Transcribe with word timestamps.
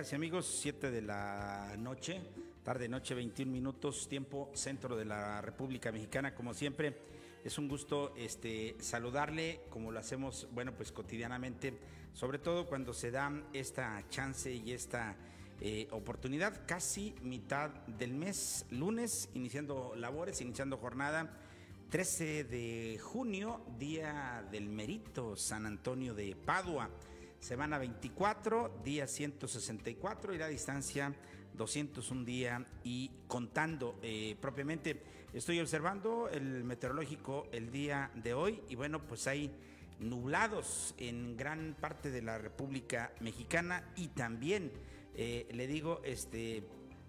Amigas 0.00 0.14
amigos, 0.14 0.58
7 0.62 0.90
de 0.90 1.02
la 1.02 1.74
noche, 1.76 2.22
tarde 2.64 2.88
noche, 2.88 3.14
21 3.14 3.52
minutos, 3.52 4.08
tiempo 4.08 4.50
centro 4.54 4.96
de 4.96 5.04
la 5.04 5.42
República 5.42 5.92
Mexicana, 5.92 6.34
como 6.34 6.54
siempre. 6.54 6.96
Es 7.44 7.58
un 7.58 7.68
gusto 7.68 8.14
este, 8.16 8.76
saludarle, 8.80 9.60
como 9.68 9.92
lo 9.92 9.98
hacemos, 9.98 10.48
bueno, 10.52 10.72
pues 10.72 10.90
cotidianamente, 10.90 11.78
sobre 12.14 12.38
todo 12.38 12.66
cuando 12.66 12.94
se 12.94 13.10
da 13.10 13.30
esta 13.52 14.02
chance 14.08 14.50
y 14.50 14.72
esta 14.72 15.16
eh, 15.60 15.86
oportunidad, 15.90 16.62
casi 16.66 17.14
mitad 17.20 17.68
del 17.86 18.14
mes, 18.14 18.64
lunes, 18.70 19.28
iniciando 19.34 19.92
labores, 19.96 20.40
iniciando 20.40 20.78
jornada. 20.78 21.30
13 21.90 22.44
de 22.44 22.98
junio, 23.02 23.60
día 23.78 24.46
del 24.50 24.66
Merito, 24.66 25.36
San 25.36 25.66
Antonio 25.66 26.14
de 26.14 26.34
Padua. 26.36 26.88
Semana 27.40 27.78
24, 27.78 28.82
día 28.84 29.06
164 29.06 30.34
y 30.34 30.38
la 30.38 30.46
distancia 30.46 31.14
201 31.54 32.24
día 32.24 32.66
y 32.84 33.10
contando 33.26 33.98
eh, 34.02 34.36
propiamente. 34.38 35.02
Estoy 35.32 35.58
observando 35.58 36.28
el 36.28 36.64
meteorológico 36.64 37.48
el 37.50 37.72
día 37.72 38.10
de 38.14 38.34
hoy 38.34 38.60
y 38.68 38.74
bueno, 38.74 39.00
pues 39.06 39.26
hay 39.26 39.50
nublados 40.00 40.94
en 40.98 41.38
gran 41.38 41.74
parte 41.80 42.10
de 42.10 42.20
la 42.20 42.36
República 42.36 43.10
Mexicana 43.20 43.90
y 43.96 44.08
también, 44.08 44.70
eh, 45.14 45.48
le 45.50 45.66
digo, 45.66 46.02
este, 46.04 46.62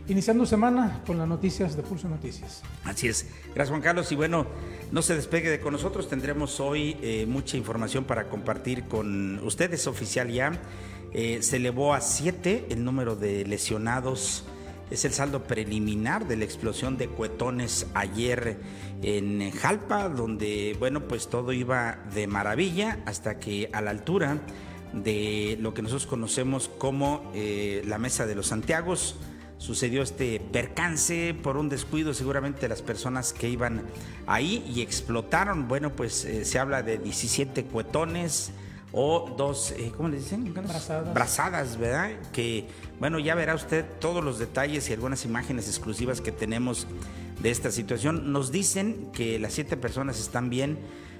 Iniciando 0.07 0.45
semana 0.45 1.01
con 1.05 1.17
las 1.17 1.27
noticias 1.27 1.75
de 1.75 1.83
Pulso 1.83 2.09
Noticias. 2.09 2.63
Así 2.85 3.07
es. 3.07 3.27
Gracias 3.53 3.69
Juan 3.69 3.81
Carlos. 3.81 4.11
Y 4.11 4.15
bueno, 4.15 4.47
no 4.91 5.01
se 5.01 5.15
despegue 5.15 5.49
de 5.49 5.59
con 5.59 5.73
nosotros. 5.73 6.09
Tendremos 6.09 6.59
hoy 6.59 6.97
eh, 7.01 7.25
mucha 7.27 7.55
información 7.55 8.05
para 8.05 8.27
compartir 8.27 8.85
con 8.85 9.39
ustedes. 9.39 9.85
Oficial 9.85 10.29
ya. 10.31 10.59
Eh, 11.13 11.39
se 11.41 11.57
elevó 11.57 11.93
a 11.93 12.01
siete 12.01 12.65
el 12.69 12.83
número 12.83 13.15
de 13.15 13.45
lesionados. 13.45 14.45
Es 14.91 15.05
el 15.05 15.13
saldo 15.13 15.45
preliminar 15.45 16.27
de 16.27 16.35
la 16.35 16.43
explosión 16.43 16.97
de 16.97 17.07
cuetones 17.07 17.87
ayer 17.93 18.59
en 19.01 19.49
Jalpa, 19.51 20.09
donde, 20.09 20.75
bueno, 20.79 21.07
pues 21.07 21.29
todo 21.29 21.53
iba 21.53 21.99
de 22.13 22.27
maravilla 22.27 22.99
hasta 23.05 23.39
que 23.39 23.69
a 23.71 23.79
la 23.79 23.91
altura 23.91 24.41
de 24.91 25.57
lo 25.61 25.73
que 25.73 25.81
nosotros 25.81 26.07
conocemos 26.07 26.67
como 26.67 27.31
eh, 27.33 27.83
la 27.85 27.99
Mesa 27.99 28.25
de 28.25 28.35
los 28.35 28.47
Santiagos, 28.47 29.15
sucedió 29.59 30.01
este 30.01 30.41
percance 30.51 31.35
por 31.41 31.55
un 31.55 31.69
descuido 31.69 32.13
seguramente 32.13 32.61
de 32.61 32.67
las 32.67 32.81
personas 32.81 33.31
que 33.31 33.47
iban 33.47 33.83
ahí 34.27 34.61
y 34.67 34.81
explotaron. 34.81 35.69
Bueno, 35.69 35.95
pues 35.95 36.25
eh, 36.25 36.43
se 36.43 36.59
habla 36.59 36.83
de 36.83 36.97
17 36.97 37.63
cuetones 37.63 38.51
o 38.93 39.33
dos, 39.37 39.71
eh, 39.71 39.91
¿cómo 39.95 40.09
le 40.09 40.17
dicen? 40.17 40.53
Brazadas. 40.53 41.13
Brazadas, 41.13 41.77
¿verdad? 41.77 42.11
Que, 42.33 42.67
bueno, 42.99 43.19
ya 43.19 43.35
verá 43.35 43.55
usted 43.55 43.85
todos 43.99 44.23
los 44.23 44.37
detalles 44.39 44.89
y 44.89 44.93
algunas 44.93 45.25
imágenes 45.25 45.67
exclusivas 45.67 46.21
que 46.21 46.31
tenemos 46.31 46.87
de 47.41 47.51
esta 47.51 47.71
situación. 47.71 48.31
Nos 48.31 48.51
dicen 48.51 49.09
que 49.13 49.39
las 49.39 49.53
siete 49.53 49.77
personas 49.77 50.19
están 50.19 50.49
bien. 50.49 50.77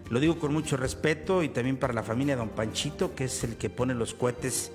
Lo 0.10 0.20
digo 0.20 0.38
con 0.40 0.52
mucho 0.52 0.76
respeto 0.76 1.44
y 1.44 1.50
también 1.50 1.78
para 1.78 1.94
la 1.94 2.04
familia 2.04 2.36
de 2.36 2.40
Don 2.40 2.50
Panchito, 2.50 3.16
que 3.16 3.26
es 3.26 3.44
el 3.46 3.56
que 3.56 3.70
pone 3.70 3.94
los 3.94 4.14
cohetes 4.14 4.72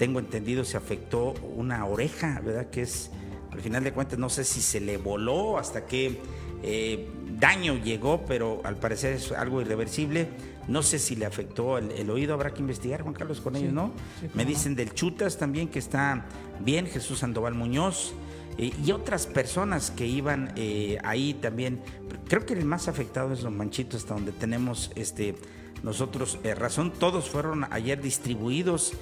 tengo 0.00 0.18
entendido 0.18 0.64
se 0.64 0.78
afectó 0.78 1.34
una 1.56 1.84
oreja, 1.84 2.40
¿verdad? 2.42 2.70
Que 2.70 2.80
es, 2.80 3.10
al 3.52 3.60
final 3.60 3.84
de 3.84 3.92
cuentas, 3.92 4.18
no 4.18 4.30
sé 4.30 4.44
si 4.44 4.62
se 4.62 4.80
le 4.80 4.96
voló, 4.96 5.58
hasta 5.58 5.84
qué 5.84 6.18
eh, 6.62 7.06
daño 7.38 7.76
llegó, 7.76 8.24
pero 8.24 8.62
al 8.64 8.76
parecer 8.76 9.12
es 9.12 9.30
algo 9.30 9.60
irreversible. 9.60 10.26
No 10.70 10.82
sé 10.82 10.98
si 10.98 11.16
le 11.16 11.26
afectó 11.26 11.76
el, 11.78 11.90
el 11.90 12.08
oído, 12.10 12.32
habrá 12.34 12.54
que 12.54 12.60
investigar, 12.60 13.02
Juan 13.02 13.14
Carlos, 13.14 13.40
con 13.40 13.54
Sí, 13.54 13.60
ellos, 13.62 13.72
¿no? 13.74 13.90
sí, 14.20 14.28
Me 14.34 14.44
dicen 14.44 14.74
del 14.76 14.94
Chutas 14.94 15.36
también 15.36 15.68
que 15.68 15.78
está 15.80 16.26
bien, 16.60 16.86
Jesús 16.86 17.18
Sandoval 17.18 17.54
Muñoz. 17.54 18.12
eh, 18.56 18.72
y 18.84 18.92
otras 18.92 19.26
personas 19.26 19.90
que 19.90 20.06
iban 20.06 20.52
eh, 20.56 20.98
ahí 21.04 21.34
también. 21.34 21.80
Creo 22.28 22.46
que 22.46 22.52
el 22.54 22.64
más 22.64 22.88
afectado 22.88 23.32
es 23.32 23.40
Don 23.42 23.56
Manchito, 23.56 23.96
hasta 23.96 24.14
donde 24.14 24.32
tenemos 24.32 24.90
este, 24.94 25.34
nosotros 25.82 26.38
eh, 26.44 26.54
razón. 26.54 26.92
Todos 26.92 27.28
fueron 27.30 27.66
ayer 27.72 28.00
distribuidos 28.00 28.92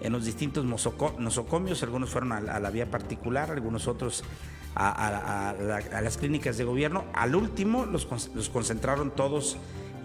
en 0.00 0.12
los 0.12 0.24
distintos 0.24 0.64
nosocomios, 0.64 1.82
algunos 1.82 2.10
fueron 2.10 2.32
a, 2.32 2.40
la- 2.40 2.54
a 2.56 2.60
la 2.60 2.70
vía 2.70 2.90
particular, 2.90 3.50
algunos 3.50 3.88
otros 3.88 4.22
a, 4.74 4.88
a- 4.88 5.50
a 5.50 5.52
la- 5.54 5.76
a 5.98 6.00
las 6.00 6.16
clínicas 6.16 6.56
de 6.56 6.64
gobierno. 6.64 7.04
Al 7.14 7.34
último 7.34 7.84
los, 7.84 8.06
los 8.34 8.48
concentraron 8.48 9.10
todos 9.10 9.56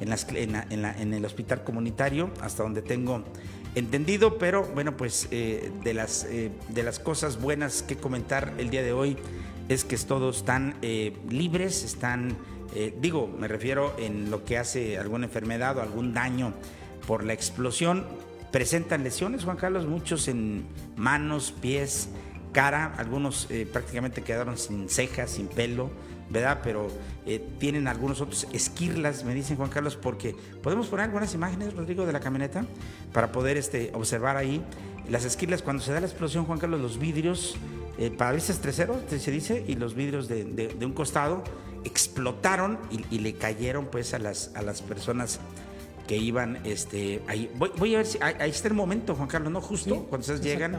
en, 0.03 1.13
el 1.13 1.25
hospital 1.25 1.63
comunitario, 1.63 2.29
hasta 2.41 2.63
donde 2.63 2.81
tengo 2.81 3.23
entendido, 3.75 4.37
pero 4.37 4.63
bueno, 4.73 4.95
pues 4.97 5.27
eh, 5.31 5.71
de, 5.83 5.93
las, 5.93 6.25
eh, 6.25 6.51
de 6.69 6.83
las 6.83 6.99
cosas 6.99 7.41
buenas 7.41 7.81
que 7.81 7.95
comentar 7.95 8.53
el 8.57 8.69
día 8.69 8.83
de 8.83 8.93
hoy 8.93 9.17
es 9.69 9.83
que 9.83 9.97
todos 9.97 10.37
están 10.37 10.75
eh, 10.81 11.17
libres, 11.29 11.83
están, 11.83 12.37
eh, 12.75 12.93
digo, 12.99 13.27
me 13.27 13.47
refiero 13.47 13.95
en 13.97 14.29
lo 14.29 14.43
que 14.43 14.57
hace 14.57 14.97
alguna 14.97 15.25
enfermedad 15.25 15.77
o 15.77 15.81
algún 15.81 16.13
daño 16.13 16.53
por 17.07 17.23
la 17.23 17.33
explosión. 17.33 18.05
Presentan 18.51 19.03
lesiones, 19.03 19.45
Juan 19.45 19.57
Carlos, 19.57 19.87
muchos 19.87 20.27
en 20.27 20.65
manos, 20.95 21.53
pies, 21.59 22.09
cara, 22.51 22.93
algunos 22.97 23.47
prácticamente 23.71 24.21
quedaron 24.21 24.59
sin 24.59 24.89
cejas, 24.89 25.31
sin 25.31 25.47
pelo, 25.47 25.89
¿verdad? 26.33 26.59
Pero 26.63 26.87
eh, 27.25 27.41
tienen 27.59 27.87
algunos 27.87 28.19
otros 28.19 28.47
esquirlas, 28.51 29.23
me 29.23 29.33
dicen 29.33 29.55
Juan 29.55 29.69
Carlos, 29.69 29.95
porque 29.95 30.35
podemos 30.61 30.87
poner 30.87 31.05
algunas 31.05 31.33
imágenes, 31.33 31.73
Rodrigo, 31.73 32.05
de 32.05 32.11
la 32.11 32.19
camioneta 32.19 32.65
para 33.13 33.31
poder 33.31 33.55
este, 33.55 33.91
observar 33.93 34.35
ahí 34.35 34.61
las 35.09 35.23
esquirlas 35.23 35.61
cuando 35.61 35.83
se 35.83 35.93
da 35.93 35.99
la 35.99 36.07
explosión, 36.07 36.45
Juan 36.45 36.59
Carlos, 36.59 36.81
los 36.81 36.97
vidrios, 36.97 37.55
eh, 37.97 38.09
parabrisas 38.09 38.59
traseros, 38.59 38.97
se 39.07 39.31
dice, 39.31 39.63
y 39.67 39.75
los 39.75 39.93
vidrios 39.93 40.27
de 40.27 40.77
un 40.81 40.93
costado 40.93 41.43
explotaron 41.83 42.79
y, 42.89 43.15
y 43.15 43.19
le 43.19 43.33
cayeron 43.33 43.85
pues 43.85 44.13
a 44.13 44.19
las, 44.19 44.51
a 44.55 44.61
las 44.61 44.81
personas 44.81 45.39
que 46.07 46.17
iban, 46.17 46.59
este, 46.65 47.21
ahí, 47.27 47.49
voy, 47.55 47.95
a 47.95 47.99
ver 47.99 48.05
si, 48.05 48.17
ahí, 48.21 48.49
está 48.49 48.67
el 48.67 48.73
momento, 48.73 49.15
Juan 49.15 49.29
Carlos, 49.29 49.51
¿no? 49.51 49.61
Justo 49.61 50.05
cuando 50.09 50.19
ustedes 50.19 50.41
llegan 50.41 50.75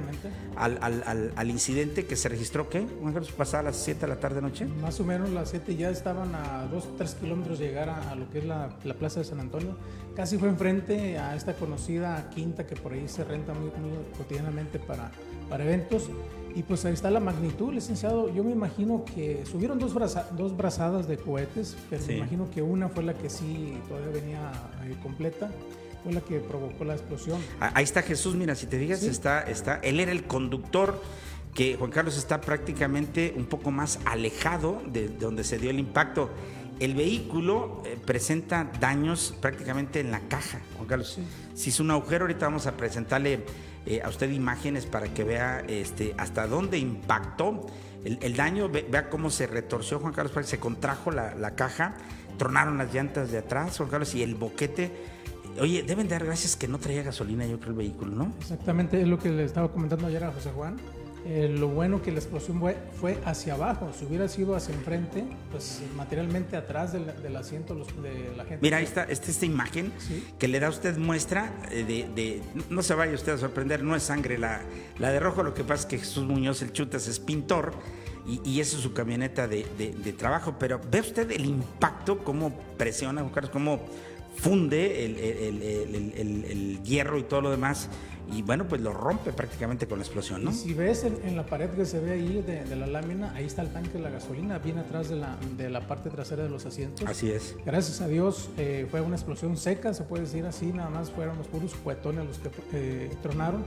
al, 0.57 0.79
al, 0.83 1.33
al, 1.35 1.51
incidente 1.51 2.05
que 2.05 2.17
se 2.17 2.29
registró, 2.29 2.69
¿qué? 2.69 2.87
Juan 3.01 3.15
Carlos, 3.15 3.33
pasaba 3.33 3.61
a 3.61 3.65
las 3.65 3.77
7 3.77 4.03
de 4.03 4.07
la 4.09 4.21
tarde 4.21 4.43
noche. 4.43 4.67
Más 4.67 5.01
o 5.01 5.05
menos 5.05 5.31
las 5.31 5.51
7 5.51 5.77
ya 5.77 5.91
estaban 5.91 6.35
a 6.35 6.67
2, 6.71 6.97
3 6.99 7.15
kilómetros 7.15 7.59
de 7.59 7.67
llegar 7.67 7.89
a, 7.89 8.15
lo 8.15 8.31
que 8.31 8.39
es 8.39 8.45
la, 8.45 8.77
la, 8.85 8.95
Plaza 8.95 9.21
de 9.21 9.25
San 9.25 9.41
Antonio. 9.41 9.77
Casi 10.15 10.37
fue 10.37 10.49
enfrente 10.49 11.19
a 11.19 11.35
esta 11.35 11.55
conocida 11.55 12.31
quinta 12.31 12.67
que 12.67 12.77
por 12.77 12.93
ahí 12.93 13.09
se 13.09 13.25
renta 13.25 13.55
muy, 13.55 13.71
muy 13.81 13.99
cotidianamente 14.17 14.79
para, 14.79 15.11
para 15.49 15.65
eventos. 15.65 16.11
Y 16.57 16.63
pues 16.63 16.85
ahí 16.85 16.93
está 16.93 17.11
la 17.11 17.21
magnitud, 17.21 17.73
licenciado. 17.73 18.33
Yo 18.33 18.45
me 18.45 18.53
imagino 18.53 19.05
que 19.05 19.45
subieron 19.45 19.79
dos, 19.79 19.93
dos 20.37 20.57
brazadas 20.57 21.09
de 21.09 21.17
cohetes, 21.17 21.77
pero 21.91 22.05
me 22.07 22.19
imagino 22.19 22.49
que 22.51 22.63
una 22.63 22.89
fue 22.89 23.03
la 23.03 23.15
que 23.15 23.29
sí 23.29 23.77
todavía 23.89 24.13
venía 24.13 24.53
eh, 24.85 24.95
completa, 25.03 25.51
fue 26.05 26.13
la 26.13 26.21
que 26.21 26.39
provocó 26.39 26.85
la 26.85 26.95
explosión. 26.95 27.41
Ah, 27.61 27.73
ahí 27.75 27.83
está 27.83 28.03
Jesús, 28.03 28.37
mira, 28.37 28.55
si 28.55 28.67
te 28.67 28.79
digas, 28.79 29.03
está, 29.03 29.43
está, 29.43 29.77
él 29.83 29.99
era 29.99 30.13
el 30.13 30.25
conductor 30.25 31.01
que 31.55 31.77
Juan 31.77 31.91
Carlos 31.91 32.17
está 32.17 32.41
prácticamente 32.41 33.35
un 33.37 33.47
poco 33.47 33.73
más 33.73 33.99
alejado 34.05 34.81
de, 34.93 35.09
donde 35.09 35.43
se 35.43 35.59
dio 35.59 35.71
el 35.71 35.79
impacto. 35.81 36.31
El 36.81 36.95
vehículo 36.95 37.83
eh, 37.85 37.97
presenta 38.05 38.71
daños 38.81 39.35
prácticamente 39.41 40.01
en 40.01 40.11
la 40.11 40.21
caja, 40.29 40.61
Juan 40.77 40.89
Carlos. 40.89 41.19
Si 41.55 41.71
es 41.71 41.81
un 41.81 41.91
agujero, 41.91 42.25
ahorita 42.25 42.47
vamos 42.47 42.67
a 42.67 42.77
presentarle 42.77 43.45
eh, 43.87 44.03
a 44.03 44.09
usted 44.09 44.31
imágenes 44.31 44.87
para 44.87 45.09
que 45.09 45.25
vea 45.25 45.65
este, 45.69 46.15
hasta 46.17 46.47
dónde 46.47 46.79
impactó 46.79 47.67
el, 48.05 48.37
daño, 48.37 48.69
vea 48.69 49.09
cómo 49.09 49.31
se 49.31 49.47
retorció 49.47 49.99
Juan 49.99 50.13
Carlos, 50.13 50.47
se 50.47 50.59
contrajo 50.59 51.11
la, 51.11 51.55
caja, 51.55 51.95
tronaron 52.37 52.77
las 52.77 52.93
llantas 52.93 53.31
de 53.31 53.39
atrás, 53.39 53.79
Juan 53.79 53.89
Carlos, 53.89 54.15
y 54.15 54.23
el 54.23 54.35
boquete. 54.35 54.93
Oye, 55.59 55.83
deben 55.83 56.09
dar 56.09 56.25
gracias 56.25 56.57
que 56.57 56.69
no 56.69 56.79
traía 56.79 57.03
gasolina, 57.03 57.47
yo 57.47 57.59
creo, 57.59 57.71
el 57.71 57.79
vehículo, 57.79 58.15
¿no? 58.15 58.33
Exactamente, 58.41 59.01
es 59.01 59.09
lo 59.09 59.19
que 59.19 59.31
le 59.31 59.45
estaba 59.45 59.73
comentando 59.73 60.07
ayer 60.07 60.23
a 60.23 60.33
José 60.33 60.51
Juan. 60.51 60.77
Eh, 61.27 61.49
lo 61.49 61.69
bueno 61.69 62.03
que 62.03 62.13
la 62.13 62.19
explosión 62.19 62.61
fue, 63.01 63.19
hacia 63.25 63.55
abajo. 63.55 63.91
Si 63.99 64.05
hubiera 64.05 64.29
sido 64.29 64.55
hacia 64.55 64.75
enfrente, 64.75 65.25
pues 65.51 65.83
materialmente 65.97 66.55
atrás 66.55 66.93
del, 66.93 67.37
asiento 67.37 67.75
de 67.75 68.37
la 68.37 68.45
gente. 68.45 68.59
Mira, 68.61 68.77
ahí 68.77 68.85
está 68.85 69.05
esta, 69.05 69.31
esta 69.31 69.47
imagen 69.47 69.91
que 70.39 70.49
le 70.49 70.61
da 70.61 70.67
a 70.67 70.71
usted 70.71 70.99
muestra 70.99 71.51
eh, 71.71 71.85
de, 72.15 72.43
No 72.69 72.83
se 72.83 72.95
vaya 72.95 73.15
usted 73.15 73.33
a 73.33 73.39
sorprender, 73.39 73.83
no 73.83 73.97
es 73.97 74.03
sangre 74.03 74.37
la, 74.37 74.61
la 74.99 75.13
de 75.13 75.21
rojo. 75.21 75.43
Lo 75.43 75.55
que 75.55 75.65
pasa 75.65 75.83
es 75.83 75.87
que 75.87 75.99
Jesús 75.99 76.25
Muñoz, 76.25 76.61
el 76.61 76.73
Chutas, 76.73 77.09
es 77.09 77.19
pintor 77.21 77.73
y, 78.27 78.43
y 78.45 78.61
esa 78.61 78.77
es 78.77 78.83
su 78.83 78.93
camioneta 78.93 79.49
de, 79.49 79.65
trabajo. 80.19 80.57
Pero 80.59 80.79
ve 80.91 81.01
usted 81.01 81.31
el 81.31 81.47
impacto, 81.47 82.19
cómo 82.19 82.53
presiona, 82.77 83.25
cómo 83.51 83.81
funde 84.37 85.07
el 85.07 86.83
hierro 86.83 87.19
y 87.19 87.23
todo 87.23 87.41
lo 87.41 87.51
demás 87.51 87.89
y 88.33 88.43
bueno, 88.43 88.67
pues 88.67 88.81
lo 88.81 88.93
rompe 88.93 89.33
prácticamente 89.33 89.87
con 89.87 89.99
la 89.99 90.05
explosión, 90.05 90.45
¿no? 90.45 90.53
si 90.53 90.73
ves 90.73 91.05
en, 91.05 91.37
la 91.37 91.47
pared 91.47 91.71
que 91.71 91.85
se 91.85 92.01
ve 92.01 92.13
ahí 92.13 92.43
de, 92.43 92.77
la 92.77 92.87
lámina, 92.87 93.33
ahí 93.35 93.45
está 93.45 93.63
el 93.63 93.73
tanque 93.73 93.91
de 93.91 94.01
la 94.01 94.11
gasolina, 94.11 94.59
viene 94.59 94.81
atrás 94.81 95.09
de 95.09 95.17
la, 95.17 95.37
de 95.57 95.71
la 95.71 95.87
parte 95.87 96.11
trasera 96.11 96.43
de 96.43 96.49
los 96.49 96.67
asientos. 96.67 97.07
Así 97.09 97.31
es. 97.31 97.57
Gracias 97.65 98.01
a 98.01 98.09
Dios 98.09 98.51
eh, 98.57 98.87
fue 98.91 99.01
una 99.01 99.17
explosión 99.17 99.57
seca, 99.57 99.95
se 99.95 100.05
puede 100.05 100.25
decir 100.25 100.45
así, 100.47 100.67
nada 100.67 100.91
más 100.91 101.11
fueron 101.11 101.39
los 101.39 101.47
puros 101.47 101.75
cuetones 101.75 102.27
los 102.27 102.39
que 102.39 102.51
eh, 102.73 103.11
tronaron. 103.23 103.65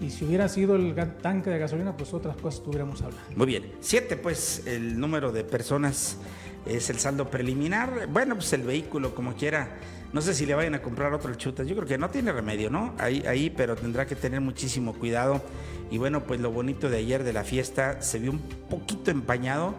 Y 0.00 0.10
si 0.10 0.24
hubiera 0.26 0.48
sido 0.48 0.76
el 0.76 0.94
tanque 1.22 1.48
de 1.48 1.58
gasolina, 1.58 1.96
pues 1.96 2.12
otras 2.12 2.36
cosas 2.36 2.60
estuviéramos 2.60 3.00
hablando. 3.00 3.24
Muy 3.34 3.46
bien. 3.46 3.72
Siete, 3.80 4.16
pues, 4.16 4.66
el 4.66 5.00
número 5.00 5.32
de 5.32 5.42
personas 5.42 6.18
es 6.66 6.90
el 6.90 6.98
saldo 6.98 7.30
preliminar. 7.30 8.06
Bueno, 8.08 8.34
pues 8.34 8.52
el 8.52 8.62
vehículo, 8.62 9.14
como 9.14 9.34
quiera, 9.34 9.78
no 10.16 10.22
sé 10.22 10.32
si 10.32 10.46
le 10.46 10.54
vayan 10.54 10.74
a 10.74 10.80
comprar 10.80 11.12
otro 11.12 11.34
chutas. 11.34 11.66
Yo 11.66 11.76
creo 11.76 11.86
que 11.86 11.98
no 11.98 12.08
tiene 12.08 12.32
remedio, 12.32 12.70
¿no? 12.70 12.94
Ahí, 12.96 13.22
ahí, 13.28 13.50
pero 13.50 13.76
tendrá 13.76 14.06
que 14.06 14.16
tener 14.16 14.40
muchísimo 14.40 14.94
cuidado. 14.94 15.42
Y 15.90 15.98
bueno, 15.98 16.22
pues 16.22 16.40
lo 16.40 16.50
bonito 16.50 16.88
de 16.88 16.96
ayer 16.96 17.22
de 17.22 17.34
la 17.34 17.44
fiesta 17.44 18.00
se 18.00 18.18
vio 18.18 18.30
un 18.30 18.38
poquito 18.38 19.10
empañado. 19.10 19.74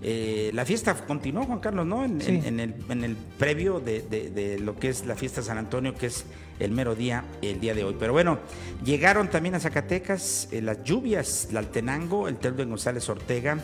Eh, 0.00 0.50
la 0.54 0.64
fiesta 0.64 0.94
continuó, 0.94 1.44
Juan 1.44 1.60
Carlos, 1.60 1.84
¿no? 1.84 2.06
En, 2.06 2.22
el, 2.22 2.74
en 2.88 3.04
el, 3.04 3.16
previo 3.38 3.80
de, 3.80 4.58
lo 4.62 4.78
que 4.78 4.88
es 4.88 5.04
la 5.04 5.14
fiesta 5.14 5.42
San 5.42 5.58
Antonio, 5.58 5.94
que 5.94 6.06
es 6.06 6.24
el 6.58 6.70
mero 6.70 6.94
día, 6.94 7.26
el 7.42 7.60
día 7.60 7.74
de 7.74 7.84
hoy. 7.84 7.94
Pero 7.98 8.14
bueno, 8.14 8.38
llegaron 8.82 9.28
también 9.28 9.56
a 9.56 9.60
Zacatecas 9.60 10.48
eh, 10.52 10.62
las 10.62 10.82
lluvias, 10.84 11.50
Altenango, 11.54 12.28
el 12.28 12.38
Teldo 12.38 12.62
de 12.62 12.64
González 12.64 13.06
Ortega, 13.10 13.58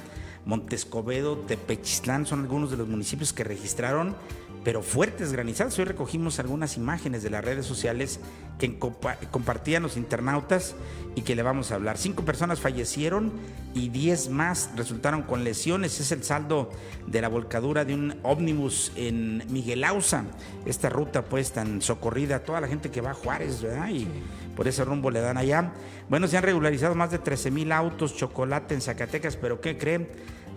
Montescobedo, 0.44 1.38
Tepechistlán, 1.38 2.26
son 2.26 2.40
algunos 2.40 2.70
de 2.70 2.76
los 2.76 2.86
municipios 2.86 3.32
que 3.32 3.44
registraron 3.44 4.14
pero 4.64 4.82
fuertes 4.82 5.32
granizadas. 5.32 5.78
Hoy 5.78 5.84
recogimos 5.84 6.38
algunas 6.38 6.76
imágenes 6.76 7.22
de 7.22 7.30
las 7.30 7.44
redes 7.44 7.66
sociales 7.66 8.20
que 8.58 8.78
compartían 8.78 9.82
los 9.82 9.96
internautas 9.96 10.74
y 11.14 11.22
que 11.22 11.36
le 11.36 11.42
vamos 11.42 11.70
a 11.70 11.76
hablar. 11.76 11.96
Cinco 11.96 12.24
personas 12.24 12.60
fallecieron 12.60 13.32
y 13.74 13.88
diez 13.88 14.28
más 14.28 14.70
resultaron 14.76 15.22
con 15.22 15.44
lesiones. 15.44 16.00
Es 16.00 16.12
el 16.12 16.24
saldo 16.24 16.70
de 17.06 17.20
la 17.20 17.28
volcadura 17.28 17.84
de 17.84 17.94
un 17.94 18.18
ómnibus 18.22 18.92
en 18.96 19.44
Miguel 19.50 19.84
Ausa. 19.84 20.24
Esta 20.66 20.88
ruta 20.88 21.24
pues 21.24 21.52
tan 21.52 21.80
socorrida, 21.80 22.40
toda 22.40 22.60
la 22.60 22.68
gente 22.68 22.90
que 22.90 23.00
va 23.00 23.12
a 23.12 23.14
Juárez, 23.14 23.62
¿verdad? 23.62 23.88
Y 23.90 24.08
por 24.56 24.66
ese 24.66 24.84
rumbo 24.84 25.10
le 25.10 25.20
dan 25.20 25.36
allá. 25.36 25.72
Bueno, 26.08 26.26
se 26.26 26.36
han 26.36 26.42
regularizado 26.42 26.94
más 26.94 27.10
de 27.10 27.18
13 27.18 27.50
mil 27.50 27.70
autos, 27.70 28.16
chocolate 28.16 28.74
en 28.74 28.80
Zacatecas, 28.80 29.36
pero 29.36 29.60
¿qué 29.60 29.78
creen? 29.78 30.08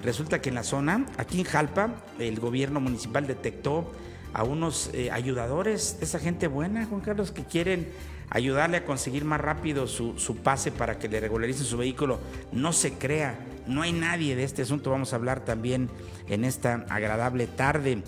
Resulta 0.01 0.41
que 0.41 0.49
en 0.49 0.55
la 0.55 0.63
zona, 0.63 1.05
aquí 1.17 1.39
en 1.39 1.45
Jalpa, 1.45 1.95
el 2.17 2.39
gobierno 2.39 2.79
municipal 2.79 3.27
detectó 3.27 3.91
a 4.33 4.43
unos 4.43 4.89
eh, 4.93 5.11
ayudadores, 5.11 5.97
esa 6.01 6.19
gente 6.19 6.47
buena, 6.47 6.85
Juan 6.85 7.01
Carlos, 7.01 7.31
que 7.31 7.43
quieren 7.43 7.87
ayudarle 8.29 8.77
a 8.77 8.85
conseguir 8.85 9.25
más 9.25 9.41
rápido 9.41 9.87
su, 9.87 10.15
pase 10.41 10.71
para 10.71 10.97
que 10.97 11.09
le 11.09 11.19
regularicen 11.19 11.65
su 11.65 11.77
vehículo. 11.77 12.19
No 12.51 12.71
se 12.73 12.93
crea, 12.93 13.37
no 13.67 13.81
hay 13.81 13.91
nadie 13.91 14.35
de 14.35 14.43
este 14.43 14.61
asunto, 14.61 14.89
vamos 14.89 15.13
a 15.13 15.17
hablar 15.17 15.43
también 15.43 15.89
en 16.27 16.45
esta 16.45 16.85
agradable 16.89 17.47
tarde. 17.47 18.01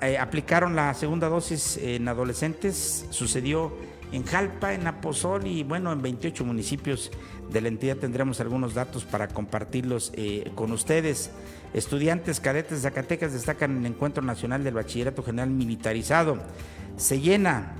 Eh, 0.00 0.16
aplicaron 0.16 0.76
la 0.76 0.94
segunda 0.94 1.28
dosis 1.28 1.76
en 1.76 2.08
adolescentes, 2.08 3.06
sucedió 3.10 3.76
en 4.14 4.24
Jalpa, 4.24 4.74
en 4.74 4.86
Aposol 4.86 5.46
y 5.46 5.64
bueno, 5.64 5.92
en 5.92 6.00
28 6.00 6.44
municipios 6.44 7.10
de 7.50 7.60
la 7.60 7.68
entidad 7.68 7.96
tendremos 7.96 8.40
algunos 8.40 8.74
datos 8.74 9.04
para 9.04 9.28
compartirlos 9.28 10.12
eh, 10.14 10.50
con 10.54 10.72
ustedes. 10.72 11.30
Estudiantes 11.72 12.38
cadetes 12.38 12.82
de 12.82 12.88
Zacatecas 12.88 13.32
destacan 13.32 13.72
en 13.72 13.78
el 13.78 13.92
Encuentro 13.92 14.22
Nacional 14.22 14.62
del 14.62 14.74
Bachillerato 14.74 15.22
General 15.22 15.50
Militarizado. 15.50 16.38
Se 16.96 17.20
llena 17.20 17.74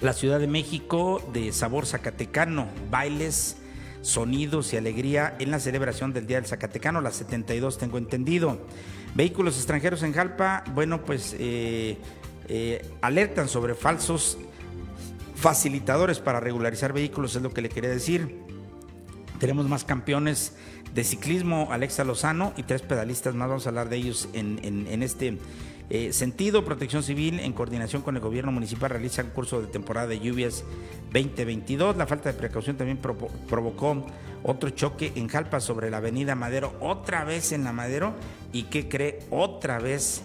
la 0.00 0.12
Ciudad 0.12 0.38
de 0.38 0.46
México 0.46 1.20
de 1.32 1.50
sabor 1.52 1.86
zacatecano, 1.86 2.68
bailes, 2.88 3.56
sonidos 4.00 4.72
y 4.72 4.76
alegría 4.76 5.34
en 5.40 5.50
la 5.50 5.58
celebración 5.58 6.12
del 6.12 6.28
Día 6.28 6.36
del 6.36 6.46
Zacatecano, 6.46 7.00
las 7.00 7.16
72 7.16 7.78
tengo 7.78 7.98
entendido. 7.98 8.58
Vehículos 9.16 9.56
extranjeros 9.56 10.04
en 10.04 10.12
Jalpa, 10.12 10.62
bueno, 10.72 11.04
pues 11.04 11.34
eh, 11.38 11.98
eh, 12.48 12.86
alertan 13.00 13.48
sobre 13.48 13.74
falsos 13.74 14.38
facilitadores 15.38 16.18
para 16.18 16.40
regularizar 16.40 16.92
vehículos, 16.92 17.36
es 17.36 17.42
lo 17.42 17.52
que 17.52 17.62
le 17.62 17.68
quería 17.68 17.90
decir. 17.90 18.38
Tenemos 19.38 19.68
más 19.68 19.84
campeones 19.84 20.56
de 20.94 21.04
ciclismo, 21.04 21.68
Alexa 21.70 22.02
Lozano 22.02 22.52
y 22.56 22.64
tres 22.64 22.82
pedalistas 22.82 23.34
más. 23.34 23.48
Vamos 23.48 23.66
a 23.66 23.68
hablar 23.68 23.88
de 23.88 23.96
ellos 23.96 24.28
en, 24.32 25.02
este 25.02 25.38
eh, 25.90 26.12
sentido. 26.12 26.64
Protección 26.64 27.04
Civil, 27.04 27.38
en 27.38 27.52
coordinación 27.52 28.02
con 28.02 28.16
el 28.16 28.22
gobierno 28.22 28.50
municipal, 28.50 28.90
realiza 28.90 29.22
un 29.22 29.30
curso 29.30 29.60
de 29.60 29.68
temporada 29.68 30.08
de 30.08 30.18
lluvias 30.18 30.64
2022. 31.12 31.96
La 31.96 32.08
falta 32.08 32.32
de 32.32 32.38
precaución 32.38 32.76
también 32.76 32.98
provocó 32.98 34.04
otro 34.42 34.70
choque 34.70 35.12
en 35.14 35.28
Jalpa 35.28 35.60
sobre 35.60 35.88
la 35.88 35.98
avenida 35.98 36.34
Madero, 36.34 36.74
otra 36.80 37.22
vez 37.22 37.52
en 37.52 37.62
la 37.62 37.72
Madero. 37.72 38.14
¿Y 38.52 38.64
que 38.64 38.88
cree? 38.88 39.20
Otra 39.30 39.78
vez 39.78 40.22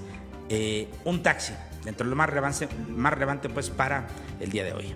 eh, 0.49 0.87
un 1.05 1.21
taxi. 1.21 1.53
Dentro 1.83 2.05
de 2.05 2.11
lo 2.11 2.15
más 2.15 2.29
relevante, 2.29 2.67
más 2.89 3.13
relevante 3.13 3.49
pues 3.49 3.69
para 3.69 4.07
el 4.43 4.51
día 4.51 4.63
de 4.65 4.73
hoy. 4.73 4.95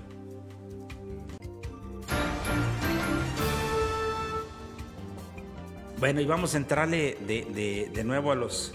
Bueno, 5.99 6.21
y 6.21 6.25
vamos 6.25 6.53
a 6.53 6.57
entrarle 6.57 7.17
de, 7.25 8.03
nuevo 8.03 8.31
a 8.31 8.35
los, 8.35 8.73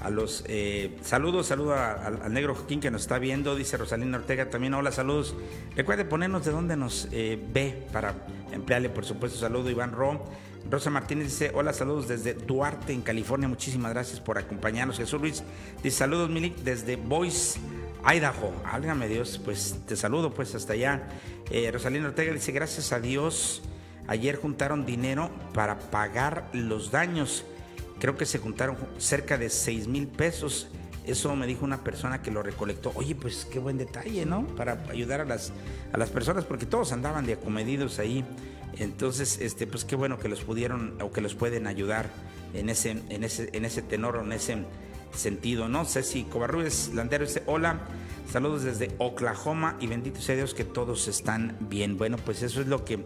a 0.00 0.08
los 0.08 0.44
eh, 0.48 0.96
saludos. 1.02 1.48
Saludo 1.48 1.74
al 1.74 2.32
negro 2.32 2.54
Joaquín 2.54 2.80
que 2.80 2.90
nos 2.90 3.02
está 3.02 3.18
viendo, 3.18 3.54
dice 3.54 3.76
Rosalina 3.76 4.16
Ortega 4.16 4.48
también. 4.48 4.72
Hola, 4.72 4.90
saludos. 4.90 5.34
Recuerde 5.76 6.06
ponernos 6.06 6.46
de 6.46 6.52
dónde 6.52 6.76
nos 6.76 7.08
eh, 7.12 7.38
ve 7.52 7.86
para 7.92 8.14
emplearle, 8.50 8.88
por 8.88 9.04
supuesto, 9.04 9.38
saludo. 9.38 9.68
Iván 9.68 9.92
Ro. 9.92 10.24
Rosa 10.70 10.88
Martínez 10.88 11.26
dice, 11.26 11.52
hola, 11.54 11.74
saludos 11.74 12.08
desde 12.08 12.32
Duarte, 12.32 12.94
en 12.94 13.02
California. 13.02 13.46
Muchísimas 13.46 13.92
gracias 13.92 14.20
por 14.20 14.38
acompañarnos. 14.38 14.96
Jesús 14.96 15.20
Luis 15.20 15.42
dice, 15.82 15.98
saludos, 15.98 16.30
Milik, 16.30 16.56
desde 16.56 16.96
Boise, 16.96 17.60
Idaho. 18.06 18.52
Álgame 18.64 19.08
Dios, 19.08 19.40
pues 19.44 19.80
te 19.86 19.96
saludo 19.96 20.32
pues 20.32 20.54
hasta 20.54 20.72
allá. 20.74 21.08
Eh, 21.50 21.70
Rosalina 21.70 22.08
Ortega 22.08 22.32
dice, 22.32 22.52
gracias 22.52 22.92
a 22.92 23.00
Dios 23.00 23.62
Ayer 24.06 24.36
juntaron 24.36 24.84
dinero 24.84 25.30
para 25.54 25.78
pagar 25.78 26.50
los 26.52 26.90
daños. 26.90 27.44
Creo 28.00 28.16
que 28.16 28.26
se 28.26 28.38
juntaron 28.38 28.76
cerca 28.98 29.38
de 29.38 29.48
6 29.48 29.88
mil 29.88 30.08
pesos 30.08 30.68
Eso 31.06 31.34
me 31.36 31.46
dijo 31.46 31.64
una 31.64 31.84
persona 31.84 32.22
que 32.22 32.30
lo 32.30 32.42
recolectó. 32.42 32.92
Oye, 32.94 33.14
pues 33.14 33.46
qué 33.50 33.58
buen 33.58 33.78
detalle, 33.78 34.24
¿no? 34.26 34.46
Para 34.56 34.84
ayudar 34.90 35.20
a 35.20 35.24
las, 35.24 35.52
a 35.92 35.98
las 35.98 36.10
personas, 36.10 36.44
porque 36.44 36.64
todos 36.64 36.92
andaban 36.92 37.26
de 37.26 37.34
acomedidos 37.34 37.98
ahí. 37.98 38.24
Entonces, 38.78 39.38
este, 39.40 39.66
pues 39.66 39.84
qué 39.84 39.96
bueno 39.96 40.18
que 40.18 40.28
los 40.28 40.40
pudieron 40.40 41.00
o 41.02 41.12
que 41.12 41.20
los 41.20 41.34
pueden 41.34 41.66
ayudar 41.66 42.08
en 42.54 42.70
ese, 42.70 43.02
en 43.10 43.22
ese, 43.22 43.50
en 43.52 43.64
ese 43.66 43.82
tenor 43.82 44.16
o 44.16 44.22
en 44.22 44.32
ese 44.32 44.64
sentido, 45.14 45.68
¿no? 45.68 45.84
Ceci 45.84 46.24
Covarrubias 46.24 46.90
Landero 46.94 47.24
dice, 47.24 47.42
hola, 47.46 47.80
saludos 48.30 48.62
desde 48.62 48.94
Oklahoma 48.98 49.76
y 49.80 49.86
bendito 49.86 50.20
sea 50.20 50.36
Dios 50.36 50.54
que 50.54 50.64
todos 50.64 51.08
están 51.08 51.56
bien. 51.60 51.96
Bueno, 51.96 52.16
pues 52.16 52.42
eso 52.42 52.60
es 52.60 52.66
lo 52.66 52.84
que 52.84 53.04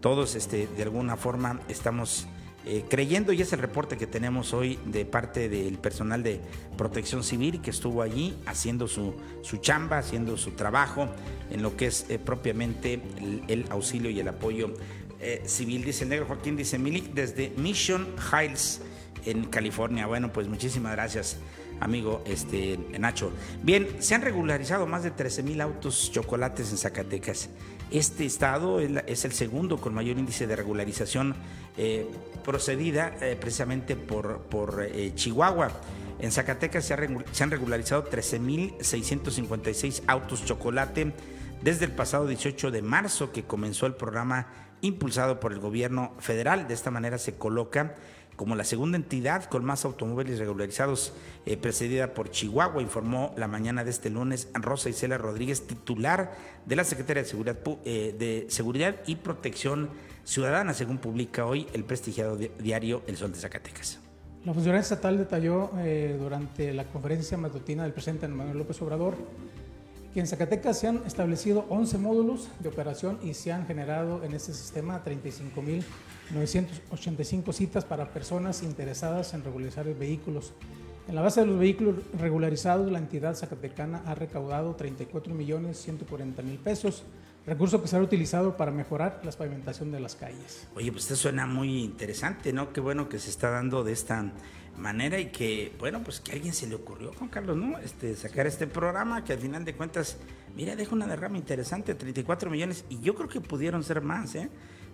todos 0.00 0.34
este, 0.34 0.66
de 0.66 0.82
alguna 0.82 1.16
forma 1.16 1.60
estamos 1.68 2.26
eh, 2.66 2.84
creyendo 2.90 3.32
y 3.32 3.40
es 3.40 3.54
el 3.54 3.58
reporte 3.58 3.96
que 3.96 4.06
tenemos 4.06 4.52
hoy 4.52 4.78
de 4.84 5.06
parte 5.06 5.48
del 5.48 5.78
personal 5.78 6.22
de 6.22 6.42
protección 6.76 7.24
civil 7.24 7.62
que 7.62 7.70
estuvo 7.70 8.02
allí 8.02 8.36
haciendo 8.44 8.86
su, 8.86 9.14
su 9.40 9.56
chamba, 9.56 9.96
haciendo 9.96 10.36
su 10.36 10.50
trabajo 10.50 11.08
en 11.50 11.62
lo 11.62 11.74
que 11.74 11.86
es 11.86 12.04
eh, 12.10 12.18
propiamente 12.18 13.00
el, 13.48 13.64
auxilio 13.70 14.10
y 14.10 14.20
el 14.20 14.28
apoyo 14.28 14.74
eh, 15.20 15.42
civil. 15.46 15.84
Dice 15.84 16.04
el 16.04 16.10
negro 16.10 16.26
Joaquín, 16.26 16.54
dice 16.54 16.78
Milik 16.78 17.14
desde 17.14 17.50
Mission 17.56 18.06
Hills 18.30 18.82
en 19.24 19.44
California. 19.44 20.06
Bueno, 20.06 20.32
pues 20.32 20.48
muchísimas 20.48 20.92
gracias 20.92 21.38
amigo 21.80 22.22
este, 22.26 22.78
Nacho. 22.98 23.32
Bien, 23.62 23.88
se 23.98 24.14
han 24.14 24.22
regularizado 24.22 24.86
más 24.86 25.02
de 25.02 25.10
13 25.10 25.42
mil 25.42 25.60
autos 25.60 26.12
chocolates 26.12 26.70
en 26.70 26.78
Zacatecas. 26.78 27.48
Este 27.90 28.24
estado 28.24 28.78
es 28.80 29.24
el 29.24 29.32
segundo 29.32 29.80
con 29.80 29.94
mayor 29.94 30.16
índice 30.18 30.46
de 30.46 30.54
regularización 30.54 31.34
eh, 31.76 32.06
procedida 32.44 33.16
eh, 33.20 33.36
precisamente 33.40 33.96
por, 33.96 34.42
por 34.42 34.84
eh, 34.84 35.12
Chihuahua. 35.14 35.72
En 36.20 36.30
Zacatecas 36.30 36.84
se, 36.84 36.96
se 37.32 37.42
han 37.42 37.50
regularizado 37.50 38.08
13.656 38.08 40.02
autos 40.06 40.44
chocolate 40.44 41.12
desde 41.62 41.86
el 41.86 41.92
pasado 41.92 42.26
18 42.26 42.70
de 42.70 42.82
marzo 42.82 43.32
que 43.32 43.44
comenzó 43.44 43.86
el 43.86 43.94
programa 43.94 44.46
impulsado 44.82 45.40
por 45.40 45.52
el 45.52 45.58
gobierno 45.58 46.12
federal. 46.18 46.68
De 46.68 46.74
esta 46.74 46.90
manera 46.90 47.18
se 47.18 47.34
coloca 47.34 47.94
como 48.40 48.56
la 48.56 48.64
segunda 48.64 48.96
entidad 48.96 49.44
con 49.44 49.66
más 49.66 49.84
automóviles 49.84 50.38
regularizados, 50.38 51.12
eh, 51.44 51.58
precedida 51.58 52.14
por 52.14 52.30
Chihuahua, 52.30 52.80
informó 52.80 53.34
la 53.36 53.48
mañana 53.48 53.84
de 53.84 53.90
este 53.90 54.08
lunes 54.08 54.48
Rosa 54.54 54.88
Isela 54.88 55.18
Rodríguez, 55.18 55.66
titular 55.66 56.32
de 56.64 56.74
la 56.74 56.84
Secretaría 56.84 57.22
de 57.22 57.28
Seguridad, 57.28 57.58
eh, 57.84 59.02
y 59.06 59.16
Protección 59.16 59.90
Ciudadana, 60.24 60.72
según 60.72 60.96
publica 60.96 61.44
hoy 61.44 61.66
el 61.74 61.84
prestigiado 61.84 62.38
diario 62.38 63.02
El 63.06 63.18
Sol 63.18 63.30
de 63.30 63.38
Zacatecas. 63.40 63.98
La 64.46 64.54
funcionaria 64.54 64.80
estatal 64.80 65.18
detalló 65.18 65.72
eh, 65.76 66.16
durante 66.18 66.72
la 66.72 66.84
conferencia 66.84 67.36
matutina 67.36 67.82
del 67.82 67.92
presidente 67.92 68.26
Manuel 68.26 68.56
López 68.56 68.80
Obrador 68.80 69.16
que 70.12 70.20
en 70.20 70.26
Zacatecas 70.26 70.78
se 70.78 70.88
han 70.88 71.02
establecido 71.06 71.64
11 71.68 71.98
módulos 71.98 72.48
de 72.58 72.68
operación 72.68 73.18
y 73.22 73.34
se 73.34 73.52
han 73.52 73.66
generado 73.66 74.24
en 74.24 74.34
este 74.34 74.52
sistema 74.52 75.04
35.985 75.04 77.52
citas 77.52 77.84
para 77.84 78.12
personas 78.12 78.62
interesadas 78.62 79.34
en 79.34 79.44
regularizar 79.44 79.86
vehículos. 79.94 80.52
En 81.08 81.14
la 81.14 81.22
base 81.22 81.40
de 81.40 81.46
los 81.46 81.58
vehículos 81.58 81.96
regularizados, 82.18 82.90
la 82.90 82.98
entidad 82.98 83.34
zacatecana 83.34 84.02
ha 84.06 84.14
recaudado 84.14 84.76
34.140.000 84.76 86.58
pesos, 86.58 87.04
recurso 87.46 87.80
que 87.80 87.88
será 87.88 88.02
utilizado 88.02 88.56
para 88.56 88.70
mejorar 88.70 89.20
la 89.24 89.32
pavimentación 89.32 89.90
de 89.90 90.00
las 90.00 90.14
calles. 90.14 90.68
Oye, 90.74 90.92
pues 90.92 91.04
esto 91.04 91.16
suena 91.16 91.46
muy 91.46 91.82
interesante, 91.82 92.52
¿no? 92.52 92.72
Qué 92.72 92.80
bueno 92.80 93.08
que 93.08 93.18
se 93.18 93.30
está 93.30 93.50
dando 93.50 93.82
de 93.82 93.92
esta 93.92 94.30
manera 94.80 95.20
y 95.20 95.26
que, 95.26 95.72
bueno, 95.78 96.02
pues 96.02 96.20
que 96.20 96.32
a 96.32 96.34
alguien 96.34 96.52
se 96.52 96.66
le 96.66 96.74
ocurrió, 96.74 97.12
Juan 97.12 97.30
Carlos, 97.30 97.56
¿no? 97.56 97.78
Este, 97.78 98.16
sacar 98.16 98.46
este 98.46 98.66
programa 98.66 99.22
que 99.22 99.32
al 99.32 99.38
final 99.38 99.64
de 99.64 99.74
cuentas, 99.74 100.16
mira, 100.56 100.74
deja 100.74 100.94
una 100.94 101.06
derrama 101.06 101.38
interesante, 101.38 101.94
34 101.94 102.50
millones, 102.50 102.84
y 102.88 103.00
yo 103.00 103.14
creo 103.14 103.28
que 103.28 103.40
pudieron 103.40 103.84
ser 103.84 104.00
más, 104.00 104.34
¿eh? 104.34 104.48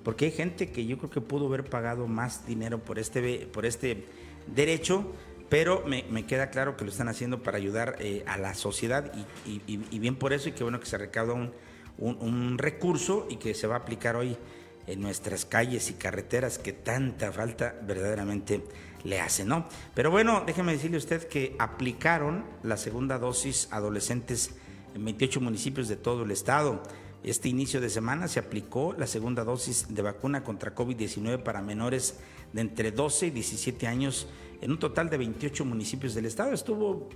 Porque 0.04 0.26
hay 0.26 0.32
gente 0.32 0.70
que 0.70 0.86
yo 0.86 0.98
creo 0.98 1.10
que 1.10 1.20
pudo 1.20 1.46
haber 1.46 1.64
pagado 1.64 2.06
más 2.06 2.46
dinero 2.46 2.78
por 2.78 2.98
este, 2.98 3.46
por 3.46 3.64
este 3.64 4.04
derecho, 4.46 5.12
pero 5.48 5.84
me, 5.86 6.26
queda 6.26 6.50
claro 6.50 6.76
que 6.76 6.84
lo 6.84 6.90
están 6.90 7.08
haciendo 7.08 7.42
para 7.42 7.56
ayudar 7.56 7.96
eh, 8.00 8.24
a 8.26 8.36
la 8.36 8.54
sociedad 8.54 9.12
y, 9.46 9.98
bien 9.98 10.16
por 10.16 10.32
eso 10.32 10.48
y 10.48 10.52
qué 10.52 10.64
bueno 10.64 10.80
que 10.80 10.86
se 10.86 10.98
recauda 10.98 11.34
un, 11.34 11.52
un 11.98 12.58
recurso 12.58 13.26
y 13.30 13.36
que 13.36 13.54
se 13.54 13.66
va 13.66 13.76
a 13.76 13.78
aplicar 13.78 14.16
hoy 14.16 14.36
en 14.86 15.00
nuestras 15.00 15.44
calles 15.44 15.90
y 15.90 15.94
carreteras 15.94 16.58
que 16.58 16.72
tanta 16.72 17.32
falta 17.32 17.74
verdaderamente 17.82 18.62
le 19.04 19.20
hace, 19.20 19.44
¿no? 19.44 19.66
Pero 19.94 20.10
bueno, 20.10 20.42
déjeme 20.46 20.72
decirle 20.72 20.96
usted 20.96 21.28
que 21.28 21.56
aplicaron 21.58 22.44
la 22.62 22.76
segunda 22.76 23.18
dosis 23.18 23.68
adolescentes 23.70 24.54
en 24.94 25.04
28 25.04 25.40
municipios 25.40 25.88
de 25.88 25.96
todo 25.96 26.24
el 26.24 26.30
estado. 26.30 26.82
Este 27.22 27.48
inicio 27.48 27.80
de 27.80 27.90
semana 27.90 28.28
se 28.28 28.38
aplicó 28.38 28.94
la 28.96 29.06
segunda 29.06 29.44
dosis 29.44 29.94
de 29.94 30.02
vacuna 30.02 30.44
contra 30.44 30.74
COVID-19 30.74 31.42
para 31.42 31.62
menores 31.62 32.18
de 32.52 32.60
entre 32.60 32.92
12 32.92 33.26
y 33.26 33.30
17 33.30 33.86
años 33.86 34.28
en 34.60 34.70
un 34.70 34.78
total 34.78 35.10
de 35.10 35.18
28 35.18 35.64
municipios 35.64 36.14
del 36.14 36.26
estado. 36.26 36.52
Estuvo, 36.52 37.08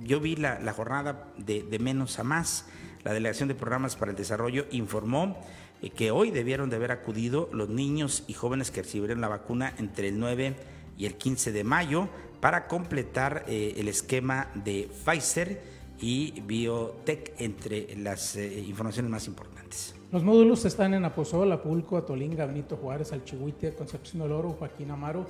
yo 0.00 0.20
vi 0.20 0.36
la, 0.36 0.72
jornada 0.72 1.32
de, 1.38 1.62
de 1.62 1.78
menos 1.78 2.18
a 2.18 2.24
más. 2.24 2.66
La 3.04 3.12
Delegación 3.12 3.48
de 3.48 3.54
Programas 3.54 3.96
para 3.96 4.10
el 4.12 4.16
Desarrollo 4.16 4.66
informó 4.70 5.40
eh, 5.80 5.90
que 5.90 6.10
hoy 6.10 6.30
debieron 6.30 6.70
de 6.70 6.76
haber 6.76 6.92
acudido 6.92 7.48
los 7.52 7.68
niños 7.68 8.24
y 8.28 8.34
jóvenes 8.34 8.70
que 8.70 8.82
recibieron 8.82 9.20
la 9.20 9.28
vacuna 9.28 9.74
entre 9.78 10.08
el 10.08 10.18
9 10.18 10.54
y 10.54 10.81
el 10.98 11.14
15 11.16 11.52
de 11.52 11.64
mayo 11.64 12.08
para 12.40 12.66
completar 12.66 13.44
eh, 13.46 13.74
el 13.76 13.88
esquema 13.88 14.48
de 14.54 14.88
Pfizer 15.04 15.62
y 16.00 16.40
Biotech 16.40 17.34
entre 17.38 17.96
las 17.96 18.36
eh, 18.36 18.60
informaciones 18.60 19.10
más 19.10 19.26
importantes. 19.26 19.94
Los 20.10 20.24
módulos 20.24 20.64
están 20.64 20.92
en 20.92 21.04
Aposol, 21.04 21.50
Apulco, 21.52 21.96
Atolinga, 21.96 22.44
Benito 22.44 22.76
Juárez, 22.76 23.12
Alchihuite, 23.12 23.74
Concepción 23.74 24.22
del 24.22 24.32
Oro, 24.32 24.50
Joaquín 24.58 24.90
Amaro, 24.90 25.26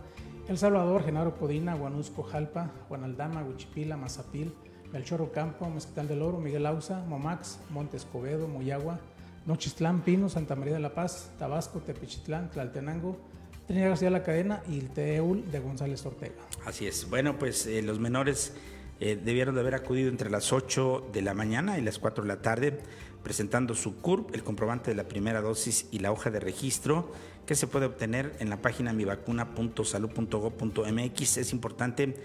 El 0.49 0.59
Salvador, 0.59 1.05
Genaro 1.05 1.35
Podina, 1.37 1.75
Guanusco, 1.75 2.23
Jalpa, 2.23 2.73
Guanaldama, 2.89 3.45
Huichipila, 3.45 3.97
Mazapil, 3.97 4.53
Belchorro 4.93 5.31
Campo, 5.31 5.69
Mezquital 5.69 6.09
del 6.09 6.23
Oro, 6.23 6.39
Miguel 6.39 6.67
Ausa, 6.67 7.05
Momax, 7.07 7.61
Monte 7.71 7.97
Escobedo, 7.97 8.49
Moyagua, 8.49 8.99
Nochistlán, 9.47 10.03
Pino, 10.03 10.29
Santa 10.29 10.57
María 10.57 10.75
de 10.75 10.81
la 10.81 10.95
Paz, 10.95 11.31
Tabasco, 11.39 11.81
Tepichitlán, 11.81 12.51
Tlaltenango, 12.51 13.19
Trinidad 13.67 13.91
García 13.91 14.11
la 14.11 14.23
Cadena 14.23 14.63
y 14.69 14.79
el 14.79 14.91
TEUL 14.91 15.51
de 15.51 15.61
González 15.61 16.05
Ortega. 16.05 16.35
Así 16.65 16.87
es. 16.87 17.09
Bueno, 17.09 17.39
pues 17.39 17.67
eh, 17.67 17.83
los 17.83 17.99
menores 17.99 18.55
eh, 19.01 19.19
debieron 19.23 19.55
de 19.55 19.61
haber 19.61 19.75
acudido 19.75 20.09
entre 20.09 20.31
las 20.31 20.53
8 20.53 21.11
de 21.13 21.23
la 21.23 21.35
mañana 21.35 21.79
y 21.79 21.83
las 21.83 21.99
4 21.99 22.25
de 22.25 22.29
la 22.29 22.43
tarde 22.43 22.81
presentando 23.23 23.75
su 23.75 24.01
CURP, 24.01 24.35
el 24.35 24.43
comprobante 24.43 24.91
de 24.91 24.97
la 24.97 25.09
primera 25.09 25.41
dosis 25.41 25.87
y 25.91 26.01
la 26.01 26.13
hoja 26.13 26.31
de 26.31 26.41
registro 26.41 27.13
que 27.47 27.55
se 27.55 27.67
puede 27.67 27.87
obtener 27.87 28.37
en 28.41 28.51
la 28.51 28.61
página 28.61 28.93
mivacuna.salud.gov.mx. 28.93 31.37
Es 31.37 31.53
importante 31.53 32.17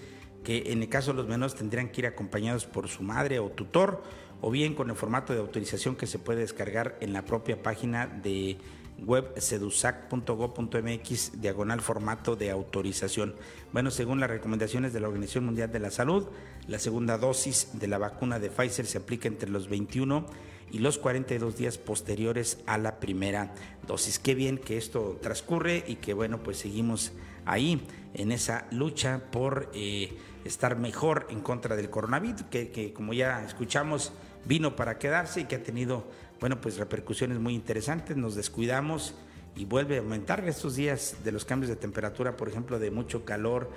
que 0.44 0.72
en 0.72 0.82
el 0.82 0.90
caso 0.90 1.12
de 1.12 1.18
los 1.18 1.28
menores 1.28 1.56
tendrían 1.56 1.90
que 1.90 2.02
ir 2.02 2.08
acompañados 2.08 2.66
por 2.66 2.88
su 2.88 3.04
madre 3.04 3.40
o 3.40 3.50
tutor 3.50 4.02
o 4.42 4.52
bien 4.52 4.76
con 4.76 4.90
el 4.90 4.96
formato 4.96 5.34
de 5.34 5.40
autorización 5.40 5.96
que 5.96 6.08
se 6.08 6.20
puede 6.20 6.42
descargar 6.42 6.98
en 7.02 7.14
la 7.14 7.26
propia 7.26 7.62
página 7.62 8.08
de 8.08 8.58
web 9.06 9.34
sedusac.gov.mx 9.38 11.42
diagonal 11.42 11.82
formato 11.82 12.36
de 12.36 12.52
autorización. 12.52 13.36
Bueno, 13.72 13.92
según 13.92 14.20
las 14.20 14.30
recomendaciones 14.30 14.94
de 14.94 15.00
la 15.00 15.08
Organización 15.08 15.46
Mundial 15.46 15.72
de 15.72 15.80
la 15.80 15.92
Salud, 15.92 16.28
la 16.68 16.80
segunda 16.80 17.18
dosis 17.18 17.70
de 17.74 17.88
la 17.88 17.98
vacuna 17.98 18.40
de 18.40 18.50
Pfizer 18.50 18.86
se 18.86 18.98
aplica 18.98 19.28
entre 19.28 19.50
los 19.50 19.70
21 19.70 20.26
y 20.72 20.80
los 20.80 20.98
42 20.98 21.58
días 21.58 21.78
posteriores 21.78 22.60
a 22.66 22.78
la 22.78 23.00
primera 23.00 23.54
dosis. 23.86 24.20
Qué 24.20 24.36
bien 24.36 24.58
que 24.58 24.78
esto 24.78 25.18
transcurre 25.22 25.84
y 25.88 25.96
que 25.96 26.14
bueno, 26.14 26.44
pues 26.44 26.58
seguimos 26.58 27.14
ahí 27.46 27.82
en 28.14 28.32
esa 28.32 28.68
lucha 28.72 29.24
por 29.32 29.72
eh, 29.74 30.18
estar 30.44 30.78
mejor 30.78 31.28
en 31.30 31.42
contra 31.42 31.76
del 31.76 31.90
coronavirus, 31.90 32.44
que, 32.44 32.72
que 32.72 32.94
como 32.94 33.14
ya 33.14 33.44
escuchamos, 33.46 34.12
vino 34.46 34.76
para 34.76 34.98
quedarse 34.98 35.42
y 35.42 35.46
que 35.46 35.56
ha 35.56 35.64
tenido, 35.64 36.06
bueno, 36.40 36.62
pues 36.62 36.78
repercusiones 36.78 37.40
muy 37.40 37.54
interesantes. 37.54 38.18
Nos 38.18 38.36
descuidamos 38.36 39.16
y 39.56 39.66
vuelve 39.66 39.98
a 39.98 40.00
aumentar 40.00 40.48
estos 40.48 40.76
días 40.76 41.18
de 41.24 41.32
los 41.32 41.46
cambios 41.46 41.70
de 41.70 41.76
temperatura, 41.76 42.38
por 42.38 42.50
ejemplo, 42.50 42.80
de 42.80 42.92
mucho 42.92 43.26
calor 43.26 43.72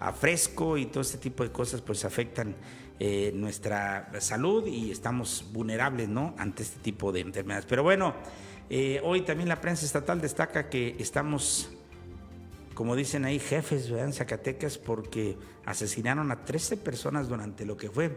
a 0.00 0.12
fresco 0.12 0.76
y 0.76 0.86
todo 0.86 1.00
este 1.00 1.18
tipo 1.18 1.42
de 1.42 1.50
cosas, 1.50 1.80
pues 1.80 2.04
afectan 2.04 2.54
eh, 2.98 3.32
nuestra 3.34 4.10
salud 4.20 4.66
y 4.66 4.90
estamos 4.90 5.44
vulnerables, 5.52 6.08
¿no? 6.08 6.34
Ante 6.38 6.62
este 6.62 6.80
tipo 6.80 7.12
de 7.12 7.20
enfermedades. 7.20 7.66
Pero 7.66 7.82
bueno, 7.82 8.14
eh, 8.70 9.00
hoy 9.04 9.22
también 9.22 9.48
la 9.48 9.60
prensa 9.60 9.84
estatal 9.84 10.20
destaca 10.20 10.68
que 10.68 10.96
estamos 10.98 11.70
como 12.76 12.94
dicen 12.94 13.24
ahí, 13.24 13.38
jefes 13.38 13.88
en 13.88 14.12
Zacatecas 14.12 14.76
porque 14.76 15.36
asesinaron 15.64 16.30
a 16.30 16.44
13 16.44 16.76
personas 16.76 17.26
durante 17.26 17.64
lo 17.64 17.74
que 17.74 17.88
fue 17.88 18.14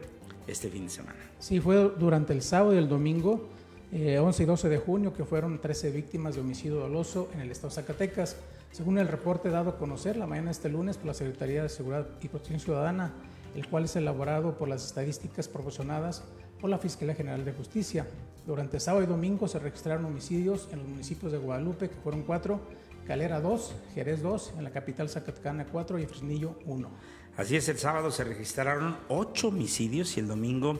este 0.48 0.70
fin 0.70 0.84
de 0.84 0.89
semana. 0.89 1.20
Sí, 1.39 1.62
fue 1.62 1.94
durante 1.98 2.34
el 2.34 2.41
sábado 2.41 2.75
y 2.75 2.77
el 2.77 2.89
domingo, 2.89 3.48
11 3.91 4.41
eh, 4.41 4.43
y 4.43 4.46
12 4.46 4.69
de 4.69 4.77
junio, 4.77 5.13
que 5.13 5.25
fueron 5.25 5.60
13 5.60 5.91
víctimas 5.91 6.36
de 6.36 6.41
homicidio 6.41 6.75
doloso 6.75 7.29
en 7.34 7.41
el 7.41 7.51
estado 7.51 7.69
de 7.69 7.75
Zacatecas. 7.75 8.38
Según 8.72 9.00
el 9.00 9.08
reporte 9.08 9.50
dado 9.50 9.72
a 9.72 9.77
conocer 9.77 10.15
la 10.15 10.27
mañana 10.27 10.48
de 10.48 10.51
este 10.51 10.69
lunes 10.69 10.98
por 10.98 11.08
la 11.08 11.15
Secretaría 11.15 11.63
de 11.63 11.69
Seguridad 11.69 12.08
y 12.22 12.27
Protección 12.27 12.60
Ciudadana, 12.60 13.13
el 13.55 13.67
cual 13.67 13.86
es 13.86 13.96
elaborado 13.96 14.58
por 14.58 14.67
las 14.67 14.86
estadísticas 14.86 15.48
proporcionadas 15.48 16.24
por 16.62 16.69
la 16.69 16.77
Fiscalía 16.77 17.15
General 17.15 17.43
de 17.43 17.53
Justicia. 17.53 18.05
Durante 18.46 18.79
sábado 18.79 19.03
y 19.03 19.08
domingo 19.08 19.48
se 19.48 19.58
registraron 19.58 20.05
homicidios 20.05 20.69
en 20.72 20.79
los 20.79 20.88
municipios 20.88 21.31
de 21.31 21.39
Guadalupe, 21.39 21.89
que 21.89 21.96
fueron 21.96 22.22
cuatro, 22.22 22.60
Calera 23.08 23.41
2, 23.41 23.75
Jerez 23.96 24.22
2, 24.22 24.53
en 24.60 24.63
la 24.65 24.69
capital 24.69 25.10
Zacatecana 25.10 25.65
4 25.65 25.98
y 25.98 26.05
Fresnillo 26.05 26.60
1. 26.67 26.89
Así 27.38 27.55
es, 27.55 27.67
el 27.69 27.79
sábado 27.79 28.12
se 28.12 28.24
registraron 28.24 28.98
ocho 29.08 29.48
homicidios 29.48 30.15
y 30.15 30.19
el 30.19 30.27
domingo 30.27 30.79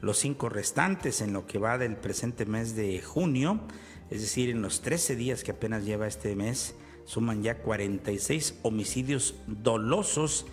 los 0.00 0.18
cinco 0.18 0.48
restantes 0.48 1.20
en 1.20 1.32
lo 1.32 1.46
que 1.46 1.58
va 1.58 1.78
del 1.78 1.96
presente 1.96 2.46
mes 2.46 2.76
de 2.76 3.00
junio, 3.02 3.60
es 4.10 4.20
decir, 4.20 4.50
en 4.50 4.62
los 4.62 4.82
13 4.82 5.16
días 5.16 5.42
que 5.42 5.50
apenas 5.50 5.84
lleva 5.84 6.06
este 6.06 6.34
mes, 6.36 6.74
suman 7.04 7.42
ya 7.42 7.58
46 7.58 8.58
homicidios 8.62 9.34
dolosos 9.46 10.46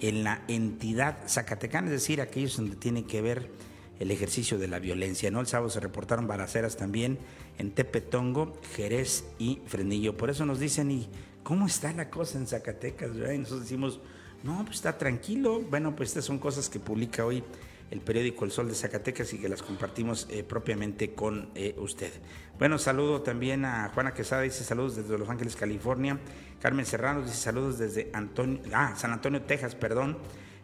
en 0.00 0.24
la 0.24 0.42
entidad 0.48 1.18
zacatecana, 1.28 1.88
es 1.88 1.92
decir, 1.92 2.20
aquellos 2.20 2.56
donde 2.56 2.76
tiene 2.76 3.04
que 3.04 3.20
ver 3.20 3.50
el 3.98 4.10
ejercicio 4.10 4.58
de 4.58 4.66
la 4.66 4.78
violencia. 4.78 5.30
¿no? 5.30 5.40
El 5.40 5.46
sábado 5.46 5.70
se 5.70 5.78
reportaron 5.78 6.26
balaceras 6.26 6.76
también 6.76 7.18
en 7.58 7.70
Tepetongo, 7.70 8.58
Jerez 8.74 9.24
y 9.38 9.60
Frenillo. 9.66 10.16
Por 10.16 10.30
eso 10.30 10.46
nos 10.46 10.58
dicen, 10.58 10.90
¿y 10.90 11.08
cómo 11.42 11.66
está 11.66 11.92
la 11.92 12.08
cosa 12.08 12.38
en 12.38 12.46
Zacatecas? 12.46 13.10
Y 13.10 13.38
nosotros 13.38 13.62
decimos, 13.62 14.00
no, 14.42 14.64
pues 14.64 14.76
está 14.76 14.96
tranquilo. 14.96 15.60
Bueno, 15.60 15.94
pues 15.94 16.10
estas 16.10 16.24
son 16.24 16.38
cosas 16.38 16.70
que 16.70 16.80
publica 16.80 17.26
hoy 17.26 17.44
el 17.90 18.00
periódico 18.00 18.44
El 18.44 18.50
Sol 18.50 18.68
de 18.68 18.74
Zacatecas 18.74 19.32
y 19.32 19.38
que 19.38 19.48
las 19.48 19.62
compartimos 19.62 20.26
eh, 20.30 20.44
propiamente 20.44 21.12
con 21.12 21.50
eh, 21.54 21.74
usted. 21.78 22.12
Bueno, 22.58 22.78
saludo 22.78 23.22
también 23.22 23.64
a 23.64 23.90
Juana 23.94 24.14
Quesada, 24.14 24.42
dice 24.42 24.64
saludos 24.64 24.96
desde 24.96 25.18
Los 25.18 25.28
Ángeles, 25.28 25.56
California. 25.56 26.18
Carmen 26.60 26.86
Serrano 26.86 27.22
dice 27.22 27.36
saludos 27.36 27.78
desde 27.78 28.10
Antonio, 28.12 28.60
ah, 28.72 28.94
San 28.96 29.12
Antonio, 29.12 29.42
Texas, 29.42 29.74
perdón. 29.74 30.18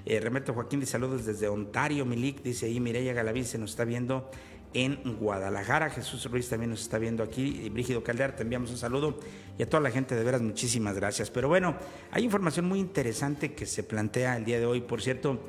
Eh, 0.05 0.21
Remeto 0.21 0.55
Joaquín 0.55 0.79
dice 0.79 0.93
saludos 0.93 1.27
desde 1.27 1.49
Ontario, 1.49 2.05
Milik, 2.05 2.43
dice 2.43 2.67
ahí 2.67 2.79
Mireya 2.79 3.13
Galaví 3.13 3.43
se 3.43 3.59
nos 3.59 3.71
está 3.71 3.85
viendo 3.85 4.31
en 4.77 5.17
Guadalajara. 5.19 5.91
Jesús 5.91 6.31
Ruiz 6.31 6.49
también 6.49 6.71
nos 6.71 6.83
está 6.83 6.99
viendo 6.99 7.23
aquí. 7.23 7.63
Y 7.65 7.71
Brígido 7.71 8.05
Caldear, 8.05 8.37
te 8.37 8.43
enviamos 8.43 8.71
un 8.71 8.77
saludo. 8.77 9.19
Y 9.59 9.63
a 9.63 9.69
toda 9.69 9.83
la 9.83 9.91
gente, 9.91 10.15
de 10.15 10.23
veras, 10.23 10.43
muchísimas 10.43 10.97
gracias. 10.97 11.31
Pero 11.31 11.49
bueno, 11.49 11.77
hay 12.11 12.25
información 12.25 12.67
muy 12.67 12.79
interesante 12.79 13.55
que 13.55 13.65
se 13.65 13.83
plantea 13.83 14.37
el 14.37 14.45
día 14.45 14.59
de 14.59 14.67
hoy. 14.67 14.83
Por 14.83 15.01
cierto, 15.01 15.41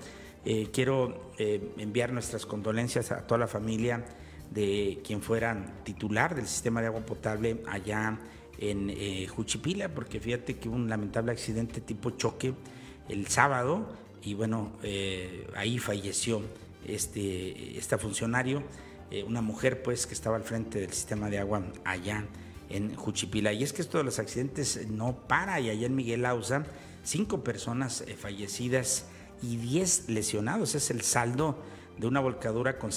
eh, 0.50 0.70
quiero 0.72 1.34
eh, 1.38 1.74
enviar 1.78 2.14
nuestras 2.14 2.46
condolencias 2.46 3.12
a 3.12 3.28
toda 3.28 3.40
la 3.40 3.48
familia 3.48 4.06
de 4.52 5.02
quien 5.06 5.22
fuera 5.22 5.82
titular 5.84 6.34
del 6.34 6.48
sistema 6.48 6.82
de 6.82 6.88
agua 6.88 7.02
potable 7.02 7.62
allá 7.68 8.18
en 8.60 9.28
Juchipila, 9.28 9.94
porque 9.94 10.20
fíjate 10.20 10.58
que 10.58 10.68
hubo 10.68 10.78
un 10.78 10.90
lamentable 10.90 11.32
accidente 11.32 11.80
tipo 11.82 12.12
choque 12.12 12.56
el 13.10 13.28
sábado 13.28 13.86
y 14.24 14.34
bueno, 14.34 14.74
eh, 14.84 15.48
ahí 15.56 15.80
falleció 15.80 16.42
este, 16.86 17.78
este 17.78 17.98
funcionario, 17.98 18.64
eh, 19.12 19.24
una 19.24 19.42
mujer 19.42 19.84
pues 19.84 20.08
que 20.08 20.14
estaba 20.14 20.36
al 20.36 20.44
frente 20.44 20.80
del 20.82 20.92
sistema 20.92 21.30
de 21.30 21.40
agua 21.40 21.64
allá 21.86 22.26
en 22.70 22.96
Juchipila. 22.96 23.54
Y 23.54 23.64
es 23.64 23.74
que 23.74 23.82
esto 23.82 23.98
de 23.98 24.04
los 24.04 24.20
accidentes 24.20 24.88
no 24.90 25.28
para 25.28 25.60
y 25.60 25.70
allá 25.70 25.86
en 25.86 25.96
Miguel 25.96 26.26
Ausa, 26.26 26.66
cinco 27.04 27.44
personas 27.44 28.02
eh, 28.02 28.16
fallecidas 28.16 29.06
y 29.42 29.58
diez 29.58 30.10
lesionados, 30.10 30.76
es 30.76 30.92
el 30.92 31.02
saldo 31.02 31.58
de 31.98 32.08
una 32.08 32.20
volcadura 32.20 32.78
con 32.78 32.92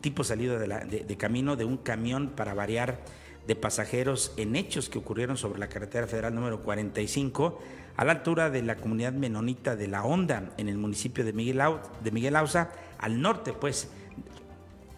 tipo 0.00 0.24
salida 0.24 0.58
de, 0.58 1.04
de 1.06 1.16
camino 1.16 1.56
de 1.56 1.64
un 1.64 1.76
camión 1.76 2.30
para 2.30 2.54
variar 2.54 3.00
de 3.46 3.56
pasajeros 3.56 4.32
en 4.36 4.56
hechos 4.56 4.88
que 4.88 4.98
ocurrieron 4.98 5.36
sobre 5.36 5.58
la 5.58 5.68
carretera 5.68 6.06
federal 6.06 6.34
número 6.34 6.62
45 6.62 7.58
a 7.96 8.04
la 8.04 8.12
altura 8.12 8.50
de 8.50 8.62
la 8.62 8.76
comunidad 8.76 9.12
menonita 9.12 9.76
de 9.76 9.88
La 9.88 10.04
Honda, 10.04 10.52
en 10.56 10.68
el 10.68 10.78
municipio 10.78 11.24
de 11.24 11.32
Miguel, 11.32 11.60
de 12.02 12.10
Miguel 12.10 12.36
Ausa, 12.36 12.70
al 12.98 13.20
norte, 13.20 13.52
pues, 13.52 13.88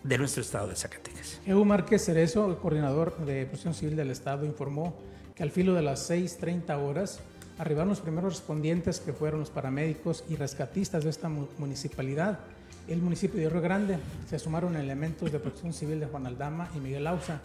de 0.02 0.18
nuestro 0.18 0.42
estado 0.42 0.68
de 0.68 0.76
Zacatecas. 0.76 1.40
Evo 1.46 1.64
Márquez 1.64 2.04
Cerezo, 2.04 2.46
el 2.48 2.56
coordinador 2.56 3.16
de 3.24 3.46
Protección 3.46 3.74
Civil 3.74 3.96
del 3.96 4.10
Estado, 4.10 4.44
informó 4.44 4.94
que 5.34 5.42
al 5.42 5.50
filo 5.50 5.74
de 5.74 5.82
las 5.82 6.10
6.30 6.10 6.78
horas 6.78 7.20
arribaron 7.58 7.90
los 7.90 8.00
primeros 8.00 8.34
respondientes 8.34 9.00
que 9.00 9.12
fueron 9.12 9.40
los 9.40 9.50
paramédicos 9.50 10.24
y 10.28 10.36
rescatistas 10.36 11.04
de 11.04 11.10
esta 11.10 11.28
municipalidad. 11.28 12.40
El 12.88 13.00
municipio 13.00 13.40
de 13.40 13.48
Río 13.48 13.62
Grande 13.62 13.98
se 14.28 14.38
sumaron 14.38 14.76
elementos 14.76 15.32
de 15.32 15.38
Protección 15.38 15.72
Civil 15.72 16.00
de 16.00 16.06
Juan 16.06 16.26
Aldama 16.26 16.68
y 16.74 16.80
Miguel 16.80 17.06
Ausa, 17.06 17.40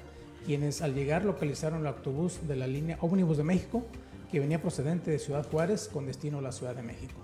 quienes 0.46 0.82
al 0.82 0.94
llegar 0.94 1.26
localizaron 1.26 1.82
el 1.82 1.88
autobús 1.88 2.40
de 2.48 2.56
la 2.56 2.68
línea 2.68 2.98
Ómnibus 3.02 3.38
de 3.38 3.44
México 3.44 3.86
que 4.32 4.40
venía 4.40 4.62
procedente 4.62 5.12
de 5.12 5.20
Ciudad 5.20 5.48
Juárez 5.50 5.90
con 5.92 6.06
destino 6.06 6.40
a 6.40 6.42
la 6.42 6.52
Ciudad 6.52 6.76
de 6.76 6.84
México. 6.84 7.16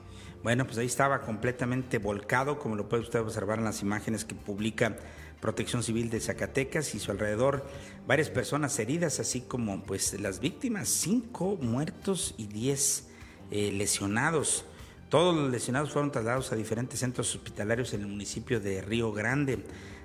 Bueno, 0.43 0.65
pues 0.65 0.77
ahí 0.77 0.85
estaba 0.85 1.21
completamente 1.21 1.97
volcado, 1.97 2.59
como 2.59 2.75
lo 2.75 2.87
puede 2.87 3.03
usted 3.03 3.19
observar 3.19 3.57
en 3.57 3.65
las 3.65 3.81
imágenes 3.81 4.25
que 4.25 4.35
publica 4.35 4.95
Protección 5.41 5.83
Civil 5.83 6.09
de 6.09 6.19
Zacatecas 6.19 6.95
y 6.95 6.99
su 6.99 7.11
alrededor 7.11 7.65
varias 8.07 8.29
personas 8.29 8.77
heridas, 8.79 9.19
así 9.19 9.41
como 9.41 9.83
pues 9.83 10.19
las 10.19 10.39
víctimas, 10.39 10.89
cinco 10.89 11.57
muertos 11.61 12.35
y 12.37 12.47
diez 12.47 13.07
eh, 13.51 13.71
lesionados. 13.71 14.65
Todos 15.09 15.35
los 15.35 15.51
lesionados 15.51 15.91
fueron 15.91 16.11
trasladados 16.11 16.51
a 16.51 16.55
diferentes 16.55 16.99
centros 16.99 17.35
hospitalarios 17.35 17.93
en 17.93 18.01
el 18.01 18.07
municipio 18.07 18.59
de 18.59 18.81
Río 18.81 19.11
Grande. 19.13 19.59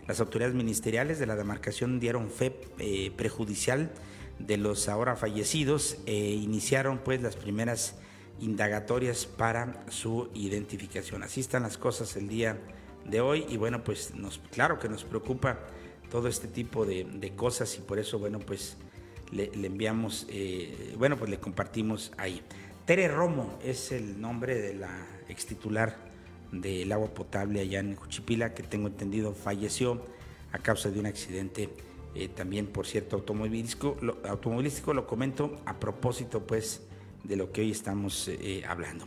Las 0.06 0.20
autoridades 0.20 0.54
ministeriales 0.54 1.18
de 1.18 1.26
la 1.26 1.36
demarcación 1.36 2.00
dieron 2.00 2.30
fe 2.30 2.60
eh, 2.78 3.10
prejudicial 3.16 3.90
de 4.38 4.56
los 4.56 4.88
ahora 4.88 5.16
fallecidos 5.16 5.98
e 6.06 6.30
iniciaron 6.30 6.98
pues 6.98 7.22
las 7.22 7.36
primeras 7.36 7.96
indagatorias 8.40 9.26
para 9.26 9.84
su 9.88 10.30
identificación. 10.34 11.22
Así 11.22 11.40
están 11.40 11.62
las 11.62 11.76
cosas 11.78 12.16
el 12.16 12.28
día 12.28 12.58
de 13.10 13.20
hoy 13.20 13.46
y 13.48 13.56
bueno 13.56 13.82
pues 13.82 14.14
nos, 14.14 14.38
claro 14.50 14.78
que 14.78 14.88
nos 14.88 15.04
preocupa 15.04 15.58
todo 16.10 16.28
este 16.28 16.48
tipo 16.48 16.86
de, 16.86 17.32
cosas 17.36 17.76
y 17.76 17.80
por 17.80 17.98
eso 17.98 18.18
bueno 18.18 18.38
pues 18.38 18.76
le, 19.32 19.50
enviamos, 19.54 20.26
eh, 20.28 20.94
bueno 20.98 21.16
pues 21.16 21.30
le 21.30 21.38
compartimos 21.38 22.12
ahí. 22.16 22.42
Tere 22.84 23.08
Romo 23.08 23.58
es 23.64 23.92
el 23.92 24.20
nombre 24.20 24.60
de 24.60 24.74
la 24.74 25.06
ex 25.28 25.46
titular 25.46 25.96
del 26.50 26.90
agua 26.90 27.14
potable 27.14 27.60
allá 27.60 27.78
en 27.78 27.94
Juchipila 27.94 28.54
que 28.54 28.64
tengo 28.64 28.88
entendido 28.88 29.32
falleció 29.32 30.04
a 30.52 30.58
causa 30.58 30.90
de 30.90 30.98
un 30.98 31.06
accidente 31.06 31.70
eh, 32.16 32.28
también 32.28 32.66
por 32.66 32.86
cierto 32.86 33.16
automovilístico 33.16 33.96
lo, 34.00 34.18
automovilístico 34.26 34.92
lo 34.92 35.06
comento 35.06 35.60
a 35.64 35.78
propósito 35.78 36.44
pues 36.44 36.82
de 37.24 37.36
lo 37.36 37.52
que 37.52 37.60
hoy 37.60 37.70
estamos 37.70 38.28
eh, 38.28 38.62
hablando. 38.66 39.06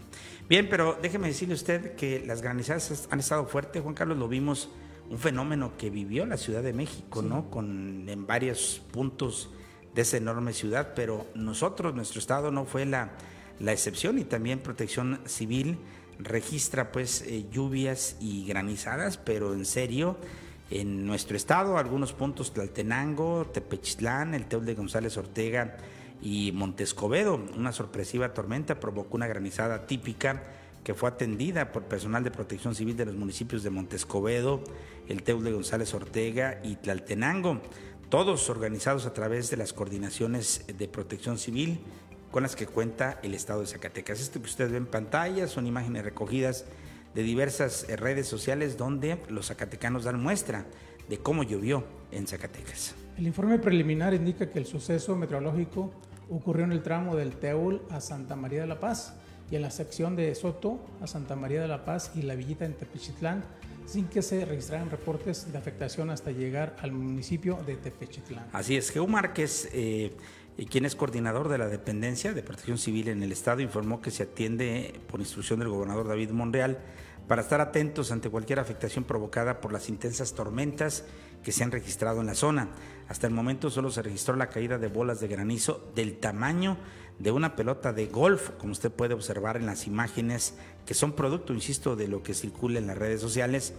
Bien, 0.53 0.69
pero 0.69 0.99
déjeme 1.01 1.29
decirle 1.29 1.55
usted 1.55 1.95
que 1.95 2.23
las 2.27 2.43
granizadas 2.43 3.07
han 3.09 3.19
estado 3.19 3.47
fuertes, 3.47 3.81
Juan 3.81 3.95
Carlos, 3.95 4.19
lo 4.19 4.27
vimos, 4.27 4.69
un 5.09 5.17
fenómeno 5.17 5.71
que 5.79 5.89
vivió 5.89 6.27
la 6.27 6.37
Ciudad 6.37 6.61
de 6.61 6.73
México, 6.73 7.23
¿no? 7.23 7.49
Con, 7.49 8.07
en 8.07 8.27
varios 8.27 8.79
puntos 8.91 9.49
de 9.95 10.03
esa 10.03 10.17
enorme 10.17 10.53
ciudad, 10.53 10.93
pero 10.95 11.25
nosotros, 11.33 11.95
nuestro 11.95 12.19
estado 12.19 12.51
no 12.51 12.65
fue 12.65 12.85
la, 12.85 13.13
la 13.59 13.71
excepción. 13.71 14.19
Y 14.19 14.25
también 14.25 14.59
Protección 14.59 15.21
Civil 15.25 15.79
registra 16.19 16.91
pues 16.91 17.23
eh, 17.23 17.47
lluvias 17.51 18.15
y 18.19 18.45
granizadas, 18.45 19.17
pero 19.17 19.55
en 19.55 19.65
serio, 19.65 20.17
en 20.69 21.07
nuestro 21.07 21.35
estado, 21.35 21.79
algunos 21.79 22.13
puntos 22.13 22.53
Tlaltenango, 22.53 23.47
Tepechitlán, 23.51 24.35
el 24.35 24.45
Teul 24.45 24.67
de 24.67 24.75
González 24.75 25.17
Ortega 25.17 25.77
y 26.23 26.53
Montescobedo. 26.53 27.35
Una 27.55 27.73
sorpresiva 27.73 28.33
tormenta 28.33 28.79
provocó 28.79 29.17
una 29.17 29.27
granizada 29.27 29.85
típica 29.85 30.41
que 30.83 30.93
fue 30.93 31.09
atendida 31.09 31.71
por 31.71 31.83
personal 31.83 32.23
de 32.23 32.31
protección 32.31 32.75
civil 32.75 32.97
de 32.97 33.05
los 33.05 33.15
municipios 33.15 33.63
de 33.63 33.69
Montescobedo, 33.69 34.63
el 35.07 35.23
Teul 35.23 35.43
de 35.43 35.51
González 35.51 35.93
Ortega 35.93 36.59
y 36.63 36.77
Tlaltenango, 36.77 37.61
todos 38.09 38.49
organizados 38.49 39.05
a 39.05 39.13
través 39.13 39.49
de 39.49 39.57
las 39.57 39.73
coordinaciones 39.73 40.65
de 40.77 40.87
protección 40.87 41.37
civil 41.37 41.79
con 42.31 42.43
las 42.43 42.55
que 42.55 42.67
cuenta 42.67 43.19
el 43.21 43.33
estado 43.33 43.61
de 43.61 43.67
Zacatecas. 43.67 44.19
Esto 44.19 44.41
que 44.41 44.47
usted 44.47 44.71
ve 44.71 44.77
en 44.77 44.85
pantalla 44.85 45.47
son 45.47 45.67
imágenes 45.67 46.03
recogidas 46.03 46.65
de 47.13 47.23
diversas 47.23 47.87
eh, 47.89 47.95
redes 47.95 48.27
sociales 48.27 48.77
donde 48.77 49.19
los 49.29 49.47
zacatecanos 49.47 50.03
dan 50.03 50.21
muestra 50.21 50.65
de 51.09 51.17
cómo 51.17 51.43
llovió 51.43 51.83
en 52.11 52.27
Zacatecas. 52.27 52.95
El 53.17 53.27
informe 53.27 53.59
preliminar 53.59 54.13
indica 54.13 54.49
que 54.49 54.59
el 54.59 54.65
suceso 54.65 55.15
meteorológico 55.15 55.91
ocurrió 56.29 56.65
en 56.65 56.71
el 56.71 56.83
tramo 56.83 57.15
del 57.15 57.33
Teul 57.33 57.81
a 57.89 58.01
Santa 58.01 58.35
María 58.35 58.61
de 58.61 58.67
la 58.67 58.79
Paz 58.79 59.15
y 59.51 59.55
en 59.55 59.61
la 59.61 59.71
sección 59.71 60.15
de 60.15 60.33
Soto 60.35 60.79
a 61.01 61.07
Santa 61.07 61.35
María 61.35 61.61
de 61.61 61.67
la 61.67 61.85
Paz 61.85 62.11
y 62.15 62.21
la 62.21 62.35
villita 62.35 62.65
en 62.65 62.73
Tepechitlán, 62.73 63.43
sin 63.85 64.07
que 64.07 64.21
se 64.21 64.45
registraran 64.45 64.89
reportes 64.89 65.51
de 65.51 65.57
afectación 65.57 66.09
hasta 66.09 66.31
llegar 66.31 66.75
al 66.81 66.91
municipio 66.91 67.59
de 67.65 67.75
Tepechitlán. 67.75 68.47
Así 68.53 68.77
es, 68.77 68.89
Geo 68.89 69.05
Márquez, 69.07 69.69
eh, 69.73 70.15
quien 70.69 70.85
es 70.85 70.95
coordinador 70.95 71.49
de 71.49 71.57
la 71.57 71.67
dependencia 71.67 72.33
de 72.33 72.43
protección 72.43 72.77
civil 72.77 73.09
en 73.09 73.21
el 73.23 73.31
estado, 73.31 73.61
informó 73.61 74.01
que 74.01 74.11
se 74.11 74.23
atiende 74.23 74.99
por 75.07 75.19
instrucción 75.19 75.59
del 75.59 75.69
gobernador 75.69 76.07
David 76.07 76.31
Monreal 76.31 76.79
para 77.27 77.41
estar 77.41 77.61
atentos 77.61 78.11
ante 78.11 78.29
cualquier 78.29 78.59
afectación 78.59 79.03
provocada 79.03 79.61
por 79.61 79.71
las 79.71 79.89
intensas 79.89 80.33
tormentas 80.33 81.05
que 81.43 81.51
se 81.51 81.63
han 81.63 81.71
registrado 81.71 82.21
en 82.21 82.27
la 82.27 82.35
zona. 82.35 82.69
Hasta 83.07 83.27
el 83.27 83.33
momento 83.33 83.69
solo 83.69 83.91
se 83.91 84.01
registró 84.01 84.35
la 84.35 84.49
caída 84.49 84.77
de 84.77 84.87
bolas 84.87 85.19
de 85.19 85.27
granizo 85.27 85.91
del 85.95 86.17
tamaño 86.17 86.77
de 87.19 87.31
una 87.31 87.55
pelota 87.55 87.93
de 87.93 88.07
golf, 88.07 88.51
como 88.57 88.71
usted 88.71 88.91
puede 88.91 89.13
observar 89.13 89.57
en 89.57 89.65
las 89.65 89.87
imágenes 89.87 90.55
que 90.85 90.93
son 90.93 91.13
producto, 91.13 91.53
insisto, 91.53 91.95
de 91.95 92.07
lo 92.07 92.23
que 92.23 92.33
circula 92.33 92.79
en 92.79 92.87
las 92.87 92.97
redes 92.97 93.21
sociales 93.21 93.73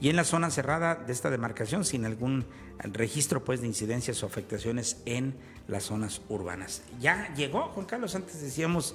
y 0.00 0.08
en 0.08 0.16
la 0.16 0.24
zona 0.24 0.50
cerrada 0.50 0.94
de 0.94 1.12
esta 1.12 1.30
demarcación 1.30 1.84
sin 1.84 2.04
algún 2.04 2.46
registro 2.78 3.44
pues 3.44 3.60
de 3.60 3.66
incidencias 3.66 4.22
o 4.22 4.26
afectaciones 4.26 5.02
en 5.06 5.34
las 5.66 5.84
zonas 5.84 6.22
urbanas. 6.28 6.82
Ya 7.00 7.34
llegó, 7.34 7.68
Juan 7.74 7.86
Carlos, 7.86 8.14
antes 8.14 8.40
decíamos 8.40 8.94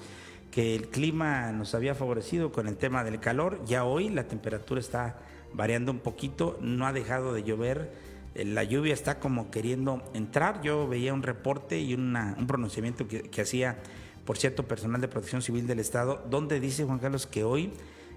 que 0.50 0.76
el 0.76 0.88
clima 0.90 1.52
nos 1.52 1.76
había 1.76 1.96
favorecido 1.96 2.52
con 2.52 2.68
el 2.68 2.78
tema 2.78 3.04
del 3.04 3.20
calor, 3.20 3.64
ya 3.66 3.84
hoy 3.84 4.10
la 4.10 4.28
temperatura 4.28 4.80
está 4.80 5.18
variando 5.54 5.92
un 5.92 6.00
poquito, 6.00 6.58
no 6.62 6.88
ha 6.88 6.94
dejado 6.94 7.34
de 7.34 7.44
llover, 7.44 7.92
la 8.36 8.64
lluvia 8.64 8.94
está 8.94 9.20
como 9.20 9.52
queriendo 9.52 10.04
entrar, 10.14 10.62
yo 10.62 10.88
veía 10.88 11.14
un 11.14 11.24
reporte 11.24 11.80
y 11.80 11.94
un 11.94 12.46
pronunciamiento 12.48 13.08
que, 13.08 13.22
que 13.24 13.42
hacía, 13.42 13.80
por 14.26 14.38
cierto, 14.38 14.68
personal 14.68 15.02
de 15.02 15.08
protección 15.08 15.42
civil 15.42 15.68
del 15.68 15.80
Estado, 15.80 16.26
donde 16.30 16.60
dice 16.60 16.84
Juan 16.84 17.00
Carlos 17.00 17.28
que 17.28 17.44
hoy 17.44 17.72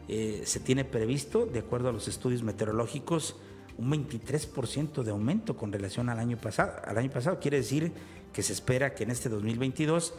eh, 0.09 0.43
se 0.45 0.61
tiene 0.61 0.85
previsto, 0.85 1.47
de 1.47 1.59
acuerdo 1.59 1.89
a 1.89 1.93
los 1.93 2.07
estudios 2.07 2.43
meteorológicos, 2.43 3.37
un 3.77 3.91
23% 3.91 5.03
de 5.03 5.11
aumento 5.11 5.57
con 5.57 5.73
relación 5.73 6.09
al 6.09 6.19
año 6.19 6.37
pasado. 6.39 6.73
Al 6.85 6.99
año 6.99 7.11
pasado 7.11 7.41
quiere 7.41 7.59
decir 7.59 7.93
que 8.33 8.43
se 8.43 8.53
espera 8.53 8.95
que 8.95 9.05
en 9.05 9.11
este 9.11 9.29
2022 9.29 10.15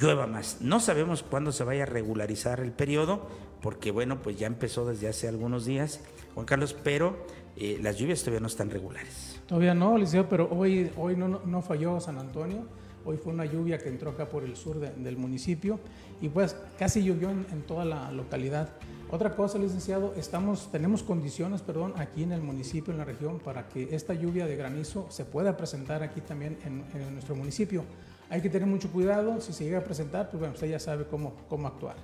llueva 0.00 0.26
más. 0.26 0.58
No 0.60 0.80
sabemos 0.80 1.22
cuándo 1.22 1.52
se 1.52 1.64
vaya 1.64 1.82
a 1.82 1.86
regularizar 1.86 2.60
el 2.60 2.72
periodo, 2.72 3.28
porque 3.60 3.90
bueno, 3.90 4.22
pues 4.22 4.38
ya 4.38 4.46
empezó 4.46 4.86
desde 4.86 5.08
hace 5.08 5.28
algunos 5.28 5.66
días, 5.66 6.00
Juan 6.34 6.46
Carlos, 6.46 6.74
pero 6.82 7.24
eh, 7.56 7.78
las 7.82 7.96
lluvias 7.96 8.20
todavía 8.20 8.40
no 8.40 8.46
están 8.46 8.70
regulares. 8.70 9.40
Todavía 9.46 9.74
no, 9.74 9.98
Liceo, 9.98 10.28
pero 10.28 10.48
hoy, 10.50 10.90
hoy 10.96 11.16
no, 11.16 11.40
no 11.44 11.62
falló 11.62 12.00
San 12.00 12.18
Antonio. 12.18 12.64
Hoy 13.04 13.16
fue 13.16 13.32
una 13.32 13.46
lluvia 13.46 13.78
que 13.78 13.88
entró 13.88 14.10
acá 14.10 14.28
por 14.28 14.44
el 14.44 14.56
sur 14.56 14.78
del 14.78 15.16
municipio 15.16 15.80
y 16.20 16.28
pues 16.28 16.54
casi 16.78 17.02
llovió 17.02 17.30
en 17.30 17.62
toda 17.66 17.84
la 17.84 18.12
localidad. 18.12 18.68
Otra 19.12 19.34
cosa, 19.34 19.58
licenciado, 19.58 20.14
estamos, 20.16 20.70
tenemos 20.70 21.02
condiciones, 21.02 21.62
perdón, 21.62 21.94
aquí 21.96 22.22
en 22.22 22.30
el 22.30 22.42
municipio, 22.42 22.92
en 22.92 22.98
la 22.98 23.04
región, 23.04 23.40
para 23.40 23.68
que 23.68 23.88
esta 23.90 24.14
lluvia 24.14 24.46
de 24.46 24.54
granizo 24.54 25.06
se 25.10 25.24
pueda 25.24 25.56
presentar 25.56 26.04
aquí 26.04 26.20
también 26.20 26.56
en, 26.64 27.12
nuestro 27.12 27.34
municipio. 27.34 27.84
Hay 28.28 28.40
que 28.40 28.48
tener 28.48 28.68
mucho 28.68 28.88
cuidado, 28.92 29.40
si 29.40 29.52
se 29.52 29.64
llega 29.64 29.78
a 29.78 29.84
presentar, 29.84 30.30
pues 30.30 30.38
bueno, 30.38 30.54
usted 30.54 30.70
ya 30.70 30.78
sabe 30.78 31.06
cómo, 31.06 31.34
cómo 31.48 31.66
actuar. 31.66 31.96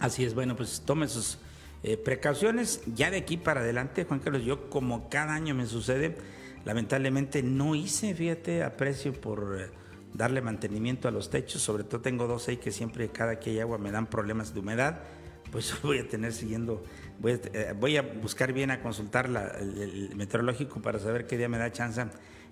Así 0.00 0.22
es, 0.22 0.34
bueno, 0.34 0.54
pues 0.54 0.82
tome 0.84 1.08
sus 1.08 1.38
eh, 1.82 1.96
precauciones. 1.96 2.82
Ya 2.94 3.10
de 3.10 3.18
aquí 3.18 3.36
para 3.36 3.60
adelante, 3.60 4.04
Juan 4.04 4.20
Carlos, 4.20 4.44
yo 4.44 4.68
como 4.70 5.08
cada 5.08 5.34
año 5.34 5.54
me 5.54 5.66
sucede, 5.66 6.16
lamentablemente 6.64 7.42
no 7.42 7.74
hice, 7.74 8.14
fíjate, 8.14 8.62
aprecio 8.62 9.12
por 9.12 9.58
eh, 9.60 9.66
darle 10.14 10.40
mantenimiento 10.40 11.08
a 11.08 11.10
los 11.10 11.30
techos, 11.30 11.62
sobre 11.62 11.84
todo 11.84 12.00
tengo 12.00 12.26
dos 12.26 12.48
ahí 12.48 12.56
que 12.56 12.72
siempre 12.72 13.08
cada 13.08 13.38
que 13.38 13.50
hay 13.50 13.60
agua 13.60 13.78
me 13.78 13.90
dan 13.90 14.06
problemas 14.06 14.54
de 14.54 14.60
humedad 14.60 15.00
pues 15.50 15.74
voy 15.82 15.98
a 15.98 16.08
tener 16.08 16.32
siguiendo, 16.32 16.82
voy 17.18 17.32
a, 17.32 17.34
eh, 17.52 17.74
voy 17.78 17.96
a 17.96 18.02
buscar 18.02 18.52
bien 18.52 18.70
a 18.70 18.80
consultar 18.80 19.26
el, 19.58 20.12
meteorológico 20.16 20.80
para 20.80 20.98
saber 20.98 21.26
qué 21.26 21.36
día 21.36 21.48
me 21.48 21.58
da 21.58 21.70
chance 21.72 22.04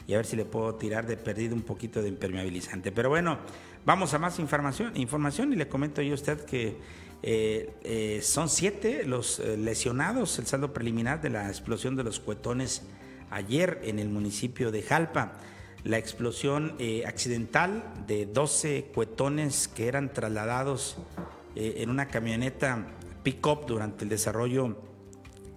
y 0.06 0.14
a 0.14 0.16
ver 0.16 0.26
si 0.26 0.36
le 0.36 0.44
puedo 0.44 0.74
tirar 0.76 1.06
de 1.06 1.16
perdido 1.16 1.54
un 1.54 1.62
poquito 1.62 2.00
de 2.00 2.08
impermeabilizante. 2.08 2.92
Pero 2.92 3.10
bueno, 3.10 3.38
vamos 3.84 4.14
a 4.14 4.18
más 4.18 4.38
información, 4.38 4.96
información 4.96 5.52
y 5.52 5.56
le 5.56 5.68
comento 5.68 6.00
yo 6.00 6.12
a 6.12 6.14
usted 6.14 6.44
que 6.44 6.76
eh, 7.22 7.74
eh, 7.82 8.20
son 8.22 8.48
siete 8.48 9.04
los 9.04 9.40
lesionados, 9.40 10.38
el 10.38 10.46
saldo 10.46 10.72
preliminar 10.72 11.20
de 11.20 11.30
la 11.30 11.48
explosión 11.48 11.96
de 11.96 12.04
los 12.04 12.20
cuetones 12.20 12.82
ayer 13.30 13.80
en 13.84 13.98
el 13.98 14.08
municipio 14.08 14.70
de 14.70 14.82
Jalpa. 14.82 15.32
La 15.84 15.96
explosión 15.96 16.76
accidental 17.06 17.84
de 18.06 18.26
12 18.26 18.90
cuetones 18.92 19.68
que 19.68 19.86
eran 19.86 20.12
trasladados 20.12 20.98
eh, 21.60 21.82
en 21.82 21.90
una 21.90 22.06
camioneta 22.06 22.86
pick-up 23.24 23.66
durante 23.66 24.04
el 24.04 24.08
desarrollo 24.08 24.76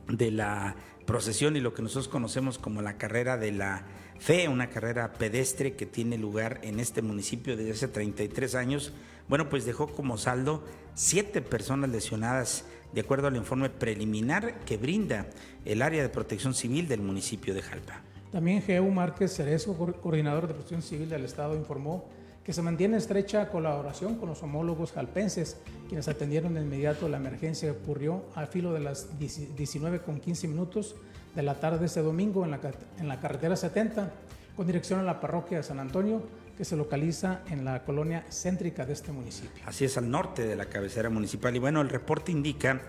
de 0.08 0.32
la 0.32 0.76
procesión 1.06 1.56
y 1.56 1.60
lo 1.60 1.76
que 1.76 1.84
nosotros 1.84 2.08
conocemos 2.08 2.58
como 2.58 2.82
la 2.82 2.98
carrera 2.98 3.38
de 3.38 3.52
la 3.52 3.86
fe, 4.18 4.48
una 4.48 4.72
carrera 4.72 5.14
pedestre 5.14 5.76
que 5.76 5.86
tiene 5.86 6.18
lugar 6.18 6.60
en 6.64 6.80
este 6.80 7.04
municipio 7.04 7.56
desde 7.56 7.74
hace 7.74 7.88
33 7.88 8.56
años. 8.56 8.94
Bueno, 9.32 9.48
pues 9.48 9.64
dejó 9.64 9.88
como 9.88 10.18
saldo 10.18 10.62
siete 10.94 11.42
personas 11.42 11.90
lesionadas, 11.90 12.66
de 12.92 13.00
acuerdo 13.00 13.28
al 13.28 13.38
informe 13.38 13.70
preliminar 13.70 14.60
que 14.66 14.76
brinda 14.76 15.26
el 15.64 15.82
área 15.82 16.04
de 16.04 16.10
protección 16.10 16.54
civil 16.54 16.90
del 16.90 17.00
municipio 17.00 17.54
de 17.54 17.62
Jalpa. 17.62 18.02
También 18.30 18.62
Geu 18.62 18.86
Márquez 18.92 19.34
Cerezo, 19.34 19.74
coordinador 19.78 20.50
de 20.50 20.56
protección 20.56 20.82
civil 20.82 21.08
del 21.08 21.24
Estado, 21.24 21.56
informó 21.56 22.10
que 22.44 22.52
se 22.52 22.62
mantiene 22.62 22.98
estrecha 22.98 23.48
colaboración 23.48 24.16
con 24.16 24.28
los 24.28 24.44
homólogos 24.44 24.92
jalpenses, 24.92 25.56
quienes 25.88 26.10
atendieron 26.10 26.54
de 26.54 26.64
inmediato 26.64 27.08
la 27.08 27.16
emergencia 27.16 27.72
que 27.72 27.80
ocurrió 27.80 28.26
al 28.36 28.48
filo 28.48 28.74
de 28.74 28.82
las 28.82 29.18
19 29.18 30.02
con 30.02 30.20
15 30.20 30.50
minutos 30.50 30.98
de 31.36 31.42
la 31.42 31.58
tarde 31.58 31.80
de 31.80 31.86
este 31.86 32.02
domingo 32.02 32.44
en 32.44 32.52
la, 32.52 32.60
en 33.00 33.08
la 33.08 33.22
carretera 33.22 33.56
70, 33.56 34.12
con 34.58 34.68
dirección 34.68 35.00
a 35.00 35.04
la 35.04 35.22
parroquia 35.22 35.56
de 35.56 35.64
San 35.64 35.80
Antonio, 35.80 36.22
que 36.58 36.66
se 36.66 36.76
localiza 36.76 37.42
en 37.50 37.66
la 37.66 37.84
colonia 37.84 38.26
céntrica 38.30 38.86
de 38.86 38.94
este 38.94 39.12
municipio. 39.12 39.64
Así 39.66 39.86
es, 39.86 39.98
al 39.98 40.10
norte 40.10 40.46
de 40.46 40.56
la 40.56 40.66
cabecera 40.66 41.10
municipal. 41.10 41.56
Y 41.56 41.60
bueno, 41.60 41.82
el 41.82 41.90
reporte 41.90 42.32
indica 42.32 42.82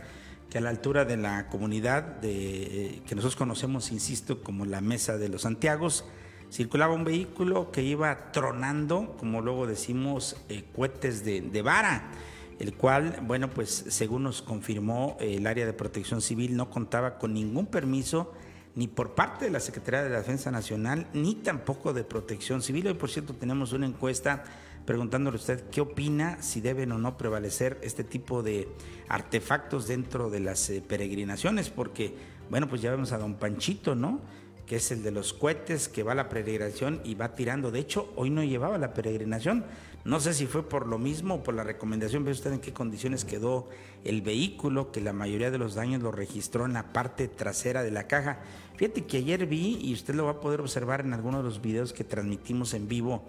que 0.50 0.58
a 0.58 0.60
la 0.60 0.70
altura 0.70 1.04
de 1.04 1.16
la 1.16 1.48
comunidad 1.48 2.02
de, 2.02 3.02
que 3.06 3.14
nosotros 3.14 3.36
conocemos, 3.36 3.90
insisto, 3.90 4.42
como 4.42 4.66
la 4.66 4.80
Mesa 4.80 5.16
de 5.16 5.28
los 5.28 5.42
Santiagos, 5.42 6.04
circulaba 6.50 6.94
un 6.94 7.04
vehículo 7.04 7.72
que 7.72 7.82
iba 7.82 8.30
tronando, 8.32 9.16
como 9.18 9.40
luego 9.40 9.66
decimos, 9.66 10.36
eh, 10.50 10.64
cohetes 10.76 11.24
de, 11.24 11.40
de, 11.40 11.62
vara, 11.62 12.10
el 12.58 12.74
cual, 12.74 13.20
bueno, 13.22 13.48
pues 13.48 13.86
según 13.88 14.24
nos 14.24 14.42
confirmó 14.42 15.16
eh, 15.20 15.36
el 15.36 15.46
área 15.46 15.64
de 15.64 15.72
protección 15.72 16.20
civil, 16.20 16.54
no 16.54 16.68
contaba 16.68 17.18
con 17.18 17.32
ningún 17.32 17.66
permiso 17.66 18.34
ni 18.74 18.88
por 18.88 19.14
parte 19.14 19.44
de 19.44 19.50
la 19.50 19.60
Secretaría 19.60 20.02
de 20.02 20.10
la 20.10 20.18
Defensa 20.18 20.50
Nacional, 20.50 21.06
ni 21.12 21.34
tampoco 21.34 21.92
de 21.92 22.04
protección 22.04 22.62
civil. 22.62 22.86
Hoy, 22.86 22.94
por 22.94 23.10
cierto, 23.10 23.34
tenemos 23.34 23.72
una 23.72 23.86
encuesta 23.86 24.44
preguntándole 24.86 25.36
a 25.36 25.40
usted 25.40 25.70
qué 25.70 25.80
opina, 25.80 26.42
si 26.42 26.60
deben 26.60 26.92
o 26.92 26.98
no 26.98 27.16
prevalecer 27.16 27.78
este 27.82 28.02
tipo 28.02 28.42
de 28.42 28.68
artefactos 29.08 29.86
dentro 29.86 30.30
de 30.30 30.40
las 30.40 30.68
eh, 30.70 30.82
peregrinaciones, 30.86 31.70
porque, 31.70 32.14
bueno, 32.50 32.68
pues 32.68 32.80
ya 32.82 32.90
vemos 32.90 33.12
a 33.12 33.18
don 33.18 33.34
Panchito, 33.34 33.94
¿no? 33.94 34.20
que 34.66 34.76
es 34.76 34.90
el 34.90 35.02
de 35.02 35.10
los 35.10 35.34
cohetes, 35.34 35.88
que 35.88 36.02
va 36.02 36.12
a 36.12 36.14
la 36.14 36.28
peregrinación 36.28 37.00
y 37.04 37.14
va 37.14 37.34
tirando. 37.34 37.70
De 37.70 37.80
hecho, 37.80 38.12
hoy 38.16 38.30
no 38.30 38.42
llevaba 38.42 38.78
la 38.78 38.94
peregrinación. 38.94 39.64
No 40.04 40.18
sé 40.18 40.34
si 40.34 40.46
fue 40.46 40.68
por 40.68 40.88
lo 40.88 40.98
mismo 40.98 41.34
o 41.36 41.42
por 41.42 41.54
la 41.54 41.62
recomendación. 41.62 42.24
Ve 42.24 42.32
usted 42.32 42.52
en 42.52 42.60
qué 42.60 42.72
condiciones 42.72 43.24
quedó 43.24 43.68
el 44.04 44.20
vehículo, 44.20 44.90
que 44.90 45.00
la 45.00 45.12
mayoría 45.12 45.50
de 45.50 45.58
los 45.58 45.74
daños 45.74 46.02
lo 46.02 46.10
registró 46.10 46.66
en 46.66 46.72
la 46.72 46.92
parte 46.92 47.28
trasera 47.28 47.84
de 47.84 47.92
la 47.92 48.08
caja. 48.08 48.40
Fíjate 48.76 49.04
que 49.04 49.18
ayer 49.18 49.46
vi, 49.46 49.78
y 49.80 49.92
usted 49.92 50.14
lo 50.14 50.24
va 50.24 50.32
a 50.32 50.40
poder 50.40 50.60
observar 50.60 51.02
en 51.02 51.12
algunos 51.12 51.42
de 51.42 51.44
los 51.44 51.62
videos 51.62 51.92
que 51.92 52.02
transmitimos 52.02 52.74
en 52.74 52.88
vivo 52.88 53.22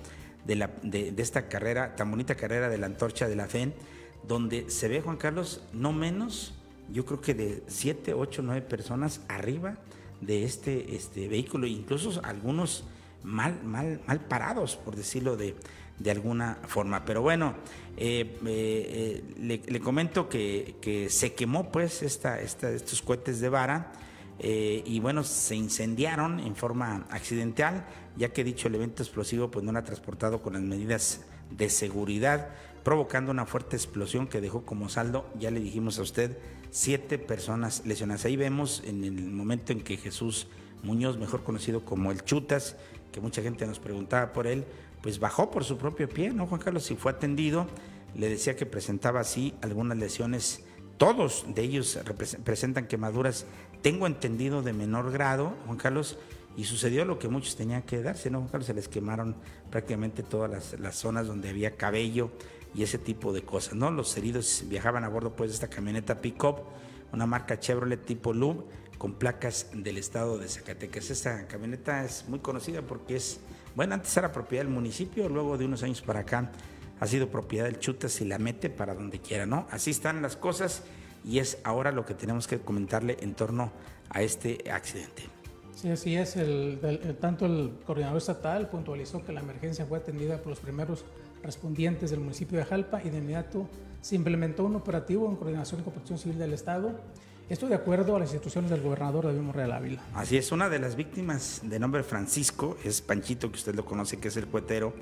de, 0.46 0.56
la, 0.56 0.72
de, 0.82 1.14
esta 1.18 1.48
carrera, 1.48 1.96
tan 1.96 2.10
bonita 2.10 2.36
carrera 2.36 2.70
de 2.70 2.80
la 2.80 2.88
antorcha 2.88 3.28
de 3.28 3.36
la 3.36 3.48
FEN, 3.48 3.74
donde 4.28 4.70
se 4.72 4.88
ve, 4.88 5.02
Juan 5.02 5.18
Carlos, 5.18 5.64
no 5.74 5.94
menos, 5.94 6.56
yo 6.92 7.06
creo 7.06 7.22
que 7.22 7.36
de 7.36 7.64
7, 7.68 8.14
8, 8.14 8.42
9 8.44 8.62
personas 8.62 9.22
arriba 9.28 9.78
de 10.22 10.44
este, 10.44 10.96
este 10.96 11.28
vehículo, 11.28 11.68
incluso 11.68 12.20
algunos 12.24 12.86
mal, 13.24 13.62
mal, 13.64 14.02
mal 14.08 14.22
parados, 14.22 14.76
por 14.76 14.96
decirlo 14.96 15.38
de, 15.38 15.56
de 16.00 16.12
alguna 16.12 16.58
forma. 16.68 17.06
Pero 17.06 17.22
bueno, 17.22 17.56
eh, 17.98 18.38
eh, 18.46 19.24
eh, 19.40 19.62
le, 19.68 19.80
comento 19.80 20.28
que, 20.28 20.76
que, 20.82 21.10
se 21.10 21.34
quemó 21.34 21.72
pues 21.72 22.02
esta, 22.02 22.40
esta, 22.42 22.70
estos 22.72 23.02
cohetes 23.02 23.40
de 23.40 23.50
vara 23.50 23.92
y 24.40 25.00
bueno, 25.00 25.24
se 25.24 25.56
incendiaron 25.56 26.40
en 26.40 26.56
forma 26.56 27.06
accidental, 27.12 27.86
ya 28.18 28.34
que 28.34 28.44
dicho 28.44 28.68
evento 28.68 29.02
explosivo 29.02 29.50
pues 29.50 29.64
no 29.64 29.72
era 29.72 29.84
transportado 29.86 30.42
con 30.42 30.54
las 30.54 30.62
medidas 30.62 31.22
de 31.50 31.70
seguridad, 31.70 32.50
provocando 32.84 33.32
una 33.32 33.46
fuerte 33.46 33.78
explosión 33.78 34.28
que 34.28 34.42
dejó 34.42 34.66
como 34.66 34.90
saldo, 34.90 35.30
ya 35.40 35.50
le 35.50 35.62
dijimos 35.62 35.98
a 36.00 36.02
usted, 36.02 36.38
siete 36.72 37.20
personas 37.20 37.86
lesionadas. 37.86 38.26
Ahí 38.26 38.36
vemos 38.36 38.84
en 38.86 39.04
el 39.06 39.32
momento 39.32 39.72
en 39.72 39.82
que 39.82 39.96
Jesús 39.96 40.48
Muñoz, 40.82 41.18
mejor 41.18 41.44
conocido 41.44 41.86
como 41.86 42.12
el 42.12 42.24
Chutas, 42.24 42.76
que 43.14 43.22
mucha 43.22 43.42
gente 43.42 43.66
nos 43.66 43.80
preguntaba 43.80 44.34
por 44.34 44.48
él, 44.48 44.66
pues 45.04 45.20
bajó 45.20 45.52
por 45.52 45.63
su 45.63 45.78
propio 45.78 46.10
pie, 46.10 46.32
¿no, 46.32 46.48
Juan 46.48 46.62
Carlos? 46.62 46.86
Si 46.86 46.96
fue 46.96 47.12
atendido, 47.12 47.68
le 48.16 48.30
decía 48.30 48.56
que 48.56 48.66
presentaba 48.66 49.20
así 49.20 49.54
algunas 49.62 49.98
lesiones. 49.98 50.63
Todos 50.98 51.46
de 51.50 51.62
ellos 51.62 52.00
presentan 52.44 52.88
quemaduras, 52.88 53.46
tengo 53.82 54.08
entendido, 54.08 54.63
de 54.63 54.74
menor 54.74 55.12
grado, 55.12 55.54
Juan 55.66 55.78
Carlos, 55.78 56.18
y 56.56 56.63
sucedió 56.63 57.04
lo 57.04 57.20
que 57.20 57.28
muchos 57.28 57.56
tenían 57.56 57.82
que 57.84 58.02
darse, 58.02 58.32
¿no, 58.32 58.39
Juan 58.39 58.50
Carlos? 58.50 58.68
Se 58.68 58.74
les 58.74 58.88
quemaron 58.88 59.36
prácticamente 59.70 60.24
todas 60.24 60.50
las, 60.50 60.80
las 60.80 60.96
zonas 60.96 61.28
donde 61.28 61.50
había 61.50 61.76
cabello, 61.76 62.32
y 62.74 62.84
ese 62.84 62.98
tipo 62.98 63.34
de 63.34 63.44
cosas, 63.44 63.76
¿no? 63.76 63.92
Los 63.92 64.16
heridos 64.18 64.63
viajaban 64.68 65.04
a 65.04 65.10
bordo 65.10 65.36
pues 65.36 65.52
de 65.52 65.56
esta 65.56 65.68
camioneta 65.68 66.22
pick-up, 66.22 66.62
una 67.12 67.26
marca 67.26 67.60
Chevrolet 67.60 68.04
tipo 68.04 68.34
Lube 68.34 68.63
con 68.98 69.13
placas 69.13 69.68
del 69.74 69.98
estado 69.98 70.38
de 70.38 70.48
Zacatecas. 70.48 71.10
Esta 71.10 71.46
camioneta 71.48 72.04
es 72.04 72.26
muy 72.28 72.39
conocida 72.39 72.82
porque 72.82 73.18
es, 73.18 73.39
bueno, 73.76 73.96
antes 73.96 74.16
era 74.18 74.32
propiedad 74.32 74.64
del 74.64 74.74
municipio, 74.74 75.30
luego 75.30 75.58
de 75.58 75.66
unos 75.66 75.84
años 75.84 76.02
para 76.02 76.22
acá 76.22 76.52
ha 77.00 77.08
sido 77.08 77.30
propiedad 77.30 77.66
del 77.66 77.80
chute 77.80 78.08
si 78.08 78.26
la 78.26 78.38
mete 78.38 78.70
para 78.70 78.94
donde 78.94 79.20
quiera, 79.20 79.46
¿no? 79.46 79.68
Así 79.72 79.92
están 79.92 80.22
las 80.22 80.36
cosas 80.36 80.84
y 81.26 81.40
es 81.40 81.58
ahora 81.64 81.92
lo 81.92 82.06
que 82.06 82.14
tenemos 82.14 82.48
que 82.48 82.60
comentarle 82.60 83.18
en 83.22 83.34
torno 83.34 83.72
a 84.10 84.22
este 84.22 84.72
accidente. 84.72 85.24
Sí, 85.76 85.90
así 85.90 86.16
es. 86.16 86.36
El, 86.36 87.18
tanto 87.20 87.46
el 87.46 87.74
coordinador 87.86 88.18
estatal 88.18 88.70
puntualizó 88.70 89.26
que 89.26 89.34
la 89.34 89.42
emergencia 89.42 89.86
fue 89.86 89.98
atendida 89.98 90.38
por 90.38 90.48
los 90.48 90.60
primeros 90.60 91.04
respondientes 91.42 92.12
del 92.12 92.22
municipio 92.22 92.58
de 92.58 92.66
Jalpa 92.66 93.02
y 93.04 93.10
de 93.10 93.18
inmediato 93.18 93.68
se 94.00 94.16
implementó 94.16 94.64
un 94.64 94.76
operativo 94.76 95.30
en 95.30 95.36
coordinación 95.36 95.82
con 95.82 95.92
Protección 95.92 96.20
Civil 96.20 96.40
del 96.40 96.54
Estado. 96.54 97.00
Esto 97.50 97.68
de 97.68 97.76
acuerdo 97.76 98.16
a 98.16 98.20
las 98.20 98.32
instrucciones 98.32 98.72
del 98.72 98.82
gobernador 98.82 99.26
David 99.26 99.42
Monreal 99.42 99.74
Ávila. 99.74 100.02
Así 100.14 100.38
es, 100.38 100.52
una 100.54 100.70
de 100.70 100.80
las 100.80 100.96
víctimas 100.96 101.62
de 101.64 101.78
nombre 101.78 102.04
Francisco, 102.04 102.78
es 102.86 103.02
Panchito, 103.02 103.52
que 103.52 103.58
usted 103.58 103.76
lo 103.76 103.84
conoce, 103.84 104.18
que 104.18 104.30
es 104.30 104.38
el 104.38 104.48
cuetero. 104.48 104.94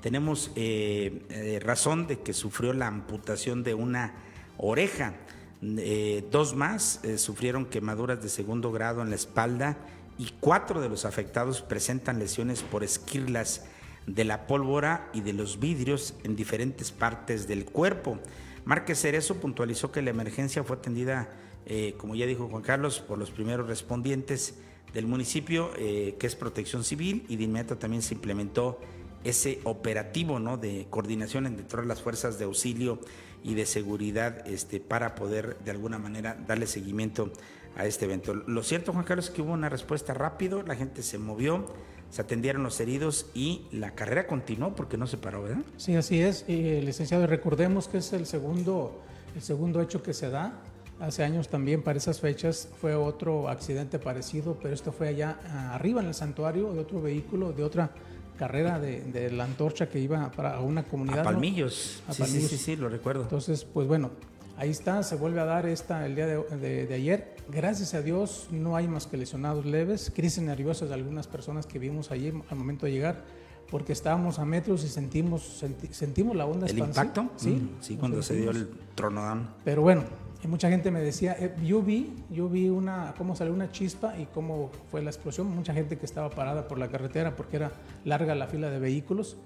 Tenemos 0.00 0.50
eh, 0.56 1.22
eh, 1.28 1.60
razón 1.62 2.06
de 2.06 2.20
que 2.20 2.32
sufrió 2.32 2.72
la 2.72 2.86
amputación 2.86 3.62
de 3.62 3.74
una 3.74 4.14
oreja. 4.56 5.14
Eh, 5.62 6.26
dos 6.30 6.56
más 6.56 7.00
sufrieron 7.16 7.66
quemaduras 7.66 8.22
de 8.22 8.30
segundo 8.30 8.72
grado 8.72 9.02
en 9.02 9.10
la 9.10 9.16
espalda 9.16 9.76
y 10.18 10.32
cuatro 10.40 10.80
de 10.80 10.88
los 10.88 11.04
afectados 11.04 11.60
presentan 11.60 12.18
lesiones 12.18 12.62
por 12.62 12.84
esquirlas 12.84 13.66
de 14.06 14.24
la 14.24 14.46
pólvora 14.46 15.10
y 15.12 15.20
de 15.20 15.34
los 15.34 15.60
vidrios 15.60 16.14
en 16.24 16.36
diferentes 16.36 16.90
partes 16.90 17.46
del 17.46 17.66
cuerpo. 17.66 18.18
Márquez 18.64 19.00
Cerezo 19.00 19.36
puntualizó 19.36 19.92
que 19.92 20.02
la 20.02 20.10
emergencia 20.10 20.64
fue 20.64 20.76
atendida, 20.76 21.28
eh, 21.66 21.94
como 21.96 22.14
ya 22.14 22.26
dijo 22.26 22.48
Juan 22.48 22.62
Carlos, 22.62 23.00
por 23.00 23.18
los 23.18 23.30
primeros 23.30 23.66
respondientes 23.66 24.58
del 24.94 25.06
municipio, 25.06 25.70
eh, 25.78 26.16
que 26.18 26.26
es 26.26 26.36
Protección 26.36 26.84
Civil, 26.84 27.24
y 27.28 27.36
de 27.36 27.44
inmediato 27.44 27.78
también 27.78 28.02
se 28.02 28.14
implementó 28.14 28.78
ese 29.24 29.60
operativo 29.64 30.38
de 30.56 30.86
coordinación 30.90 31.46
entre 31.46 31.64
todas 31.64 31.86
las 31.86 32.02
fuerzas 32.02 32.38
de 32.38 32.44
auxilio 32.44 32.98
y 33.44 33.54
de 33.54 33.66
seguridad 33.66 34.46
este, 34.46 34.80
para 34.80 35.14
poder 35.14 35.58
de 35.64 35.70
alguna 35.70 35.98
manera 35.98 36.36
darle 36.46 36.66
seguimiento 36.66 37.32
a 37.76 37.86
este 37.86 38.04
evento. 38.04 38.34
Lo 38.34 38.62
cierto, 38.62 38.92
Juan 38.92 39.04
Carlos, 39.04 39.26
es 39.26 39.30
que 39.30 39.42
hubo 39.42 39.52
una 39.52 39.68
respuesta 39.68 40.12
rápido, 40.14 40.62
la 40.62 40.76
gente 40.76 41.02
se 41.02 41.18
movió, 41.18 41.66
se 42.10 42.20
atendieron 42.20 42.62
los 42.62 42.78
heridos 42.80 43.26
y 43.34 43.62
la 43.72 43.94
carrera 43.94 44.26
continuó 44.26 44.74
porque 44.74 44.98
no 44.98 45.06
se 45.06 45.16
paró, 45.16 45.42
¿verdad? 45.42 45.62
Sí, 45.76 45.96
así 45.96 46.20
es. 46.20 46.44
Y, 46.48 46.80
licenciado, 46.82 47.26
recordemos 47.26 47.88
que 47.88 47.98
es 47.98 48.12
el 48.12 48.26
segundo, 48.26 49.02
el 49.34 49.42
segundo 49.42 49.80
hecho 49.80 50.02
que 50.02 50.12
se 50.12 50.28
da. 50.28 50.60
Hace 51.02 51.24
años 51.24 51.48
también 51.48 51.82
para 51.82 51.98
esas 51.98 52.20
fechas 52.20 52.68
fue 52.80 52.94
otro 52.94 53.48
accidente 53.48 53.98
parecido, 53.98 54.56
pero 54.62 54.72
esto 54.72 54.92
fue 54.92 55.08
allá 55.08 55.36
arriba 55.74 56.00
en 56.00 56.06
el 56.06 56.14
santuario 56.14 56.72
de 56.72 56.78
otro 56.78 57.02
vehículo, 57.02 57.52
de 57.52 57.64
otra 57.64 57.90
carrera 58.38 58.78
de, 58.78 59.28
la 59.32 59.42
antorcha 59.42 59.88
que 59.88 59.98
iba 59.98 60.30
para 60.30 60.60
una 60.60 60.84
comunidad. 60.84 61.20
A 61.20 61.24
Palmillos. 61.24 62.04
sí, 62.08 62.22
sí, 62.24 62.42
sí, 62.42 62.56
sí, 62.56 62.76
lo 62.76 62.88
recuerdo. 62.88 63.22
Entonces, 63.22 63.64
pues 63.64 63.88
bueno, 63.88 64.10
Ahí 64.58 64.70
está, 64.70 65.02
se 65.02 65.16
vuelve 65.16 65.40
a 65.40 65.44
dar 65.44 65.66
esta 65.66 66.06
el 66.06 66.14
día 66.14 66.26
de, 66.26 66.94
ayer. 66.94 67.34
Gracias 67.48 67.94
a 67.94 68.02
Dios 68.02 68.46
no 68.52 68.76
hay 68.76 68.86
más 68.86 69.06
que 69.06 69.16
lesionados 69.16 69.66
leves, 69.66 70.12
crisis 70.14 70.40
nerviosas 70.40 70.88
de 70.90 70.94
algunas 70.94 71.26
personas 71.26 71.66
que 71.66 71.80
vimos 71.80 72.12
allí 72.12 72.32
al 72.48 72.56
momento 72.56 72.86
de 72.86 72.92
llegar, 72.92 73.24
porque 73.70 73.92
estábamos 73.92 74.38
a 74.38 74.44
metros 74.44 74.84
y 74.84 74.88
sentimos, 74.88 75.64
sentimos 75.90 76.36
la 76.36 76.44
onda 76.46 76.68
¿El 76.68 76.78
impacto? 76.78 77.30
Sí, 77.36 77.50
mm, 77.50 77.82
sí 77.82 77.96
cuando 77.96 78.22
se 78.22 78.36
dio 78.36 78.50
el 78.50 78.68
tronodón. 78.94 79.48
Pero 79.64 79.82
bueno, 79.82 80.04
y 80.42 80.48
mucha 80.48 80.68
gente 80.68 80.90
me 80.90 81.00
decía, 81.00 81.36
eh, 81.38 81.54
yo 81.64 81.82
vi, 81.82 82.12
yo 82.28 82.48
vi 82.48 82.68
una, 82.68 83.14
cómo 83.16 83.36
salió 83.36 83.54
una 83.54 83.70
chispa 83.70 84.18
y 84.18 84.26
cómo 84.26 84.72
fue 84.90 85.00
la 85.00 85.10
explosión. 85.10 85.46
Mucha 85.48 85.72
gente 85.72 85.98
que 85.98 86.04
estaba 86.04 86.30
parada 86.30 86.66
por 86.66 86.78
la 86.78 86.88
carretera 86.88 87.36
porque 87.36 87.56
era 87.56 87.72
larga 88.04 88.34
la 88.34 88.48
fila 88.48 88.68
de 88.68 88.80
vehículos. 88.80 89.36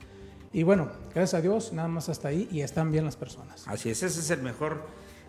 Y 0.52 0.62
bueno, 0.62 0.90
gracias 1.14 1.34
a 1.34 1.42
Dios, 1.42 1.74
nada 1.74 1.88
más 1.88 2.08
hasta 2.08 2.28
ahí 2.28 2.48
y 2.50 2.62
están 2.62 2.90
bien 2.92 3.04
las 3.04 3.16
personas. 3.16 3.68
Así 3.68 3.90
es, 3.90 4.02
ese 4.02 4.20
es 4.20 4.30
el 4.30 4.40
mejor 4.40 4.86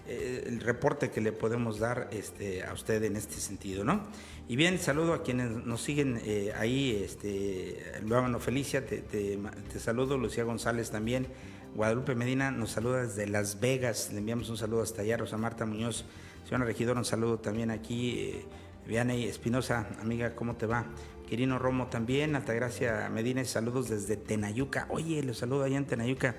eh, 0.07 0.45
el 0.47 0.61
reporte 0.61 1.11
que 1.11 1.19
le 1.19 1.33
podemos 1.33 1.79
dar 1.79 2.07
este, 2.11 2.63
a 2.63 2.71
usted 2.71 3.03
en 3.03 3.17
este 3.17 3.35
sentido, 3.35 3.83
¿no? 3.83 4.03
Y 4.49 4.55
bien, 4.55 4.79
saludo 4.79 5.13
a 5.13 5.23
quienes 5.23 5.65
nos 5.65 5.81
siguen 5.81 6.21
eh, 6.23 6.53
ahí, 6.57 7.01
este, 7.03 7.83
Luábano 8.05 8.39
Felicia, 8.39 8.85
te, 8.85 9.01
te, 9.01 9.37
saludo, 9.77 10.17
Lucía 10.17 10.45
González 10.45 10.89
también, 10.89 11.27
Guadalupe 11.75 12.15
Medina 12.15 12.49
nos 12.49 12.71
saluda 12.71 13.03
desde 13.03 13.27
Las 13.27 13.59
Vegas, 13.59 14.09
le 14.13 14.19
enviamos 14.19 14.49
un 14.49 14.55
saludo 14.55 14.83
hasta 14.83 15.01
allá, 15.01 15.17
Rosa 15.17 15.35
Marta 15.35 15.65
Muñoz, 15.65 16.05
señora 16.45 16.63
regidora, 16.63 16.97
un 16.97 17.03
saludo 17.03 17.39
también 17.39 17.71
aquí, 17.71 18.19
eh, 18.19 18.45
Vianey 18.87 19.25
Espinosa, 19.25 19.89
amiga, 20.01 20.33
¿cómo 20.33 20.55
te 20.55 20.65
va? 20.65 20.85
Quirino 21.27 21.59
Romo 21.59 21.87
también, 21.87 22.33
Altagracia 22.37 23.09
Medina, 23.09 23.43
saludos 23.43 23.89
desde 23.89 24.15
Tenayuca. 24.15 24.87
Oye, 24.89 25.21
los 25.23 25.39
saludo 25.39 25.63
allá 25.65 25.75
en 25.75 25.85
Tenayuca. 25.85 26.37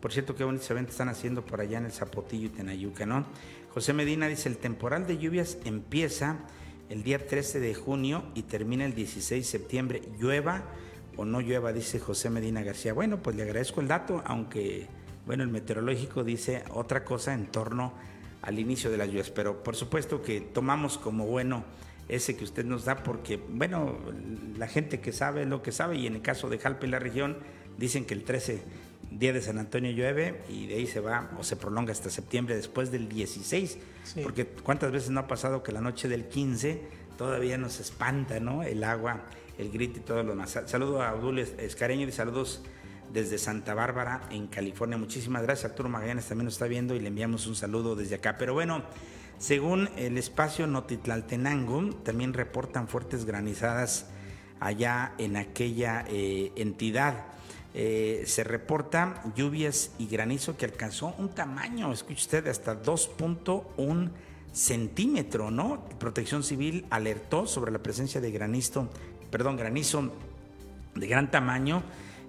Por 0.00 0.12
cierto, 0.12 0.34
qué 0.34 0.44
bonitos 0.44 0.70
eventos 0.70 0.94
están 0.94 1.10
haciendo 1.10 1.44
por 1.44 1.60
allá 1.60 1.76
en 1.76 1.84
el 1.84 1.92
Zapotillo 1.92 2.46
y 2.46 2.48
Tenayuca, 2.48 3.04
¿no? 3.04 3.26
José 3.74 3.92
Medina 3.92 4.28
dice, 4.28 4.48
el 4.48 4.56
temporal 4.56 5.06
de 5.06 5.18
lluvias 5.18 5.58
empieza 5.66 6.38
el 6.90 7.04
día 7.04 7.24
13 7.24 7.60
de 7.60 7.72
junio 7.72 8.24
y 8.34 8.42
termina 8.42 8.84
el 8.84 8.94
16 8.94 9.44
de 9.44 9.48
septiembre. 9.48 10.02
Llueva 10.18 10.64
o 11.16 11.24
no 11.24 11.40
llueva, 11.40 11.72
dice 11.72 12.00
José 12.00 12.30
Medina 12.30 12.62
García. 12.62 12.92
Bueno, 12.92 13.22
pues 13.22 13.36
le 13.36 13.44
agradezco 13.44 13.80
el 13.80 13.88
dato, 13.88 14.22
aunque, 14.26 14.88
bueno, 15.24 15.44
el 15.44 15.50
meteorológico 15.50 16.24
dice 16.24 16.64
otra 16.70 17.04
cosa 17.04 17.32
en 17.32 17.46
torno 17.46 17.94
al 18.42 18.58
inicio 18.58 18.90
de 18.90 18.96
las 18.96 19.06
lluvias, 19.06 19.30
pero 19.30 19.62
por 19.62 19.76
supuesto 19.76 20.20
que 20.20 20.40
tomamos 20.40 20.98
como 20.98 21.26
bueno 21.26 21.64
ese 22.08 22.36
que 22.36 22.42
usted 22.42 22.64
nos 22.64 22.84
da, 22.84 23.04
porque, 23.04 23.36
bueno, 23.36 23.96
la 24.58 24.66
gente 24.66 25.00
que 25.00 25.12
sabe 25.12 25.46
lo 25.46 25.62
que 25.62 25.70
sabe, 25.70 25.96
y 25.96 26.08
en 26.08 26.16
el 26.16 26.22
caso 26.22 26.48
de 26.48 26.58
Jalpa 26.58 26.86
y 26.86 26.90
la 26.90 26.98
región, 26.98 27.38
dicen 27.78 28.04
que 28.04 28.14
el 28.14 28.24
13, 28.24 28.60
día 29.10 29.32
de 29.32 29.42
San 29.42 29.58
Antonio 29.58 29.90
llueve, 29.90 30.42
y 30.48 30.66
de 30.66 30.74
ahí 30.76 30.86
se 30.86 31.00
va 31.00 31.30
o 31.38 31.42
se 31.42 31.56
prolonga 31.56 31.92
hasta 31.92 32.10
septiembre 32.10 32.56
después 32.56 32.90
del 32.90 33.08
16, 33.08 33.78
porque 34.22 34.46
cuántas 34.46 34.92
veces 34.92 35.10
no 35.10 35.20
ha 35.20 35.26
pasado 35.26 35.62
que 35.62 35.72
la 35.72 35.80
noche 35.80 36.08
del 36.08 36.26
15 36.28 36.80
todavía 37.18 37.58
nos 37.58 37.80
espanta, 37.80 38.40
¿no? 38.40 38.62
El 38.62 38.84
agua, 38.84 39.24
el 39.58 39.70
grito 39.70 39.98
y 39.98 40.02
todo 40.02 40.22
lo 40.22 40.30
demás. 40.30 40.58
Saludo 40.66 41.02
a 41.02 41.10
Abdul 41.10 41.38
Escareño 41.38 42.06
y 42.06 42.12
saludos 42.12 42.62
desde 43.12 43.38
Santa 43.38 43.74
Bárbara, 43.74 44.22
en 44.30 44.46
California. 44.46 44.96
Muchísimas 44.96 45.42
gracias. 45.42 45.70
Arturo 45.70 45.88
Magallanes 45.88 46.26
también 46.26 46.46
nos 46.46 46.54
está 46.54 46.66
viendo 46.66 46.94
y 46.94 47.00
le 47.00 47.08
enviamos 47.08 47.46
un 47.46 47.56
saludo 47.56 47.96
desde 47.96 48.14
acá. 48.14 48.36
Pero 48.38 48.54
bueno, 48.54 48.82
según 49.38 49.88
el 49.96 50.16
espacio 50.18 50.66
Notitlaltenango, 50.66 51.94
también 51.96 52.32
reportan 52.32 52.88
fuertes 52.88 53.24
granizadas 53.24 54.06
allá 54.60 55.14
en 55.18 55.36
aquella 55.36 56.04
eh, 56.08 56.52
entidad. 56.56 57.26
Eh, 57.72 58.24
se 58.26 58.42
reporta 58.42 59.22
lluvias 59.36 59.92
y 59.98 60.06
granizo 60.06 60.56
que 60.56 60.64
alcanzó 60.64 61.14
un 61.18 61.28
tamaño, 61.28 61.92
escuche 61.92 62.20
usted, 62.20 62.48
hasta 62.48 62.82
2.1 62.82 64.10
centímetro, 64.52 65.50
¿no? 65.50 65.84
Protección 66.00 66.42
Civil 66.42 66.86
alertó 66.90 67.46
sobre 67.46 67.70
la 67.70 67.78
presencia 67.78 68.20
de 68.20 68.32
granizo, 68.32 68.88
perdón, 69.30 69.56
granizo 69.56 70.10
de 70.96 71.06
gran 71.06 71.30
tamaño 71.30 71.84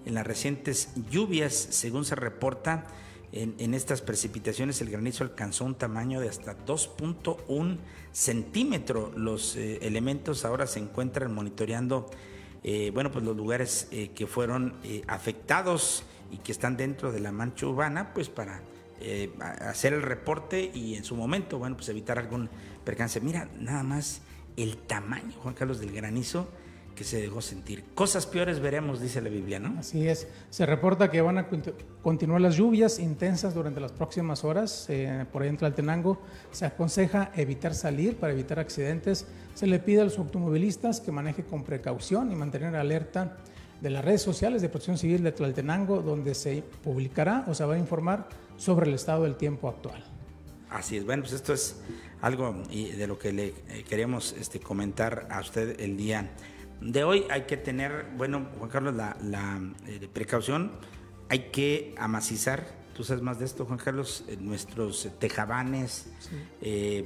en 0.05 0.13
las 0.13 0.27
recientes 0.27 0.89
lluvias, 1.09 1.53
según 1.53 2.05
se 2.05 2.15
reporta 2.15 2.85
en, 3.33 3.73
estas 3.73 4.01
precipitaciones 4.01 4.81
el 4.81 4.89
granizo 4.89 5.23
alcanzó 5.23 5.63
un 5.63 5.75
tamaño 5.75 6.19
de 6.19 6.27
hasta 6.27 6.57
2.1 6.65 7.77
centímetro. 8.11 9.13
Los 9.15 9.55
eh, 9.55 9.79
elementos 9.81 10.43
ahora 10.43 10.67
se 10.67 10.79
encuentran 10.79 11.33
monitoreando 11.33 12.09
eh, 12.63 12.91
bueno, 12.93 13.11
pues 13.11 13.25
los 13.25 13.35
lugares 13.35 13.87
eh, 13.91 14.11
que 14.15 14.27
fueron 14.27 14.75
afectados 15.07 16.03
y 16.31 16.37
que 16.37 16.51
están 16.51 16.77
dentro 16.77 17.11
de 17.11 17.19
la 17.19 17.31
mancha 17.31 17.67
urbana, 17.67 18.13
pues 18.13 18.29
para 18.29 18.61
hacer 19.61 19.93
el 19.93 20.03
reporte 20.03 20.69
y 20.71 20.93
en 20.93 21.03
su 21.03 21.15
momento, 21.15 21.57
bueno, 21.57 21.75
pues 21.75 21.89
evitar 21.89 22.19
algún 22.19 22.49
percance. 22.83 23.19
Mira, 23.19 23.49
nada 23.59 23.81
más 23.81 24.21
el 24.57 24.77
tamaño, 24.77 25.33
Juan 25.41 25.55
Carlos, 25.55 25.79
del 25.79 25.91
granizo 25.91 26.47
que 27.01 27.07
se 27.07 27.19
dejó 27.19 27.41
sentir. 27.41 27.83
Cosas 27.95 28.27
peores 28.27 28.59
veremos, 28.59 29.01
dice 29.01 29.21
la 29.21 29.29
Biblia, 29.29 29.59
¿no? 29.59 29.79
Así 29.79 30.07
es. 30.07 30.27
Se 30.51 30.67
reporta 30.67 31.09
que 31.09 31.19
van 31.19 31.39
a 31.39 31.47
continuar 32.03 32.41
las 32.41 32.55
lluvias 32.57 32.99
intensas 32.99 33.55
durante 33.55 33.79
las 33.79 33.91
próximas 33.91 34.43
horas. 34.43 34.85
Eh, 34.87 35.25
por 35.33 35.41
ahí 35.41 35.49
en 35.49 35.57
Tlaltenango 35.57 36.21
se 36.51 36.67
aconseja 36.67 37.31
evitar 37.35 37.73
salir 37.73 38.17
para 38.17 38.33
evitar 38.33 38.59
accidentes. 38.59 39.25
Se 39.55 39.65
le 39.65 39.79
pide 39.79 40.01
a 40.01 40.03
los 40.03 40.19
automovilistas 40.19 40.99
que 40.99 41.11
maneje 41.11 41.43
con 41.43 41.63
precaución 41.63 42.31
y 42.31 42.35
mantener 42.35 42.75
alerta 42.75 43.35
de 43.81 43.89
las 43.89 44.05
redes 44.05 44.21
sociales 44.21 44.61
de 44.61 44.69
Protección 44.69 44.99
Civil 44.99 45.23
de 45.23 45.31
Tlaltenango, 45.31 46.03
donde 46.03 46.35
se 46.35 46.63
publicará 46.83 47.45
o 47.47 47.55
se 47.55 47.65
va 47.65 47.73
a 47.73 47.79
informar 47.79 48.29
sobre 48.57 48.87
el 48.87 48.93
estado 48.93 49.23
del 49.23 49.37
tiempo 49.37 49.67
actual. 49.67 50.03
Así 50.69 50.97
es. 50.97 51.05
Bueno, 51.05 51.23
pues 51.23 51.33
esto 51.33 51.51
es 51.51 51.81
algo 52.21 52.63
de 52.69 53.07
lo 53.07 53.17
que 53.17 53.33
le 53.33 53.47
eh, 53.69 53.83
queríamos 53.89 54.35
este, 54.39 54.59
comentar 54.59 55.27
a 55.31 55.41
usted 55.41 55.81
el 55.81 55.97
día 55.97 56.29
de 56.81 57.03
hoy 57.03 57.25
hay 57.29 57.43
que 57.43 57.57
tener, 57.57 58.07
bueno, 58.17 58.47
Juan 58.57 58.69
Carlos, 58.69 58.95
la, 58.95 59.61
eh, 59.87 60.09
precaución, 60.11 60.71
hay 61.29 61.51
que 61.51 61.93
amacizar, 61.97 62.67
tú 62.95 63.03
sabes 63.03 63.21
más 63.23 63.39
de 63.39 63.45
esto, 63.45 63.65
Juan 63.65 63.77
Carlos, 63.77 64.25
eh, 64.27 64.37
nuestros 64.39 65.07
tejabanes, 65.19 66.11
eh, 66.61 67.05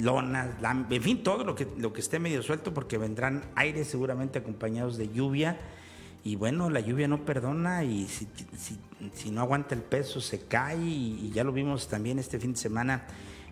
lonas, 0.00 0.50
en 0.90 1.02
fin, 1.02 1.22
todo 1.22 1.42
lo 1.44 1.54
que, 1.54 1.66
lo 1.78 1.92
que 1.92 2.00
esté 2.00 2.18
medio 2.18 2.42
suelto, 2.42 2.74
porque 2.74 2.98
vendrán 2.98 3.44
aires 3.54 3.88
seguramente 3.88 4.38
acompañados 4.38 4.98
de 4.98 5.08
lluvia. 5.08 5.58
y 6.24 6.36
bueno, 6.36 6.68
la 6.68 6.80
lluvia 6.80 7.08
no 7.08 7.24
perdona 7.24 7.84
y 7.84 8.06
si, 8.06 8.28
si, 8.58 8.78
si 9.14 9.30
no 9.30 9.40
aguanta 9.40 9.74
el 9.74 9.82
peso 9.82 10.20
se 10.20 10.40
cae 10.40 10.76
y, 10.76 11.30
ya 11.32 11.44
lo 11.44 11.52
vimos 11.52 11.88
también 11.88 12.18
este 12.18 12.38
fin 12.38 12.52
de 12.52 12.58
semana 12.58 13.06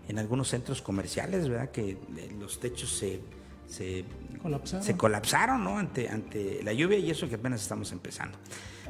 en 0.09 0.19
algunos 0.19 0.49
centros 0.49 0.83
comerciales, 0.83 1.49
¿verdad? 1.49 1.71
Que 1.71 1.97
los 2.38 2.61
techos 2.61 2.90
se, 2.90 3.21
se 3.68 4.05
colapsaron, 4.42 4.85
se 4.85 4.96
colapsaron 4.96 5.64
¿no? 5.64 5.79
ante, 5.79 6.09
ante 6.09 6.62
la 6.62 6.72
lluvia 6.72 6.98
y 6.98 7.11
eso 7.11 7.29
que 7.29 7.35
apenas 7.35 7.62
estamos 7.62 7.92
empezando. 7.92 8.38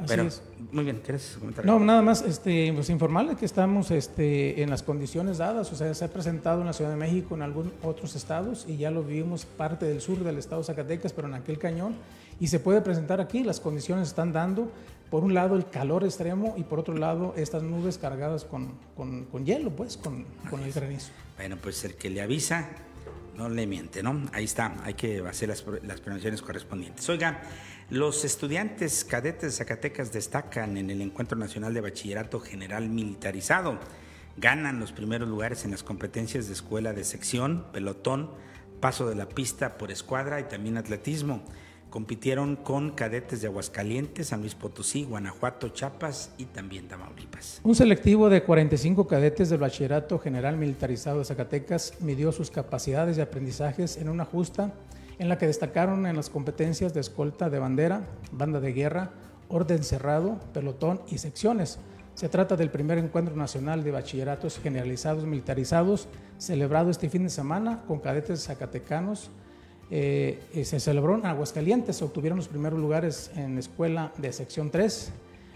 Pero, 0.06 0.28
Muy 0.72 0.84
bien, 0.84 1.00
¿quieres 1.02 1.36
comentar? 1.38 1.64
No, 1.64 1.78
nada 1.78 2.02
más 2.02 2.20
este, 2.22 2.72
pues 2.74 2.90
informarle 2.90 3.34
que 3.36 3.46
estamos 3.46 3.90
este, 3.90 4.62
en 4.62 4.68
las 4.68 4.82
condiciones 4.82 5.38
dadas, 5.38 5.72
o 5.72 5.76
sea, 5.76 5.92
se 5.94 6.04
ha 6.04 6.08
presentado 6.08 6.60
en 6.60 6.66
la 6.66 6.72
Ciudad 6.72 6.90
de 6.90 6.96
México, 6.96 7.34
en 7.34 7.42
algunos 7.42 7.72
otros 7.82 8.14
estados, 8.14 8.66
y 8.68 8.76
ya 8.76 8.90
lo 8.90 9.02
vivimos 9.02 9.46
parte 9.46 9.86
del 9.86 10.00
sur 10.00 10.18
del 10.18 10.36
estado 10.36 10.60
de 10.60 10.66
Zacatecas, 10.66 11.12
pero 11.12 11.28
en 11.28 11.34
aquel 11.34 11.58
cañón, 11.58 11.94
y 12.38 12.48
se 12.48 12.60
puede 12.60 12.82
presentar 12.82 13.20
aquí, 13.20 13.42
las 13.42 13.60
condiciones 13.60 14.08
están 14.08 14.32
dando, 14.32 14.70
por 15.10 15.24
un 15.24 15.32
lado 15.32 15.56
el 15.56 15.66
calor 15.66 16.04
extremo 16.04 16.54
y 16.58 16.64
por 16.64 16.80
otro 16.80 16.94
lado 16.94 17.32
estas 17.36 17.62
nubes 17.62 17.96
cargadas 17.96 18.44
con, 18.44 18.72
con, 18.96 19.24
con 19.26 19.46
hielo, 19.46 19.70
pues, 19.70 19.96
con, 19.96 20.26
con 20.50 20.62
el 20.62 20.72
granizo. 20.72 21.10
Bueno, 21.36 21.56
pues 21.62 21.84
el 21.84 21.94
que 21.94 22.10
le 22.10 22.20
avisa 22.20 22.68
no 23.36 23.48
le 23.48 23.66
miente, 23.66 24.02
¿no? 24.02 24.22
Ahí 24.32 24.44
está, 24.44 24.76
hay 24.82 24.94
que 24.94 25.20
hacer 25.26 25.48
las, 25.48 25.64
las 25.82 26.42
correspondientes. 26.42 27.08
Oiga, 27.08 27.42
los 27.90 28.24
estudiantes 28.24 29.04
cadetes 29.04 29.42
de 29.42 29.50
Zacatecas 29.52 30.12
destacan 30.12 30.76
en 30.76 30.90
el 30.90 31.00
Encuentro 31.02 31.38
Nacional 31.38 31.74
de 31.74 31.82
Bachillerato 31.82 32.40
General 32.40 32.88
Militarizado. 32.88 33.78
Ganan 34.36 34.80
los 34.80 34.92
primeros 34.92 35.28
lugares 35.28 35.64
en 35.64 35.70
las 35.70 35.82
competencias 35.82 36.46
de 36.46 36.54
escuela 36.54 36.92
de 36.92 37.04
sección, 37.04 37.66
pelotón, 37.72 38.30
paso 38.80 39.08
de 39.08 39.14
la 39.14 39.28
pista 39.28 39.78
por 39.78 39.90
escuadra 39.90 40.40
y 40.40 40.44
también 40.44 40.76
atletismo. 40.76 41.44
Compitieron 41.96 42.56
con 42.56 42.90
cadetes 42.90 43.40
de 43.40 43.46
Aguascalientes, 43.46 44.26
San 44.26 44.42
Luis 44.42 44.54
Potosí, 44.54 45.04
Guanajuato, 45.04 45.70
Chiapas 45.70 46.30
y 46.36 46.44
también 46.44 46.88
Tamaulipas. 46.88 47.62
Un 47.64 47.74
selectivo 47.74 48.28
de 48.28 48.42
45 48.42 49.06
cadetes 49.06 49.48
del 49.48 49.60
Bachillerato 49.60 50.18
General 50.18 50.58
Militarizado 50.58 51.20
de 51.20 51.24
Zacatecas 51.24 51.94
midió 52.00 52.32
sus 52.32 52.50
capacidades 52.50 53.16
de 53.16 53.22
aprendizajes 53.22 53.96
en 53.96 54.10
una 54.10 54.26
justa 54.26 54.74
en 55.18 55.30
la 55.30 55.38
que 55.38 55.46
destacaron 55.46 56.04
en 56.04 56.16
las 56.16 56.28
competencias 56.28 56.92
de 56.92 57.00
escolta 57.00 57.48
de 57.48 57.60
bandera, 57.60 58.02
banda 58.30 58.60
de 58.60 58.74
guerra, 58.74 59.12
orden 59.48 59.82
cerrado, 59.82 60.38
pelotón 60.52 61.00
y 61.08 61.16
secciones. 61.16 61.78
Se 62.12 62.28
trata 62.28 62.56
del 62.56 62.68
primer 62.68 62.98
encuentro 62.98 63.34
nacional 63.36 63.82
de 63.82 63.92
bachilleratos 63.92 64.58
generalizados 64.58 65.24
militarizados 65.24 66.08
celebrado 66.36 66.90
este 66.90 67.08
fin 67.08 67.22
de 67.22 67.30
semana 67.30 67.84
con 67.88 68.00
cadetes 68.00 68.44
zacatecanos. 68.44 69.30
Eh, 69.90 70.64
se 70.64 70.80
celebró 70.80 71.14
en 71.14 71.26
Aguascalientes, 71.26 72.02
obtuvieron 72.02 72.38
los 72.38 72.48
primeros 72.48 72.78
lugares 72.78 73.30
en 73.36 73.56
escuela 73.58 74.12
de 74.18 74.32
sección 74.32 74.70
3, 74.70 75.12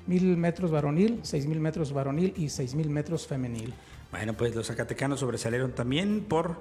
1000 0.07 0.37
metros 0.37 0.71
varonil, 0.71 1.21
6000 1.23 1.61
metros 1.61 1.93
varonil 1.93 2.35
y 2.37 2.49
6000 2.49 2.91
metros 2.91 3.27
femenil. 3.27 3.75
Bueno, 4.11 4.35
pues 4.35 4.55
los 4.55 4.67
zacatecanos 4.67 5.21
sobresalieron 5.21 5.73
también 5.73 6.25
por 6.29 6.57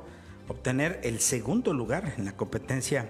obtener 0.48 1.00
el 1.04 1.20
segundo 1.20 1.74
lugar 1.74 2.14
en 2.18 2.26
la 2.26 2.36
competencia 2.36 3.10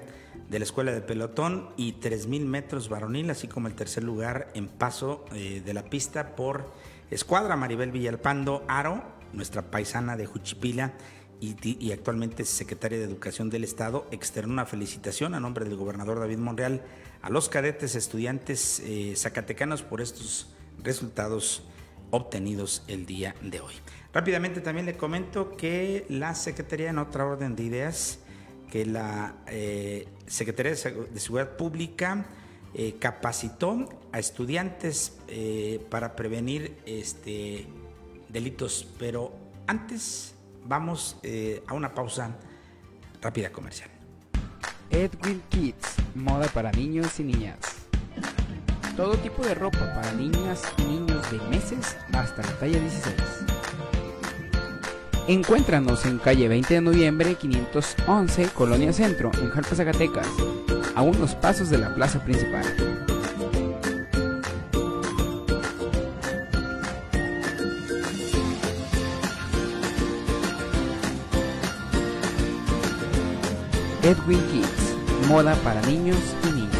de 0.49 0.59
la 0.59 0.65
escuela 0.65 0.91
de 0.91 1.01
pelotón 1.01 1.69
y 1.77 1.93
3.000 1.93 2.45
metros 2.45 2.89
varonil, 2.89 3.29
así 3.29 3.47
como 3.47 3.67
el 3.67 3.75
tercer 3.75 4.03
lugar 4.03 4.49
en 4.53 4.67
paso 4.67 5.25
eh, 5.33 5.61
de 5.63 5.73
la 5.73 5.83
pista 5.83 6.35
por 6.35 6.71
escuadra 7.11 7.55
Maribel 7.55 7.91
Villalpando 7.91 8.63
Aro, 8.67 9.03
nuestra 9.33 9.61
paisana 9.61 10.17
de 10.17 10.25
Juchipila 10.25 10.93
y, 11.41 11.91
actualmente 11.91 12.43
secretaria 12.43 12.97
de 12.97 13.05
Educación 13.05 13.49
del 13.49 13.63
Estado, 13.63 14.07
externó 14.11 14.53
una 14.53 14.65
felicitación 14.65 15.33
a 15.33 15.39
nombre 15.39 15.65
del 15.65 15.77
gobernador 15.77 16.19
David 16.19 16.37
Monreal 16.37 16.81
a 17.21 17.29
los 17.29 17.49
cadetes 17.49 17.95
estudiantes 17.95 18.81
eh, 18.81 19.13
zacatecanos 19.15 19.81
por 19.81 20.01
estos 20.01 20.53
resultados 20.83 21.63
obtenidos 22.11 22.83
el 22.87 23.05
día 23.05 23.35
de 23.41 23.61
hoy. 23.61 23.73
Rápidamente 24.13 24.61
también 24.61 24.85
le 24.85 24.97
comento 24.97 25.55
que 25.55 26.05
la 26.09 26.35
Secretaría, 26.35 26.89
en 26.89 26.97
otra 26.97 27.25
orden 27.25 27.55
de 27.55 27.63
ideas, 27.63 28.19
que 28.69 28.85
la 28.85 29.35
eh, 29.47 30.07
Secretaría 30.27 30.73
de 30.73 31.19
Seguridad 31.19 31.55
Pública 31.55 32.25
eh, 32.73 32.95
capacitó 32.99 33.87
a 34.11 34.19
estudiantes 34.19 35.17
para 35.89 36.15
prevenir 36.15 36.77
este, 36.85 37.67
delitos. 38.29 38.87
Pero 38.97 39.33
antes 39.67 40.33
vamos 40.69 41.17
a 41.67 41.73
una 41.73 41.93
pausa 41.93 42.29
rápida 43.21 43.51
comercial. 43.51 43.89
Edwin 44.91 45.41
Kids, 45.49 45.95
moda 46.15 46.47
para 46.47 46.71
niños 46.71 47.19
y 47.19 47.23
niñas. 47.23 47.57
Todo 48.95 49.15
tipo 49.17 49.43
de 49.43 49.55
ropa 49.55 49.93
para 49.93 50.13
niñas 50.13 50.61
y 50.77 50.83
niños 50.83 51.29
de 51.31 51.39
meses 51.49 51.97
hasta 52.13 52.43
la 52.43 52.59
talla 52.59 52.79
16. 52.79 53.15
Encuéntranos 55.27 56.05
en 56.05 56.17
calle 56.17 56.47
20 56.47 56.73
de 56.73 56.81
noviembre 56.81 57.35
511, 57.35 58.49
Colonia 58.49 58.93
Centro, 58.93 59.31
en 59.41 59.49
Jalpa, 59.49 59.75
Zacatecas, 59.75 60.27
a 60.95 61.01
unos 61.01 61.35
pasos 61.35 61.69
de 61.69 61.77
la 61.77 61.93
plaza 61.93 62.23
principal. 62.23 62.65
Edwin 74.09 74.41
Kids, 74.51 75.27
moda 75.27 75.53
para 75.57 75.79
niños 75.83 76.17
y 76.43 76.51
niñas. 76.53 76.71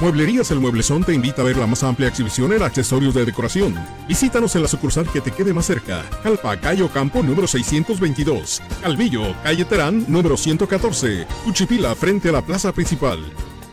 Mueblerías 0.00 0.52
El 0.52 0.60
Mueblezón 0.60 1.02
te 1.02 1.14
invita 1.14 1.42
a 1.42 1.44
ver 1.44 1.56
la 1.56 1.66
más 1.66 1.82
amplia 1.82 2.06
exhibición 2.06 2.52
en 2.52 2.62
accesorios 2.62 3.12
de 3.14 3.24
decoración. 3.24 3.74
Visítanos 4.06 4.54
en 4.54 4.62
la 4.62 4.68
sucursal 4.68 5.10
que 5.10 5.20
te 5.20 5.32
quede 5.32 5.52
más 5.52 5.66
cerca. 5.66 6.04
Calpa, 6.22 6.56
Cayo 6.60 6.88
Campo, 6.88 7.24
número 7.24 7.48
622. 7.48 8.62
Calvillo, 8.80 9.34
calle 9.42 9.64
Terán, 9.64 10.04
número 10.06 10.36
114. 10.36 11.26
Cuchipila, 11.44 11.96
frente 11.96 12.28
a 12.28 12.32
la 12.32 12.42
plaza 12.42 12.72
principal. 12.72 13.18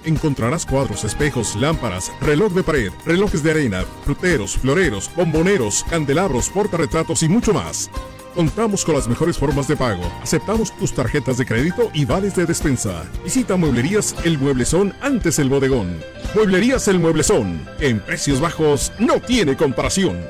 Encontrarás 0.06 0.66
cuadros, 0.66 1.04
espejos, 1.04 1.56
lámparas, 1.56 2.12
reloj 2.22 2.54
de 2.54 2.64
pared, 2.64 2.92
relojes 3.06 3.44
de 3.44 3.52
arena, 3.52 3.84
fruteros, 4.04 4.58
floreros, 4.58 5.12
bomboneros, 5.16 5.84
candelabros, 5.90 6.50
portarretratos 6.50 7.24
y 7.24 7.30
mucho 7.30 7.54
más. 7.54 7.90
Contamos 8.34 8.86
con 8.86 8.96
las 8.96 9.08
mejores 9.08 9.38
formas 9.38 9.68
de 9.68 9.76
pago. 9.76 10.04
Aceptamos 10.22 10.76
tus 10.78 10.94
tarjetas 10.94 11.38
de 11.38 11.46
crédito 11.46 11.90
y 11.94 12.06
vales 12.06 12.36
de 12.36 12.46
despensa. 12.46 13.04
Visita 13.24 13.58
Mueblerías 13.58 14.16
El 14.24 14.38
Mueblezón 14.38 14.94
antes 15.02 15.40
el 15.40 15.50
bodegón. 15.50 16.00
Mueblerías 16.36 16.88
El 16.88 17.00
Mueblezón. 17.00 17.68
En 17.80 18.00
precios 18.00 18.40
bajos 18.40 18.94
no 19.00 19.20
tiene 19.20 19.58
comparación. 19.58 20.22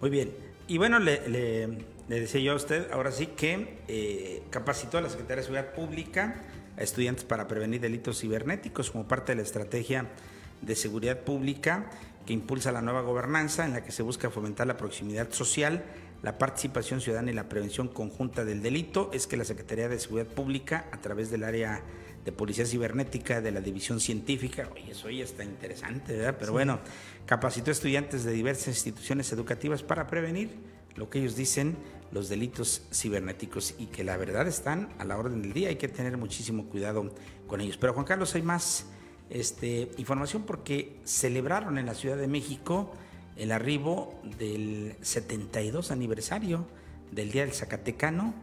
Muy 0.00 0.10
bien. 0.10 0.30
Y 0.68 0.78
bueno, 0.78 0.98
le, 0.98 1.20
decía 2.08 2.40
yo 2.40 2.52
a 2.52 2.56
usted, 2.56 2.90
ahora 2.90 3.12
sí 3.12 3.26
que 3.26 3.78
eh, 3.86 4.42
capacitó 4.50 4.98
a 4.98 5.00
la 5.00 5.08
Secretaría 5.08 5.36
de 5.36 5.42
Seguridad 5.42 5.72
Pública 5.74 6.42
a 6.76 6.82
estudiantes 6.82 7.24
para 7.24 7.46
prevenir 7.46 7.80
delitos 7.80 8.20
cibernéticos 8.20 8.90
como 8.90 9.06
parte 9.06 9.32
de 9.32 9.36
la 9.36 9.42
estrategia 9.42 10.06
de 10.62 10.74
seguridad 10.74 11.20
pública 11.20 11.86
que 12.26 12.32
impulsa 12.32 12.72
la 12.72 12.82
nueva 12.82 13.02
gobernanza 13.02 13.64
en 13.64 13.74
la 13.74 13.84
que 13.84 13.92
se 13.92 14.02
busca 14.02 14.28
fomentar 14.30 14.66
la 14.66 14.76
proximidad 14.76 15.30
social, 15.30 15.84
la 16.24 16.36
participación 16.38 17.00
ciudadana 17.00 17.30
y 17.30 17.34
la 17.34 17.48
prevención 17.48 17.86
conjunta 17.86 18.44
del 18.44 18.60
delito, 18.60 19.10
es 19.12 19.28
que 19.28 19.36
la 19.36 19.44
Secretaría 19.44 19.88
de 19.88 20.00
Seguridad 20.00 20.26
Pública, 20.26 20.86
a 20.90 20.96
través 20.96 21.30
del 21.30 21.44
área 21.44 21.82
de 22.26 22.32
Policía 22.32 22.66
Cibernética 22.66 23.40
de 23.40 23.52
la 23.52 23.60
División 23.60 24.00
Científica, 24.00 24.68
oye, 24.74 24.90
eso 24.90 25.08
ya 25.08 25.22
está 25.22 25.44
interesante, 25.44 26.12
¿verdad? 26.16 26.36
Pero 26.36 26.52
bueno, 26.52 26.80
capacitó 27.24 27.70
estudiantes 27.70 28.24
de 28.24 28.32
diversas 28.32 28.66
instituciones 28.66 29.30
educativas 29.32 29.84
para 29.84 30.08
prevenir 30.08 30.50
lo 30.96 31.08
que 31.08 31.20
ellos 31.20 31.36
dicen 31.36 31.76
los 32.10 32.28
delitos 32.28 32.82
cibernéticos 32.92 33.76
y 33.78 33.86
que 33.86 34.02
la 34.02 34.16
verdad 34.16 34.48
están 34.48 34.88
a 34.98 35.04
la 35.04 35.16
orden 35.16 35.40
del 35.40 35.52
día, 35.52 35.68
hay 35.68 35.76
que 35.76 35.86
tener 35.86 36.16
muchísimo 36.16 36.64
cuidado 36.64 37.14
con 37.46 37.60
ellos. 37.60 37.76
Pero 37.76 37.94
Juan 37.94 38.04
Carlos, 38.04 38.34
hay 38.34 38.42
más 38.42 38.86
este, 39.30 39.92
información 39.96 40.42
porque 40.42 40.98
celebraron 41.04 41.78
en 41.78 41.86
la 41.86 41.94
Ciudad 41.94 42.16
de 42.16 42.26
México 42.26 42.92
el 43.36 43.52
arribo 43.52 44.20
del 44.36 44.96
72 45.00 45.92
aniversario 45.92 46.66
del 47.12 47.30
Día 47.30 47.44
del 47.44 47.54
Zacatecano 47.54 48.34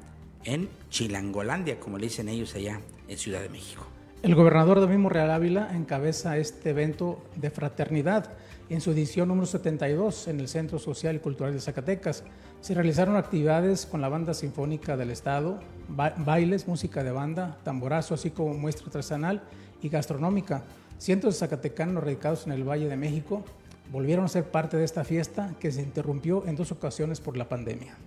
en 0.46 0.70
Chilangolandia, 0.90 1.82
como 1.82 1.98
le 1.98 2.06
dicen 2.06 2.30
ellos 2.30 2.56
allá 2.56 2.80
en 3.08 3.18
Ciudad 3.18 3.42
de 3.42 3.50
México. 3.50 3.86
El 4.24 4.36
gobernador 4.36 4.80
David 4.80 5.06
Real 5.08 5.32
Ávila 5.32 5.76
encabeza 5.76 6.38
este 6.38 6.70
evento 6.70 7.22
de 7.36 7.50
fraternidad 7.50 8.30
en 8.70 8.80
su 8.80 8.92
edición 8.92 9.28
número 9.28 9.46
72 9.46 10.30
en 10.30 10.40
el 10.40 10.48
Centro 10.48 10.80
Social 10.80 11.18
y 11.18 11.20
Cultural 11.20 11.52
de 11.52 11.60
Zacatecas. 11.60 12.24
Se 12.62 12.74
realizaron 12.74 13.18
actividades 13.18 13.86
con 13.86 14.00
la 14.00 14.08
Banda 14.08 14.34
Sinfónica 14.34 14.96
del 14.96 15.12
Estado, 15.12 15.60
bailes, 15.90 16.70
música 16.70 17.04
de 17.04 17.12
banda, 17.12 17.58
tamborazo, 17.64 18.14
así 18.14 18.32
como 18.32 18.54
muestra 18.54 18.86
artesanal 18.88 19.44
y 19.82 19.90
gastronómica. 19.90 20.64
Cientos 20.98 21.34
de 21.34 21.40
zacatecanos 21.40 22.02
radicados 22.02 22.46
en 22.48 22.54
el 22.54 22.64
Valle 22.64 22.88
de 22.88 22.96
México 22.96 23.44
volvieron 23.92 24.24
a 24.24 24.30
ser 24.30 24.46
parte 24.46 24.78
de 24.78 24.86
esta 24.86 25.04
fiesta 25.04 25.54
que 25.60 25.72
se 25.72 25.82
interrumpió 25.82 26.48
en 26.48 26.56
dos 26.56 26.72
ocasiones 26.72 27.20
por 27.20 27.36
la 27.36 27.50
pandemia. 27.50 27.98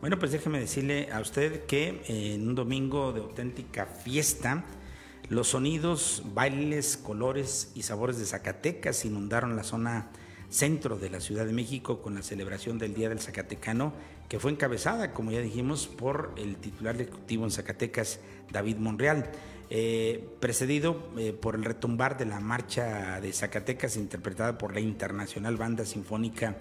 Bueno, 0.00 0.16
pues 0.16 0.30
déjeme 0.30 0.60
decirle 0.60 1.08
a 1.10 1.20
usted 1.20 1.66
que 1.66 2.02
eh, 2.06 2.34
en 2.34 2.46
un 2.48 2.54
domingo 2.54 3.12
de 3.12 3.20
auténtica 3.20 3.84
fiesta, 3.86 4.64
los 5.28 5.48
sonidos, 5.48 6.22
bailes, 6.34 6.96
colores 6.96 7.72
y 7.74 7.82
sabores 7.82 8.16
de 8.16 8.24
Zacatecas 8.24 9.04
inundaron 9.04 9.56
la 9.56 9.64
zona 9.64 10.06
centro 10.50 10.98
de 10.98 11.10
la 11.10 11.20
Ciudad 11.20 11.46
de 11.46 11.52
México 11.52 12.00
con 12.00 12.14
la 12.14 12.22
celebración 12.22 12.78
del 12.78 12.94
Día 12.94 13.08
del 13.08 13.18
Zacatecano, 13.18 13.92
que 14.28 14.38
fue 14.38 14.52
encabezada, 14.52 15.12
como 15.12 15.32
ya 15.32 15.40
dijimos, 15.40 15.88
por 15.88 16.32
el 16.36 16.56
titular 16.58 16.94
ejecutivo 16.94 17.44
en 17.44 17.50
Zacatecas, 17.50 18.20
David 18.52 18.76
Monreal. 18.76 19.28
Eh, 19.70 20.26
precedido 20.40 21.10
eh, 21.18 21.34
por 21.34 21.56
el 21.56 21.64
retumbar 21.64 22.16
de 22.16 22.24
la 22.24 22.40
marcha 22.40 23.20
de 23.20 23.32
Zacatecas 23.32 23.96
interpretada 23.96 24.56
por 24.56 24.72
la 24.72 24.80
Internacional 24.80 25.56
Banda 25.56 25.84
Sinfónica 25.84 26.56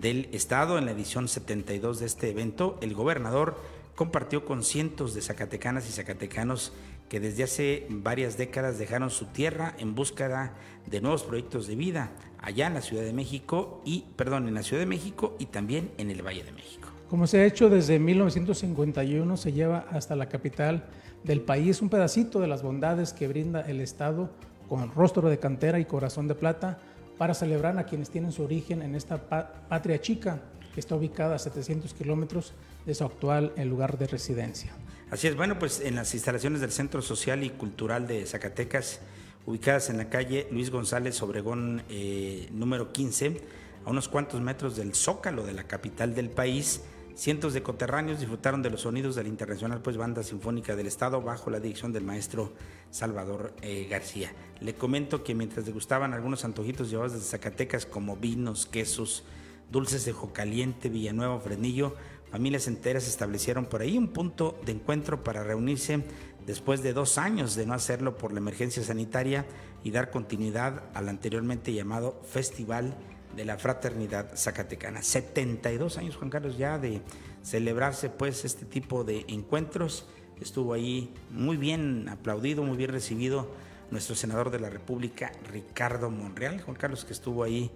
del 0.00 0.28
Estado 0.32 0.78
en 0.78 0.84
la 0.84 0.92
edición 0.92 1.26
72 1.26 2.00
de 2.00 2.06
este 2.06 2.30
evento, 2.30 2.78
el 2.82 2.94
gobernador 2.94 3.56
compartió 3.94 4.44
con 4.44 4.62
cientos 4.62 5.14
de 5.14 5.22
zacatecanas 5.22 5.88
y 5.88 5.92
zacatecanos 5.92 6.72
que 7.08 7.18
desde 7.18 7.44
hace 7.44 7.86
varias 7.88 8.36
décadas 8.36 8.78
dejaron 8.78 9.10
su 9.10 9.26
tierra 9.26 9.74
en 9.78 9.94
búsqueda 9.94 10.54
de 10.86 11.00
nuevos 11.00 11.22
proyectos 11.22 11.66
de 11.66 11.76
vida 11.76 12.10
allá 12.40 12.66
en 12.66 12.74
la 12.74 12.82
Ciudad 12.82 13.04
de 13.04 13.12
México 13.12 13.80
y, 13.84 14.04
perdón, 14.16 14.48
en 14.48 14.54
la 14.54 14.62
Ciudad 14.62 14.82
de 14.82 14.86
México 14.86 15.34
y 15.38 15.46
también 15.46 15.90
en 15.96 16.10
el 16.10 16.22
Valle 16.22 16.44
de 16.44 16.52
México. 16.52 16.88
Como 17.08 17.26
se 17.26 17.38
ha 17.38 17.46
hecho 17.46 17.70
desde 17.70 17.98
1951, 17.98 19.36
se 19.36 19.52
lleva 19.52 19.86
hasta 19.90 20.14
la 20.16 20.28
capital 20.28 20.84
del 21.24 21.40
país 21.40 21.80
un 21.80 21.88
pedacito 21.88 22.40
de 22.40 22.48
las 22.48 22.62
bondades 22.62 23.12
que 23.12 23.28
brinda 23.28 23.62
el 23.62 23.80
Estado 23.80 24.30
con 24.68 24.92
rostro 24.92 25.30
de 25.30 25.38
cantera 25.38 25.78
y 25.78 25.84
corazón 25.84 26.28
de 26.28 26.34
plata 26.34 26.78
para 27.18 27.34
celebrar 27.34 27.78
a 27.78 27.84
quienes 27.84 28.10
tienen 28.10 28.32
su 28.32 28.42
origen 28.42 28.82
en 28.82 28.94
esta 28.94 29.28
patria 29.68 30.00
chica 30.00 30.40
que 30.74 30.80
está 30.80 30.94
ubicada 30.94 31.36
a 31.36 31.38
700 31.38 31.94
kilómetros 31.94 32.52
de 32.84 32.94
su 32.94 33.04
actual 33.04 33.52
lugar 33.64 33.98
de 33.98 34.06
residencia. 34.06 34.72
Así 35.10 35.26
es, 35.26 35.36
bueno, 35.36 35.58
pues 35.58 35.80
en 35.80 35.94
las 35.94 36.12
instalaciones 36.14 36.60
del 36.60 36.72
Centro 36.72 37.00
Social 37.00 37.44
y 37.44 37.50
Cultural 37.50 38.06
de 38.06 38.26
Zacatecas, 38.26 39.00
ubicadas 39.46 39.88
en 39.88 39.96
la 39.96 40.10
calle 40.10 40.48
Luis 40.50 40.70
González 40.70 41.22
Obregón 41.22 41.82
eh, 41.88 42.48
número 42.52 42.92
15, 42.92 43.40
a 43.84 43.90
unos 43.90 44.08
cuantos 44.08 44.40
metros 44.40 44.76
del 44.76 44.94
zócalo 44.94 45.44
de 45.44 45.52
la 45.52 45.64
capital 45.64 46.14
del 46.14 46.28
país, 46.28 46.82
cientos 47.16 47.54
de 47.54 47.62
coterráneos 47.62 48.20
disfrutaron 48.20 48.62
de 48.62 48.70
los 48.70 48.82
sonidos 48.82 49.16
de 49.16 49.22
la 49.22 49.28
Internacional 49.30 49.80
pues, 49.80 49.96
Banda 49.96 50.22
Sinfónica 50.22 50.76
del 50.76 50.86
Estado 50.86 51.22
bajo 51.22 51.50
la 51.50 51.58
dirección 51.58 51.92
del 51.92 52.04
maestro 52.04 52.52
Salvador 52.90 53.54
eh, 53.62 53.88
García. 53.90 54.32
Le 54.60 54.74
comento 54.74 55.24
que 55.24 55.34
mientras 55.34 55.64
degustaban 55.64 56.12
algunos 56.12 56.44
antojitos 56.44 56.90
llevados 56.90 57.14
desde 57.14 57.26
Zacatecas 57.26 57.86
como 57.86 58.16
vinos, 58.16 58.66
quesos, 58.66 59.24
dulces 59.72 60.04
de 60.04 60.12
Jocaliente, 60.12 60.90
Villanueva, 60.90 61.40
Fresnillo, 61.40 61.96
Familias 62.30 62.66
enteras 62.66 63.06
establecieron 63.06 63.66
por 63.66 63.82
ahí 63.82 63.96
un 63.96 64.08
punto 64.08 64.58
de 64.66 64.72
encuentro 64.72 65.22
para 65.22 65.44
reunirse 65.44 66.02
después 66.44 66.82
de 66.82 66.92
dos 66.92 67.18
años 67.18 67.54
de 67.54 67.66
no 67.66 67.72
hacerlo 67.72 68.18
por 68.18 68.32
la 68.32 68.38
emergencia 68.38 68.82
sanitaria 68.82 69.46
y 69.84 69.90
dar 69.92 70.10
continuidad 70.10 70.82
al 70.92 71.08
anteriormente 71.08 71.72
llamado 71.72 72.20
Festival 72.28 72.96
de 73.36 73.44
la 73.44 73.58
Fraternidad 73.58 74.36
Zacatecana. 74.36 75.02
72 75.02 75.98
años, 75.98 76.16
Juan 76.16 76.30
Carlos, 76.30 76.56
ya 76.56 76.78
de 76.78 77.02
celebrarse 77.42 78.08
pues 78.08 78.44
este 78.44 78.64
tipo 78.64 79.04
de 79.04 79.24
encuentros. 79.28 80.06
Estuvo 80.40 80.72
ahí 80.72 81.14
muy 81.30 81.56
bien 81.56 82.08
aplaudido, 82.08 82.62
muy 82.62 82.76
bien 82.76 82.90
recibido 82.90 83.48
nuestro 83.90 84.16
senador 84.16 84.50
de 84.50 84.58
la 84.58 84.70
República, 84.70 85.32
Ricardo 85.50 86.10
Monreal. 86.10 86.60
Juan 86.62 86.76
Carlos, 86.76 87.04
que 87.04 87.12
estuvo 87.12 87.44
ahí 87.44 87.70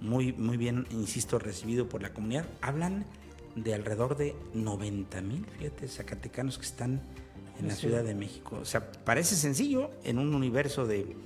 muy, 0.00 0.32
muy 0.34 0.56
bien, 0.56 0.86
insisto, 0.90 1.38
recibido 1.38 1.88
por 1.88 2.02
la 2.02 2.12
comunidad. 2.12 2.46
Hablan 2.60 3.06
de 3.54 3.74
alrededor 3.74 4.16
de 4.16 4.36
90 4.54 5.20
mil, 5.22 5.46
fíjate, 5.58 5.88
zacatecanos 5.88 6.58
que 6.58 6.66
están 6.66 7.00
en 7.58 7.68
la 7.68 7.74
Ciudad 7.74 8.04
de 8.04 8.14
México. 8.14 8.58
O 8.60 8.64
sea, 8.66 8.92
parece 8.92 9.34
sencillo 9.34 9.90
en 10.04 10.18
un 10.18 10.34
universo 10.34 10.86
de 10.86 11.16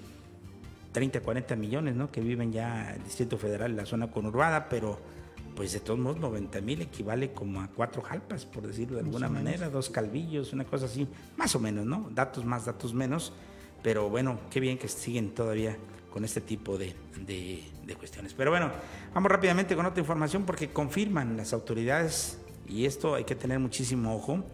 30, 0.93 1.21
40 1.21 1.57
millones, 1.57 1.95
¿no? 1.95 2.11
Que 2.11 2.21
viven 2.21 2.53
ya 2.53 2.95
el 2.95 3.05
Distrito 3.05 3.39
Federal, 3.39 3.77
la 3.77 3.87
zona 3.87 4.11
conurbada, 4.11 4.69
pero 4.69 4.99
pues 5.55 5.73
de 5.73 5.81
todos 5.81 5.99
modos 5.99 6.19
90 6.21 6.61
mil 6.63 6.81
equivale 6.81 7.33
como 7.33 7.61
a 7.61 7.69
cuatro 7.69 8.03
jalpas, 8.03 8.47
por 8.47 8.67
decirlo 8.67 8.97
de 8.97 9.03
alguna 9.03 9.29
manera, 9.29 9.69
dos 9.69 9.91
calvillos, 9.91 10.53
una 10.53 10.65
cosa 10.65 10.87
así, 10.87 11.07
más 11.37 11.55
o 11.55 11.61
menos, 11.61 11.85
¿no? 11.85 12.09
Datos 12.15 12.45
más, 12.45 12.65
datos 12.65 12.95
menos, 12.95 13.33
pero 13.83 14.09
bueno, 14.09 14.41
qué 14.51 14.61
bien 14.61 14.79
que 14.79 14.89
siguen 14.89 15.35
todavía 15.35 15.77
con 16.11 16.25
este 16.25 16.41
tipo 16.41 16.79
de, 16.79 16.95
cuestiones. 17.99 18.35
Pero 18.35 18.51
bueno, 18.51 18.71
vamos 19.13 19.31
rápidamente 19.31 19.75
con 19.77 19.85
otra 19.85 20.01
información 20.01 20.45
porque 20.45 20.71
confirman 20.71 21.37
las 21.37 21.53
autoridades, 21.53 22.39
y 22.69 22.87
esto 22.87 23.15
hay 23.15 23.25
que 23.25 23.35
tener 23.35 23.59
muchísimo 23.59 24.15
ojo, 24.15 24.45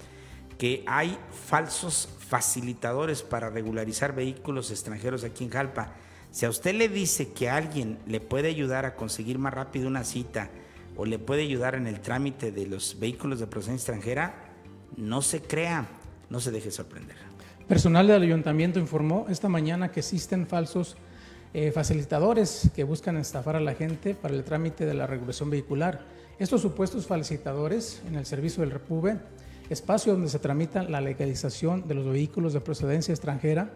que 0.58 0.82
hay 0.86 1.18
falsos 1.30 2.08
facilitadores 2.28 3.22
para 3.22 3.50
regularizar 3.50 4.14
vehículos 4.14 4.70
extranjeros 4.70 5.22
aquí 5.22 5.44
en 5.44 5.50
Jalpa. 5.50 5.92
Si 6.36 6.44
a 6.44 6.50
usted 6.50 6.74
le 6.74 6.90
dice 6.90 7.32
que 7.32 7.48
alguien 7.48 7.96
le 8.06 8.20
puede 8.20 8.48
ayudar 8.48 8.84
a 8.84 8.94
conseguir 8.94 9.38
más 9.38 9.54
rápido 9.54 9.88
una 9.88 10.04
cita 10.04 10.50
o 10.94 11.06
le 11.06 11.18
puede 11.18 11.40
ayudar 11.40 11.76
en 11.76 11.86
el 11.86 12.02
trámite 12.02 12.52
de 12.52 12.66
los 12.66 13.00
vehículos 13.00 13.40
de 13.40 13.46
procedencia 13.46 13.94
extranjera, 13.94 14.34
no 14.98 15.22
se 15.22 15.40
crea, 15.40 15.88
no 16.28 16.38
se 16.38 16.50
deje 16.50 16.70
sorprender. 16.70 17.16
Personal 17.66 18.06
del 18.06 18.22
ayuntamiento 18.22 18.78
informó 18.78 19.24
esta 19.30 19.48
mañana 19.48 19.90
que 19.90 20.00
existen 20.00 20.46
falsos 20.46 20.98
eh, 21.54 21.72
facilitadores 21.72 22.70
que 22.74 22.84
buscan 22.84 23.16
estafar 23.16 23.56
a 23.56 23.60
la 23.60 23.72
gente 23.72 24.12
para 24.12 24.34
el 24.34 24.44
trámite 24.44 24.84
de 24.84 24.92
la 24.92 25.06
regulación 25.06 25.48
vehicular. 25.48 26.04
Estos 26.38 26.60
supuestos 26.60 27.06
facilitadores 27.06 28.02
en 28.06 28.14
el 28.14 28.26
servicio 28.26 28.60
del 28.60 28.72
Repube, 28.72 29.16
espacio 29.70 30.12
donde 30.12 30.28
se 30.28 30.38
tramita 30.38 30.82
la 30.82 31.00
legalización 31.00 31.88
de 31.88 31.94
los 31.94 32.04
vehículos 32.04 32.52
de 32.52 32.60
procedencia 32.60 33.14
extranjera, 33.14 33.70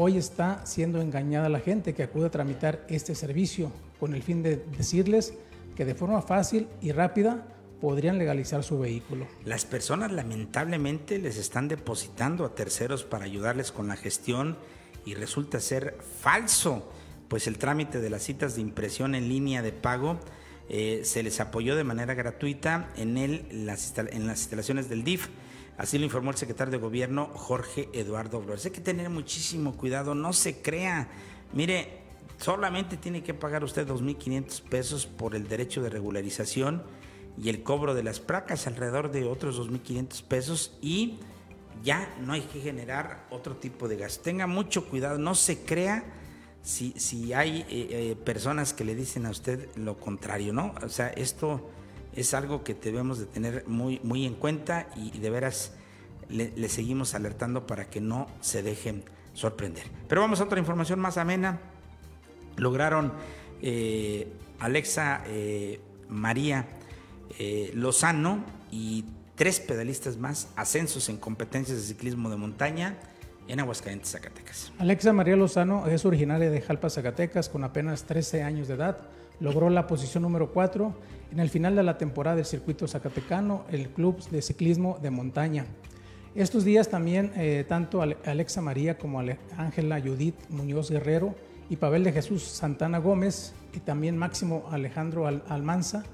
hoy 0.00 0.16
está 0.16 0.64
siendo 0.64 1.00
engañada 1.00 1.48
la 1.48 1.58
gente 1.58 1.92
que 1.92 2.04
acude 2.04 2.26
a 2.26 2.30
tramitar 2.30 2.86
este 2.88 3.16
servicio 3.16 3.72
con 3.98 4.14
el 4.14 4.22
fin 4.22 4.44
de 4.44 4.56
decirles 4.76 5.34
que 5.74 5.84
de 5.84 5.96
forma 5.96 6.22
fácil 6.22 6.68
y 6.80 6.92
rápida 6.92 7.48
podrían 7.80 8.16
legalizar 8.16 8.62
su 8.62 8.78
vehículo. 8.78 9.26
Las 9.44 9.64
personas 9.64 10.12
lamentablemente 10.12 11.18
les 11.18 11.36
están 11.36 11.66
depositando 11.66 12.44
a 12.44 12.54
terceros 12.54 13.02
para 13.02 13.24
ayudarles 13.24 13.72
con 13.72 13.88
la 13.88 13.96
gestión 13.96 14.56
y 15.04 15.14
resulta 15.14 15.58
ser 15.58 15.98
falso 16.20 16.88
pues 17.26 17.48
el 17.48 17.58
trámite 17.58 18.00
de 18.00 18.08
las 18.08 18.22
citas 18.22 18.54
de 18.54 18.60
impresión 18.60 19.16
en 19.16 19.28
línea 19.28 19.62
de 19.62 19.72
pago 19.72 20.20
eh, 20.68 21.00
se 21.02 21.24
les 21.24 21.40
apoyó 21.40 21.74
de 21.74 21.82
manera 21.82 22.14
gratuita 22.14 22.92
en, 22.96 23.66
las, 23.66 23.94
en 23.98 24.28
las 24.28 24.40
instalaciones 24.42 24.88
del 24.88 25.02
DIF. 25.02 25.26
Así 25.78 25.96
lo 25.96 26.04
informó 26.04 26.32
el 26.32 26.36
secretario 26.36 26.72
de 26.72 26.78
Gobierno 26.78 27.30
Jorge 27.34 27.88
Eduardo 27.92 28.42
Flores. 28.42 28.66
Hay 28.66 28.72
que 28.72 28.80
tener 28.80 29.08
muchísimo 29.10 29.76
cuidado, 29.76 30.12
no 30.16 30.32
se 30.32 30.60
crea. 30.60 31.08
Mire, 31.52 32.00
solamente 32.36 32.96
tiene 32.96 33.22
que 33.22 33.32
pagar 33.32 33.62
usted 33.62 33.86
2.500 33.86 34.62
pesos 34.62 35.06
por 35.06 35.36
el 35.36 35.46
derecho 35.46 35.80
de 35.80 35.88
regularización 35.88 36.82
y 37.40 37.48
el 37.48 37.62
cobro 37.62 37.94
de 37.94 38.02
las 38.02 38.18
placas, 38.18 38.66
alrededor 38.66 39.12
de 39.12 39.24
otros 39.24 39.60
2.500 39.60 40.22
pesos 40.24 40.76
y 40.82 41.20
ya 41.84 42.12
no 42.20 42.32
hay 42.32 42.40
que 42.40 42.60
generar 42.60 43.28
otro 43.30 43.56
tipo 43.56 43.86
de 43.86 43.98
gasto. 43.98 44.24
Tenga 44.24 44.48
mucho 44.48 44.88
cuidado, 44.88 45.18
no 45.18 45.36
se 45.36 45.60
crea 45.60 46.04
si, 46.60 46.92
si 46.96 47.32
hay 47.32 47.60
eh, 47.60 47.66
eh, 47.70 48.16
personas 48.24 48.72
que 48.72 48.84
le 48.84 48.96
dicen 48.96 49.26
a 49.26 49.30
usted 49.30 49.68
lo 49.76 49.96
contrario, 49.96 50.52
¿no? 50.52 50.74
O 50.82 50.88
sea, 50.88 51.06
esto 51.10 51.70
es 52.18 52.34
algo 52.34 52.64
que 52.64 52.74
debemos 52.74 53.18
de 53.18 53.26
tener 53.26 53.64
muy, 53.66 54.00
muy 54.02 54.26
en 54.26 54.34
cuenta 54.34 54.88
y, 54.96 55.18
de 55.18 55.30
veras 55.30 55.72
le, 56.28 56.68
seguimos 56.68 57.14
alertando 57.14 57.66
para 57.66 57.88
que 57.88 58.00
no 58.00 58.26
se 58.40 58.62
dejen 58.62 59.04
sorprender. 59.34 59.84
Pero 60.08 60.20
vamos 60.20 60.40
a 60.40 60.44
otra 60.44 60.58
información 60.58 61.00
más 61.00 61.16
amena. 61.16 61.60
Lograron 62.56 63.12
eh, 63.62 64.32
Alexa 64.58 65.22
María 66.08 66.66
Lozano 67.74 68.44
y 68.70 69.04
tres 69.38 69.60
pedalistas 69.60 70.16
más 70.16 70.48
ascensos 70.56 71.08
en 71.08 71.16
competencias 71.16 71.78
de 71.78 71.84
ciclismo 71.84 72.28
de 72.28 72.36
montaña 72.36 72.96
en 73.46 73.60
Aguascalientes, 73.60 74.10
Zacatecas. 74.10 74.72
Alexa 74.78 75.12
María 75.12 75.36
Lozano 75.36 75.86
es 75.86 76.04
originaria 76.04 76.50
de 76.50 76.60
Jalpa, 76.60 76.90
Zacatecas, 76.90 77.48
con 77.48 77.64
apenas 77.64 78.04
13 78.04 78.42
años 78.42 78.68
de 78.68 78.74
edad. 78.74 78.98
Logró 79.40 79.70
la 79.70 79.86
posición 79.86 80.24
número 80.24 80.52
4 80.52 80.92
en 81.30 81.40
el 81.40 81.50
final 81.50 81.76
de 81.76 81.82
la 81.82 81.98
temporada 81.98 82.36
del 82.36 82.44
circuito 82.44 82.86
zacatecano, 82.86 83.64
el 83.70 83.88
Club 83.88 84.18
de 84.30 84.42
Ciclismo 84.42 84.98
de 85.02 85.10
Montaña. 85.10 85.66
Estos 86.34 86.64
días 86.64 86.88
también 86.88 87.32
eh, 87.36 87.64
tanto 87.68 88.02
Alexa 88.02 88.60
María 88.60 88.98
como 88.98 89.20
Ángela 89.56 90.00
Judith 90.00 90.36
Muñoz 90.50 90.90
Guerrero 90.90 91.34
y 91.68 91.76
Pavel 91.76 92.04
de 92.04 92.12
Jesús 92.12 92.42
Santana 92.42 92.98
Gómez 92.98 93.52
y 93.74 93.80
también 93.80 94.16
Máximo 94.16 94.68
Alejandro 94.70 95.26
Almanza 95.26 96.04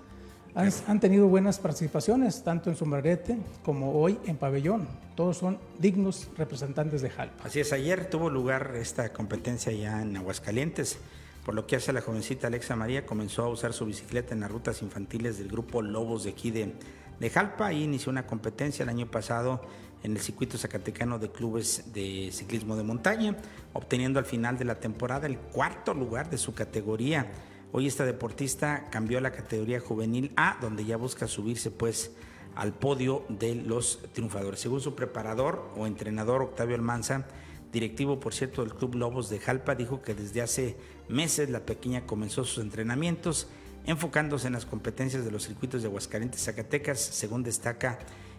han, 0.54 1.00
tenido 1.00 1.26
buenas 1.26 1.58
participaciones, 1.58 2.44
tanto 2.44 2.70
en 2.70 2.76
sombrerete 2.76 3.36
como 3.64 3.92
hoy 3.92 4.18
en 4.26 4.36
pabellón. 4.36 4.86
Todos 5.16 5.38
son 5.38 5.58
dignos 5.80 6.28
representantes 6.36 7.02
de 7.02 7.10
Jalpa. 7.10 7.44
Así 7.44 7.58
es, 7.60 7.72
ayer 7.72 8.08
tuvo 8.08 8.30
lugar 8.30 8.74
esta 8.76 9.12
competencia 9.12 9.72
ya 9.72 10.00
en 10.00 10.16
Aguascalientes. 10.16 10.98
Por 11.44 11.54
lo 11.54 11.66
que 11.66 11.76
hace 11.76 11.92
la 11.92 12.00
jovencita 12.00 12.46
Alexa 12.46 12.74
María, 12.74 13.04
comenzó 13.04 13.44
a 13.44 13.48
usar 13.48 13.72
su 13.74 13.84
bicicleta 13.84 14.34
en 14.34 14.40
las 14.40 14.50
rutas 14.50 14.80
infantiles 14.80 15.38
del 15.38 15.48
grupo 15.48 15.82
Lobos 15.82 16.24
de 16.24 16.30
aquí 16.30 16.50
de, 16.50 16.74
de 17.20 17.30
Jalpa 17.30 17.72
y 17.72 17.82
inició 17.82 18.10
una 18.10 18.26
competencia 18.26 18.82
el 18.82 18.88
año 18.88 19.10
pasado 19.10 19.60
en 20.02 20.12
el 20.12 20.20
circuito 20.20 20.56
zacatecano 20.56 21.18
de 21.18 21.30
clubes 21.30 21.92
de 21.92 22.30
ciclismo 22.32 22.76
de 22.76 22.82
montaña, 22.82 23.36
obteniendo 23.74 24.18
al 24.18 24.24
final 24.24 24.56
de 24.56 24.64
la 24.64 24.80
temporada 24.80 25.26
el 25.26 25.38
cuarto 25.38 25.92
lugar 25.92 26.30
de 26.30 26.38
su 26.38 26.54
categoría. 26.54 27.30
Hoy 27.72 27.86
esta 27.88 28.04
deportista 28.06 28.88
cambió 28.90 29.18
a 29.18 29.20
la 29.20 29.32
categoría 29.32 29.80
juvenil 29.80 30.32
A, 30.36 30.58
donde 30.60 30.84
ya 30.84 30.96
busca 30.96 31.26
subirse 31.26 31.70
pues 31.70 32.12
al 32.54 32.72
podio 32.72 33.24
de 33.28 33.54
los 33.54 34.00
triunfadores. 34.12 34.60
Según 34.60 34.80
su 34.80 34.94
preparador 34.94 35.70
o 35.76 35.86
entrenador 35.86 36.40
Octavio 36.42 36.76
Almanza, 36.76 37.26
directivo 37.74 38.20
por 38.20 38.32
cierto 38.32 38.62
del 38.62 38.72
Club 38.72 38.94
Lobos 38.94 39.28
de 39.28 39.40
Jalpa, 39.40 39.74
dijo 39.74 40.00
que 40.00 40.14
desde 40.14 40.40
hace 40.40 40.76
meses 41.08 41.50
la 41.50 41.60
pequeña 41.60 42.06
comenzó 42.06 42.44
sus 42.44 42.62
entrenamientos 42.64 43.48
enfocándose 43.84 44.46
en 44.46 44.54
las 44.54 44.64
competencias 44.64 45.24
de 45.24 45.30
los 45.30 45.44
circuitos 45.44 45.82
de 45.82 45.88
Aguascalientes, 45.88 46.42
Zacatecas, 46.42 47.00
según 47.00 47.42
destaca 47.42 47.98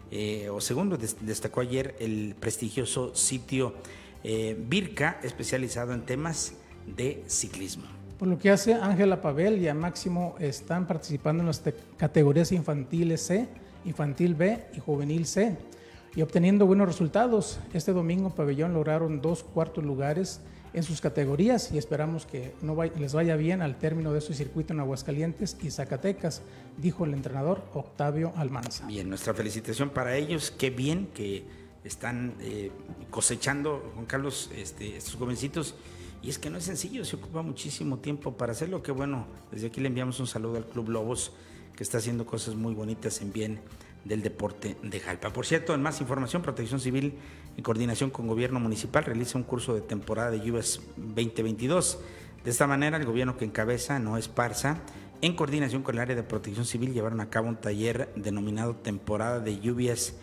eh, 0.10 0.50
o 0.50 0.62
segundo 0.62 0.98
destacó 0.98 1.62
ayer 1.62 1.96
el 2.00 2.36
prestigioso 2.40 3.14
sitio 3.14 3.76
eh, 4.24 4.58
Virca, 4.58 5.20
especializado 5.22 5.94
en 5.94 6.06
temas 6.06 6.54
de 6.88 7.24
ciclismo. 7.28 7.86
Por 8.18 8.30
lo 8.30 8.40
que 8.40 8.50
hace 8.50 8.74
Ángela 8.74 9.22
Pavel 9.22 9.62
y 9.62 9.68
a 9.68 9.74
Máximo 9.74 10.36
están 10.40 10.88
participando 10.88 11.42
en 11.42 11.48
las 11.48 11.62
categorías 11.98 12.52
infantiles 12.54 13.22
C, 13.22 13.48
infantil 13.84 14.34
B 14.34 14.64
y 14.74 14.80
juvenil 14.80 15.26
C 15.26 15.58
y 16.16 16.22
obteniendo 16.22 16.66
buenos 16.66 16.88
resultados. 16.88 17.60
Este 17.74 17.92
domingo 17.92 18.30
Pabellón 18.30 18.74
lograron 18.74 19.22
dos 19.22 19.44
cuartos 19.44 19.84
lugares 19.84 20.40
en 20.74 20.84
sus 20.84 21.00
categorías 21.00 21.72
y 21.72 21.78
esperamos 21.78 22.26
que 22.26 22.54
no 22.62 22.76
les 22.84 23.14
vaya 23.14 23.36
bien 23.36 23.62
al 23.62 23.78
término 23.78 24.14
de 24.14 24.22
su 24.22 24.34
circuito 24.34 24.74
en 24.74 24.82
Aguascalientes 24.82 25.58
y 25.62 25.72
Zacatecas, 25.72 26.42
dijo 26.78 27.06
el 27.06 27.14
entrenador 27.14 27.64
Octavio 27.74 28.34
Almanza. 28.36 28.86
Bien, 28.86 29.08
nuestra 29.08 29.34
felicitación 29.34 29.90
para 29.90 30.16
ellos, 30.18 30.52
qué 30.52 30.70
bien 30.70 31.08
que 31.14 31.46
están 31.84 32.34
eh, 32.42 32.72
cosechando, 33.10 33.92
Juan 33.94 34.06
Carlos, 34.06 34.50
este, 34.56 34.98
estos 34.98 35.16
jovencitos. 35.16 35.76
Y 36.22 36.30
es 36.30 36.40
que 36.40 36.50
no 36.50 36.58
es 36.58 36.64
sencillo, 36.64 37.06
se 37.06 37.18
ocupa 37.18 37.42
muchísimo 37.42 38.00
tiempo 38.00 38.36
para 38.36 38.52
hacerlo. 38.52 38.82
Qué 38.82 38.92
bueno, 38.92 39.28
desde 39.52 39.68
aquí 39.68 39.80
le 39.80 39.88
enviamos 39.88 40.20
un 40.20 40.28
saludo 40.28 40.58
al 40.58 40.66
Club 40.66 40.90
Lobos, 40.90 41.32
que 41.76 41.84
está 41.84 42.00
haciendo 42.00 42.26
cosas 42.26 42.56
muy 42.56 42.74
bonitas 42.74 43.22
en 43.22 43.32
bien 43.32 43.60
del 44.06 44.22
deporte 44.22 44.78
de 44.82 45.00
Jalpa. 45.00 45.34
Por 45.34 45.46
cierto, 45.46 45.74
en 45.74 45.82
más 45.82 46.00
información, 46.00 46.42
Protección 46.42 46.80
Civil, 46.80 47.16
en 47.58 47.64
coordinación 47.64 48.12
con 48.12 48.28
Gobierno 48.28 48.60
Municipal, 48.60 49.04
realiza 49.04 49.38
un 49.38 49.44
curso 49.44 49.74
de 49.74 49.82
temporada 49.82 50.32
de 50.32 50.40
lluvias 50.40 50.80
2022. 50.96 52.00
De 52.44 52.52
esta 52.52 52.68
manera, 52.68 52.98
el 52.98 53.06
gobierno 53.06 53.36
que 53.36 53.46
encabeza, 53.46 54.00
no 54.00 54.18
Esparza, 54.18 54.78
en 55.22 55.36
coordinación 55.36 55.82
con 55.82 55.96
el 55.96 56.02
área 56.02 56.16
de 56.16 56.24
Protección 56.24 56.66
Civil, 56.66 56.94
llevaron 56.94 57.20
a 57.20 57.30
cabo 57.30 57.50
un 57.50 57.56
taller 57.56 58.10
denominado 58.16 58.76
Temporada 58.76 59.40
de 59.40 59.60
Lluvias 59.60 60.14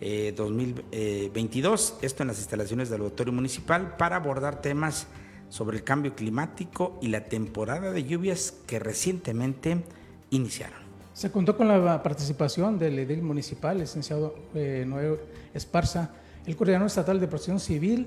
2022, 0.00 1.90
eh, 1.90 2.06
esto 2.06 2.22
en 2.22 2.28
las 2.28 2.38
instalaciones 2.38 2.90
del 2.90 3.00
auditorio 3.02 3.32
municipal, 3.32 3.96
para 3.96 4.16
abordar 4.16 4.60
temas 4.60 5.06
sobre 5.48 5.78
el 5.78 5.84
cambio 5.84 6.14
climático 6.14 6.98
y 7.00 7.08
la 7.08 7.24
temporada 7.24 7.90
de 7.90 8.04
lluvias 8.04 8.54
que 8.66 8.78
recientemente 8.78 9.82
iniciaron. 10.30 10.89
Se 11.20 11.30
contó 11.30 11.54
con 11.54 11.68
la 11.68 12.02
participación 12.02 12.78
del 12.78 12.98
edil 12.98 13.20
municipal, 13.20 13.76
licenciado 13.76 14.34
eh, 14.54 15.18
Esparza, 15.52 16.12
el 16.46 16.56
coordinador 16.56 16.86
estatal 16.86 17.20
de 17.20 17.28
protección 17.28 17.60
civil, 17.60 18.06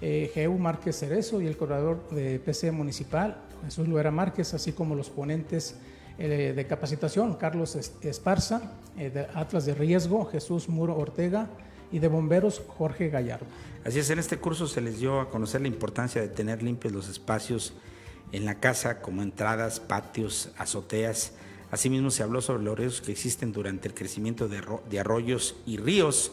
eh, 0.00 0.30
Geu 0.32 0.56
Márquez 0.56 0.98
Cerezo, 0.98 1.42
y 1.42 1.46
el 1.46 1.58
coordinador 1.58 2.08
de 2.08 2.38
PC 2.38 2.72
municipal, 2.72 3.36
Jesús 3.66 3.86
Luera 3.86 4.10
Márquez, 4.10 4.54
así 4.54 4.72
como 4.72 4.94
los 4.94 5.10
ponentes 5.10 5.76
eh, 6.16 6.54
de 6.56 6.66
capacitación, 6.66 7.34
Carlos 7.34 7.76
Esparza, 8.00 8.72
eh, 8.96 9.10
de 9.10 9.26
Atlas 9.34 9.66
de 9.66 9.74
Riesgo, 9.74 10.24
Jesús 10.24 10.70
Muro 10.70 10.96
Ortega, 10.96 11.50
y 11.92 11.98
de 11.98 12.08
bomberos 12.08 12.62
Jorge 12.66 13.10
Gallardo. 13.10 13.44
Así 13.84 13.98
es, 13.98 14.08
en 14.08 14.18
este 14.18 14.38
curso 14.38 14.66
se 14.68 14.80
les 14.80 15.00
dio 15.00 15.20
a 15.20 15.28
conocer 15.28 15.60
la 15.60 15.68
importancia 15.68 16.22
de 16.22 16.28
tener 16.28 16.62
limpios 16.62 16.94
los 16.94 17.10
espacios 17.10 17.74
en 18.32 18.46
la 18.46 18.54
casa, 18.54 19.02
como 19.02 19.20
entradas, 19.20 19.80
patios, 19.80 20.50
azoteas, 20.56 21.34
Asimismo, 21.70 22.10
se 22.10 22.22
habló 22.22 22.40
sobre 22.40 22.62
los 22.62 22.78
riesgos 22.78 23.00
que 23.00 23.12
existen 23.12 23.52
durante 23.52 23.88
el 23.88 23.94
crecimiento 23.94 24.48
de, 24.48 24.98
arroyos 24.98 25.56
y 25.66 25.78
ríos 25.78 26.32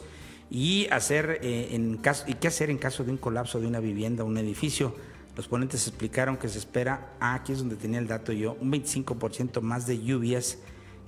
y, 0.50 0.88
hacer, 0.92 1.40
eh, 1.42 1.70
en 1.72 1.98
caso, 1.98 2.26
y 2.28 2.36
qué 2.36 2.48
hacer 2.48 2.70
en 2.70 2.78
caso 2.78 3.04
de 3.04 3.12
un 3.12 3.18
colapso 3.18 3.60
de 3.60 3.68
una 3.68 3.80
vivienda 3.80 4.24
o 4.24 4.28
un 4.28 4.38
edificio. 4.38 4.94
Los 5.36 5.48
ponentes 5.48 5.88
explicaron 5.88 6.38
que 6.38 6.50
se 6.50 6.60
espera, 6.60 7.14
ah, 7.20 7.36
aquí 7.36 7.54
es 7.54 7.60
donde 7.60 7.78
tenía 7.78 8.00
el 8.00 8.08
dato 8.08 8.34
yo, 8.34 8.58
un 8.60 8.72
25% 8.72 9.62
más 9.62 9.88
de 9.88 10.04
lluvias 10.04 10.58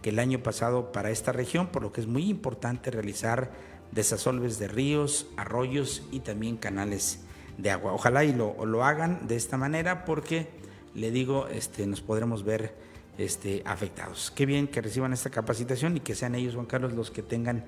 que 0.01 0.09
el 0.09 0.19
año 0.19 0.39
pasado 0.39 0.91
para 0.91 1.11
esta 1.11 1.31
región, 1.31 1.67
por 1.67 1.81
lo 1.81 1.91
que 1.91 2.01
es 2.01 2.07
muy 2.07 2.29
importante 2.29 2.89
realizar 2.89 3.51
desasolves 3.91 4.59
de 4.59 4.67
ríos, 4.67 5.27
arroyos 5.37 6.03
y 6.11 6.21
también 6.21 6.57
canales 6.57 7.19
de 7.57 7.71
agua. 7.71 7.93
Ojalá 7.93 8.23
y 8.23 8.33
lo, 8.33 8.65
lo 8.65 8.83
hagan 8.83 9.27
de 9.27 9.35
esta 9.35 9.57
manera 9.57 10.05
porque, 10.05 10.49
le 10.95 11.11
digo, 11.11 11.47
este, 11.47 11.85
nos 11.85 12.01
podremos 12.01 12.43
ver 12.43 12.75
este, 13.17 13.61
afectados. 13.65 14.31
Qué 14.35 14.45
bien 14.45 14.67
que 14.67 14.81
reciban 14.81 15.13
esta 15.13 15.29
capacitación 15.29 15.97
y 15.97 15.99
que 15.99 16.15
sean 16.15 16.35
ellos, 16.35 16.55
Juan 16.55 16.65
Carlos, 16.65 16.93
los 16.93 17.11
que 17.11 17.21
tengan 17.21 17.63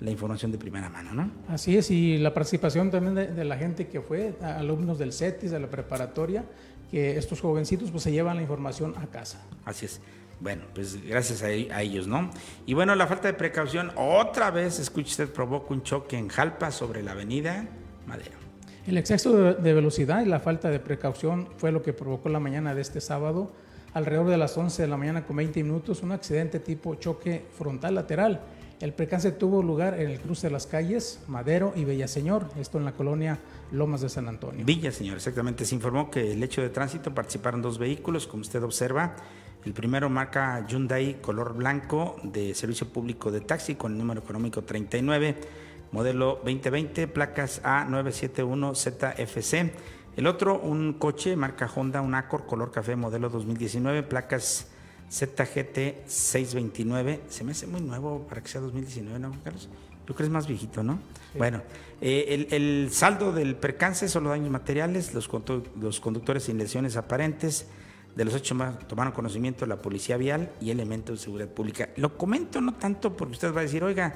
la 0.00 0.10
información 0.10 0.50
de 0.50 0.58
primera 0.58 0.88
mano, 0.88 1.14
¿no? 1.14 1.30
Así 1.48 1.76
es, 1.76 1.90
y 1.90 2.18
la 2.18 2.34
participación 2.34 2.90
también 2.90 3.14
de, 3.14 3.44
la 3.44 3.56
gente 3.56 3.86
que 3.86 4.00
fue, 4.00 4.34
alumnos 4.42 4.98
del 4.98 5.12
CETIS, 5.12 5.52
de 5.52 5.60
la 5.60 5.68
preparatoria, 5.68 6.44
que 6.90 7.16
estos 7.16 7.40
jovencitos 7.40 7.90
pues 7.90 8.02
se 8.02 8.10
llevan 8.10 8.36
la 8.36 8.42
información 8.42 8.94
a 8.98 9.06
casa. 9.06 9.46
Así 9.64 9.86
es. 9.86 10.00
Bueno, 10.40 10.64
pues 10.74 11.00
gracias 11.06 11.42
a, 11.44 11.50
ellos, 11.52 12.08
¿no? 12.08 12.30
Y 12.66 12.74
bueno, 12.74 12.96
la 12.96 13.06
falta 13.06 13.28
de 13.28 13.34
precaución, 13.34 13.92
otra 13.94 14.50
vez, 14.50 14.80
escuche 14.80 15.10
usted, 15.10 15.28
provoca 15.32 15.72
un 15.72 15.84
choque 15.84 16.18
en 16.18 16.28
Jalpa 16.28 16.72
sobre 16.72 17.02
la 17.02 17.12
avenida 17.12 17.68
Madero. 18.06 18.42
El 18.84 18.98
exceso 18.98 19.54
de 19.54 19.72
velocidad 19.72 20.22
y 20.22 20.28
la 20.28 20.40
falta 20.40 20.68
de 20.68 20.80
precaución 20.80 21.48
fue 21.58 21.70
lo 21.70 21.82
que 21.82 21.92
provocó 21.92 22.28
la 22.28 22.40
mañana 22.40 22.74
de 22.74 22.80
este 22.80 23.00
sábado 23.00 23.52
alrededor 23.94 24.28
de 24.28 24.36
las 24.36 24.56
11 24.56 24.82
de 24.82 24.88
la 24.88 24.96
mañana 24.96 25.24
con 25.24 25.36
20 25.36 25.62
minutos 25.62 26.02
un 26.02 26.10
accidente 26.12 26.60
tipo 26.60 26.94
choque 26.96 27.44
frontal 27.56 27.94
lateral. 27.94 28.40
El 28.80 28.94
percance 28.94 29.30
tuvo 29.30 29.62
lugar 29.62 30.00
en 30.00 30.10
el 30.10 30.18
cruce 30.18 30.48
de 30.48 30.52
las 30.52 30.66
calles 30.66 31.20
Madero 31.28 31.72
y 31.76 31.84
Villaseñor, 31.84 32.48
esto 32.58 32.78
en 32.78 32.84
la 32.84 32.90
colonia 32.92 33.38
Lomas 33.70 34.00
de 34.00 34.08
San 34.08 34.26
Antonio. 34.26 34.66
Villaseñor, 34.66 35.18
exactamente. 35.18 35.64
Se 35.64 35.76
informó 35.76 36.10
que 36.10 36.32
el 36.32 36.42
hecho 36.42 36.62
de 36.62 36.70
tránsito 36.70 37.14
participaron 37.14 37.62
dos 37.62 37.78
vehículos, 37.78 38.26
como 38.26 38.40
usted 38.40 38.60
observa. 38.62 39.14
El 39.64 39.72
primero 39.72 40.10
marca 40.10 40.66
Hyundai 40.66 41.20
color 41.20 41.54
blanco 41.54 42.16
de 42.24 42.52
servicio 42.54 42.88
público 42.88 43.30
de 43.30 43.42
taxi 43.42 43.76
con 43.76 43.92
el 43.92 43.98
número 43.98 44.20
económico 44.20 44.62
39, 44.62 45.36
modelo 45.92 46.40
2020, 46.42 47.06
placas 47.06 47.62
A971ZFC 47.62 49.70
el 50.16 50.26
otro, 50.26 50.58
un 50.58 50.94
coche 50.94 51.36
marca 51.36 51.70
Honda, 51.74 52.02
un 52.02 52.14
Accord 52.14 52.44
color 52.44 52.70
café 52.70 52.96
modelo 52.96 53.30
2019, 53.30 54.02
placas 54.02 54.66
ZGT 55.10 56.06
629. 56.06 57.22
Se 57.28 57.44
me 57.44 57.52
hace 57.52 57.66
muy 57.66 57.80
nuevo 57.80 58.26
para 58.28 58.42
que 58.42 58.48
sea 58.48 58.60
2019, 58.60 59.18
¿no, 59.18 59.32
Carlos? 59.44 59.68
Yo 60.00 60.06
creo 60.06 60.16
que 60.16 60.22
es 60.24 60.30
más 60.30 60.46
viejito, 60.46 60.82
¿no? 60.82 60.98
Bueno, 61.36 61.62
eh, 62.00 62.46
el, 62.50 62.90
saldo 62.90 63.32
del 63.32 63.54
percance 63.54 64.08
son 64.08 64.24
los 64.24 64.32
daños 64.32 64.50
materiales, 64.50 65.14
los, 65.14 65.30
los 65.80 66.00
conductores 66.00 66.44
sin 66.44 66.58
lesiones 66.58 66.96
aparentes. 66.96 67.66
De 68.16 68.26
los 68.26 68.34
ocho 68.34 68.54
más 68.54 68.78
tomaron 68.88 69.14
conocimiento 69.14 69.64
la 69.64 69.80
policía 69.80 70.18
vial 70.18 70.52
y 70.60 70.70
elementos 70.70 71.18
de 71.18 71.24
seguridad 71.24 71.48
pública. 71.48 71.88
Lo 71.96 72.18
comento 72.18 72.60
no 72.60 72.74
tanto 72.74 73.16
porque 73.16 73.32
usted 73.32 73.54
va 73.54 73.60
a 73.60 73.62
decir, 73.62 73.82
oiga, 73.82 74.14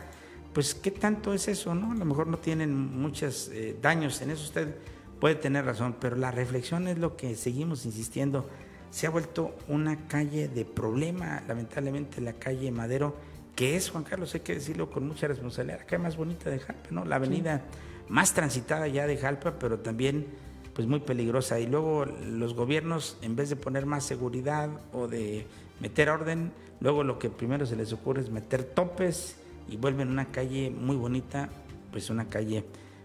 pues 0.53 0.75
qué 0.75 0.91
tanto 0.91 1.33
es 1.33 1.49
eso, 1.49 1.75
¿no? 1.75 1.93
A 1.93 1.95
lo 1.95 2.05
mejor 2.05 2.27
no 2.27 2.39
tienen 2.39 2.75
muchos 2.75 3.49
eh, 3.53 3.77
daños 3.81 4.21
en 4.21 4.31
eso. 4.31 4.43
Usted 4.43 4.75
puede 5.21 5.35
tener 5.35 5.65
razón, 5.65 5.97
pero 6.01 6.17
la 6.17 6.31
reflexión 6.31 6.89
es 6.89 6.99
lo 6.99 7.17
que 7.17 7.35
seguimos 7.37 7.87
insistiendo. 7.87 8.47
Se 8.91 9.07
ha 9.07 9.11
vuelto 9.11 9.55
una 9.69 10.07
calle 10.09 10.49
de 10.49 10.65
problema, 10.65 11.43
lamentablemente 11.49 12.21
la 12.21 12.35
calle 12.35 12.71
Madero, 12.71 13.17
que 13.55 13.77
es, 13.77 13.91
Juan 13.91 14.05
Carlos, 14.05 14.35
hay 14.35 14.41
que 14.41 14.55
decirlo 14.55 14.91
con 14.91 15.07
mucha 15.07 15.27
responsabilidad, 15.27 15.79
la 15.81 15.87
calle 15.87 16.03
más 16.03 16.17
bonita 16.17 16.51
de 16.51 16.59
Jalpa, 16.59 16.91
¿no? 16.91 17.05
La 17.05 17.17
avenida 17.17 17.63
más 18.09 18.35
transitada 18.35 18.87
ya 18.89 19.07
de 19.07 19.17
Jalpa, 19.17 19.59
pero 19.59 19.81
también 19.81 20.27
pues 20.75 20.87
muy 20.87 21.01
peligrosa. 21.01 21.59
Y 21.59 21.67
luego 21.67 22.05
los 22.05 22.55
gobiernos, 22.55 23.17
en 23.23 23.35
vez 23.35 23.49
de 23.49 23.57
poner 23.57 23.87
más 23.87 24.05
seguridad 24.05 24.69
o 24.93 25.09
de 25.09 25.47
meter 25.81 26.11
orden, 26.11 26.53
luego 26.81 27.03
lo 27.03 27.19
que 27.19 27.31
primero 27.31 27.65
se 27.65 27.77
les 27.77 27.93
ocurre 27.95 28.21
es 28.21 28.31
meter 28.31 28.63
topes 28.63 29.37
y 29.69 29.79
vuelven 29.79 30.11
una 30.11 30.27
calle 30.27 30.71
muy 30.71 30.97
bonita, 30.97 31.49
pues 31.91 32.11
una 32.11 32.29
calle, 32.29 32.63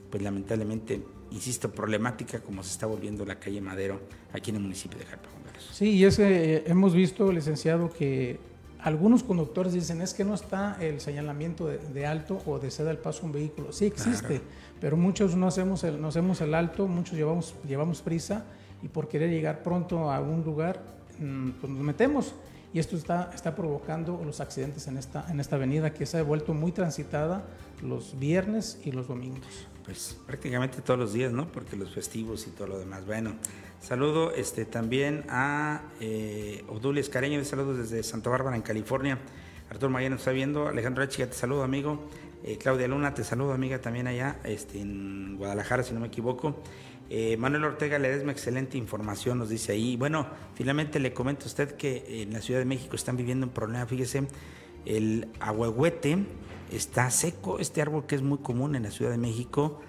pues 0.09 0.22
lamentablemente 0.22 1.01
insisto, 1.32 1.72
problemática 1.72 2.42
como 2.42 2.64
se 2.64 2.72
está 2.72 2.86
volviendo 2.86 3.26
la 3.26 3.40
calle 3.40 3.62
Madero 3.62 4.02
aquí 4.34 4.52
en 4.52 4.58
el 4.58 4.62
municipio 4.64 5.00
de 5.00 5.06
Jalpa. 5.06 5.30
Sí, 5.72 5.92
y 5.92 6.06
es 6.06 6.18
que 6.18 6.56
eh, 6.56 6.64
hemos 6.68 6.94
visto, 6.94 7.32
licenciado, 7.32 7.90
que 7.92 8.40
algunos 8.80 9.24
conductores 9.24 9.74
dicen 9.74 10.02
es 10.02 10.14
que 10.14 10.24
no 10.24 10.34
está 10.34 10.78
el 10.82 11.00
señalamiento 11.00 11.68
de, 11.68 12.06
alto 12.06 12.42
o 12.46 12.60
de 12.60 12.72
ceda 12.72 12.92
el 12.92 12.98
paso 12.98 13.24
a 13.24 13.26
un 13.26 13.32
vehículo. 13.32 13.72
Sí 13.72 13.86
existe, 13.86 14.42
pero 14.80 14.98
muchos 14.98 15.36
no 15.36 15.48
hacemos 15.48 15.84
el, 15.84 16.02
no 16.02 16.08
hacemos 16.08 16.42
el 16.42 16.54
alto, 16.56 16.88
muchos 16.88 17.16
llevamos, 17.16 17.56
llevamos 17.68 18.02
prisa 18.02 18.46
y 18.82 18.88
por 18.88 19.08
querer 19.08 19.30
llegar 19.30 19.62
pronto 19.62 20.12
a 20.12 20.20
un 20.20 20.44
lugar, 20.44 20.82
mm, 21.20 21.52
pues 21.62 21.72
nos 21.72 21.84
metemos. 21.84 22.36
Y 22.74 22.80
esto 22.80 22.96
está, 22.96 23.30
está 23.36 23.54
provocando 23.54 24.22
los 24.26 24.40
accidentes 24.40 24.88
en 24.88 24.98
esta, 24.98 25.26
en 25.30 25.40
esta 25.40 25.58
avenida 25.58 25.94
que 25.94 26.06
se 26.06 26.18
ha 26.18 26.24
vuelto 26.24 26.54
muy 26.54 26.72
transitada 26.72 27.44
los 27.84 28.18
viernes 28.18 28.80
y 28.84 28.92
los 28.92 29.08
domingos. 29.08 29.68
Pues 29.92 30.18
prácticamente 30.26 30.82
todos 30.82 30.98
los 30.98 31.12
días, 31.12 31.34
¿no? 31.34 31.52
Porque 31.52 31.76
los 31.76 31.94
festivos 31.94 32.48
y 32.48 32.52
todo 32.52 32.70
lo 32.70 32.80
demás. 32.80 33.06
Bueno, 33.06 33.34
saludo 33.82 34.32
este, 34.32 34.64
también 34.64 35.26
a 35.28 35.82
eh, 36.00 36.64
Odulia 36.70 37.02
Escareño, 37.02 37.39
de 37.39 37.44
saludos 37.44 37.78
desde 37.78 38.02
Santa 38.02 38.30
Bárbara, 38.30 38.56
en 38.56 38.62
California. 38.62 39.18
Arturo 39.70 39.89
Mayer 39.89 40.10
nos 40.10 40.22
está 40.22 40.32
viendo. 40.32 40.70
Alejandro 40.70 41.04
Echiga, 41.04 41.28
te 41.28 41.34
saludo, 41.34 41.64
amigo. 41.64 42.08
Eh, 42.46 42.58
Claudia 42.58 42.88
Luna, 42.88 43.14
te 43.14 43.26
saludo, 43.26 43.52
amiga, 43.52 43.82
también 43.82 44.08
allá 44.08 44.39
este, 44.46 44.80
en 44.80 45.36
Guadalajara, 45.36 45.84
si 45.84 45.94
no 45.94 46.00
me 46.00 46.08
equivoco. 46.08 46.64
Eh, 47.10 47.36
Manuel 47.36 47.66
Ortega 47.66 48.00
Ledesma, 48.00 48.32
excelente 48.32 48.78
información, 48.78 49.39
nos 49.39 49.50
dice 49.50 49.74
ahí. 49.74 49.98
Bueno, 49.98 50.26
finalmente 50.56 51.02
le 51.02 51.12
comento 51.12 51.44
a 51.44 51.48
usted 51.48 51.76
que 51.76 52.22
en 52.22 52.32
la 52.32 52.39
Ciudad 52.39 52.62
de 52.62 52.66
México 52.66 52.96
están 52.96 53.18
viviendo 53.18 53.46
un 53.46 53.52
problema. 53.52 53.86
Fíjese, 53.86 54.26
el 54.86 55.28
ahuehuete 55.42 56.18
está 56.72 57.09
seco, 57.11 57.59
este 57.59 57.82
árbol 57.82 58.05
que 58.05 58.15
es 58.15 58.22
muy 58.22 58.39
común 58.39 58.76
en 58.76 58.84
la 58.84 58.91
Ciudad 58.91 59.11
de 59.11 59.17
México. 59.17 59.80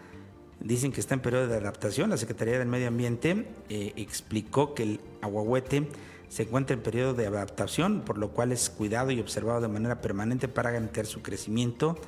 Dicen 0.61 0.93
que 0.93 1.01
está 1.01 1.15
en 1.15 1.21
periodo 1.21 1.49
de 1.49 1.57
adaptación. 1.57 2.11
La 2.11 2.17
Secretaría 2.17 2.59
del 2.59 2.69
Medio 2.69 2.89
Ambiente 2.89 3.49
eh, 3.69 3.93
explicó 3.97 4.75
que 4.75 4.83
el 4.85 5.01
aguahuete 5.21 5.89
se 6.29 6.45
encuentra 6.45 6.75
en 6.75 6.83
periodo 6.83 7.15
de 7.15 7.27
adaptación, 7.27 8.03
por 8.03 8.17
lo 8.17 8.31
cual 8.31 8.53
es 8.53 8.71
cuidado 8.71 9.11
y 9.11 9.21
observado 9.21 9.61
de 9.61 9.69
manera 9.69 10.01
permanente 10.01 10.49
para 10.49 10.71
garantizar 10.71 11.07
su 11.07 11.21
crecimiento 11.21 11.99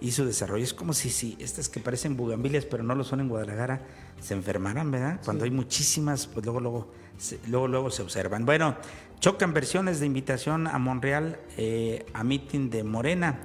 y 0.00 0.12
su 0.12 0.24
desarrollo. 0.24 0.64
Es 0.64 0.74
como 0.74 0.92
si, 0.92 1.10
si 1.10 1.36
estas 1.38 1.68
que 1.68 1.80
parecen 1.80 2.16
bugambilias, 2.16 2.64
pero 2.64 2.82
no 2.82 2.94
lo 2.94 3.04
son 3.04 3.20
en 3.20 3.28
Guadalajara, 3.28 3.80
se 4.20 4.34
enfermaran, 4.34 4.90
¿verdad? 4.90 5.20
Cuando 5.24 5.44
hay 5.44 5.50
muchísimas, 5.50 6.26
pues 6.26 6.44
luego, 6.44 6.60
luego, 6.60 6.88
se, 7.16 7.38
luego, 7.48 7.68
luego 7.68 7.90
se 7.90 8.02
observan. 8.02 8.44
Bueno, 8.44 8.76
chocan 9.20 9.54
versiones 9.54 10.00
de 10.00 10.06
invitación 10.06 10.66
a 10.66 10.78
Monreal 10.78 11.38
eh, 11.56 12.04
a 12.12 12.24
meeting 12.24 12.70
de 12.70 12.84
Morena. 12.84 13.40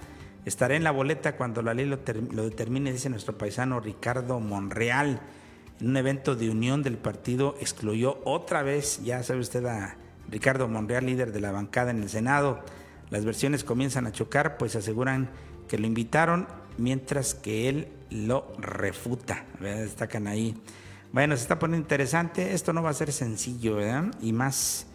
Estaré 0.45 0.75
en 0.75 0.83
la 0.83 0.91
boleta 0.91 1.35
cuando 1.35 1.61
la 1.61 1.73
ley 1.73 1.85
lo, 1.85 1.99
lo 2.31 2.43
determine, 2.43 2.91
dice 2.93 3.09
nuestro 3.09 3.37
paisano 3.37 3.79
Ricardo 3.79 4.39
Monreal. 4.39 5.19
En 5.81 5.89
un 5.89 5.97
evento 5.97 6.35
de 6.35 6.49
unión 6.49 6.83
del 6.83 6.97
partido 6.97 7.55
excluyó 7.59 8.21
otra 8.23 8.63
vez, 8.63 9.03
ya 9.03 9.21
sabe 9.23 9.39
usted, 9.39 9.65
a 9.65 9.97
Ricardo 10.29 10.67
Monreal, 10.67 11.05
líder 11.05 11.31
de 11.31 11.41
la 11.41 11.51
bancada 11.51 11.91
en 11.91 12.01
el 12.01 12.09
Senado. 12.09 12.61
Las 13.09 13.25
versiones 13.25 13.63
comienzan 13.63 14.07
a 14.07 14.11
chocar, 14.11 14.57
pues 14.57 14.75
aseguran 14.75 15.29
que 15.67 15.77
lo 15.77 15.87
invitaron 15.87 16.47
mientras 16.77 17.33
que 17.33 17.67
él 17.69 17.87
lo 18.09 18.53
refuta. 18.57 19.45
Destacan 19.59 20.27
ahí. 20.27 20.55
Bueno, 21.11 21.35
se 21.35 21.43
está 21.43 21.59
poniendo 21.59 21.83
interesante. 21.83 22.53
Esto 22.53 22.71
no 22.71 22.83
va 22.83 22.91
a 22.91 22.93
ser 22.93 23.11
sencillo, 23.11 23.77
¿verdad? 23.77 24.13
Y 24.21 24.33
más 24.33 24.87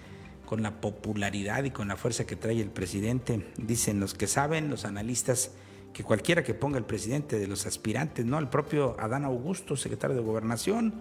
con 0.51 0.65
la 0.65 0.81
popularidad 0.81 1.63
y 1.63 1.71
con 1.71 1.87
la 1.87 1.97
fuerza 1.97 2.27
que 2.27 2.35
trae 2.35 2.61
el 2.61 2.71
presidente. 2.71 3.47
Dicen 3.57 4.01
los 4.01 4.15
que 4.15 4.27
saben, 4.27 4.69
los 4.69 4.85
analistas, 4.85 5.53
que 5.93 6.03
cualquiera 6.03 6.43
que 6.43 6.55
ponga 6.55 6.77
el 6.77 6.85
presidente 6.85 7.39
de 7.39 7.47
los 7.47 7.67
aspirantes, 7.67 8.27
¿no? 8.27 8.37
El 8.37 8.49
propio 8.49 8.97
Adán 8.99 9.25
Augusto, 9.25 9.77
secretario 9.77 10.17
de 10.17 10.23
Gobernación, 10.23 10.95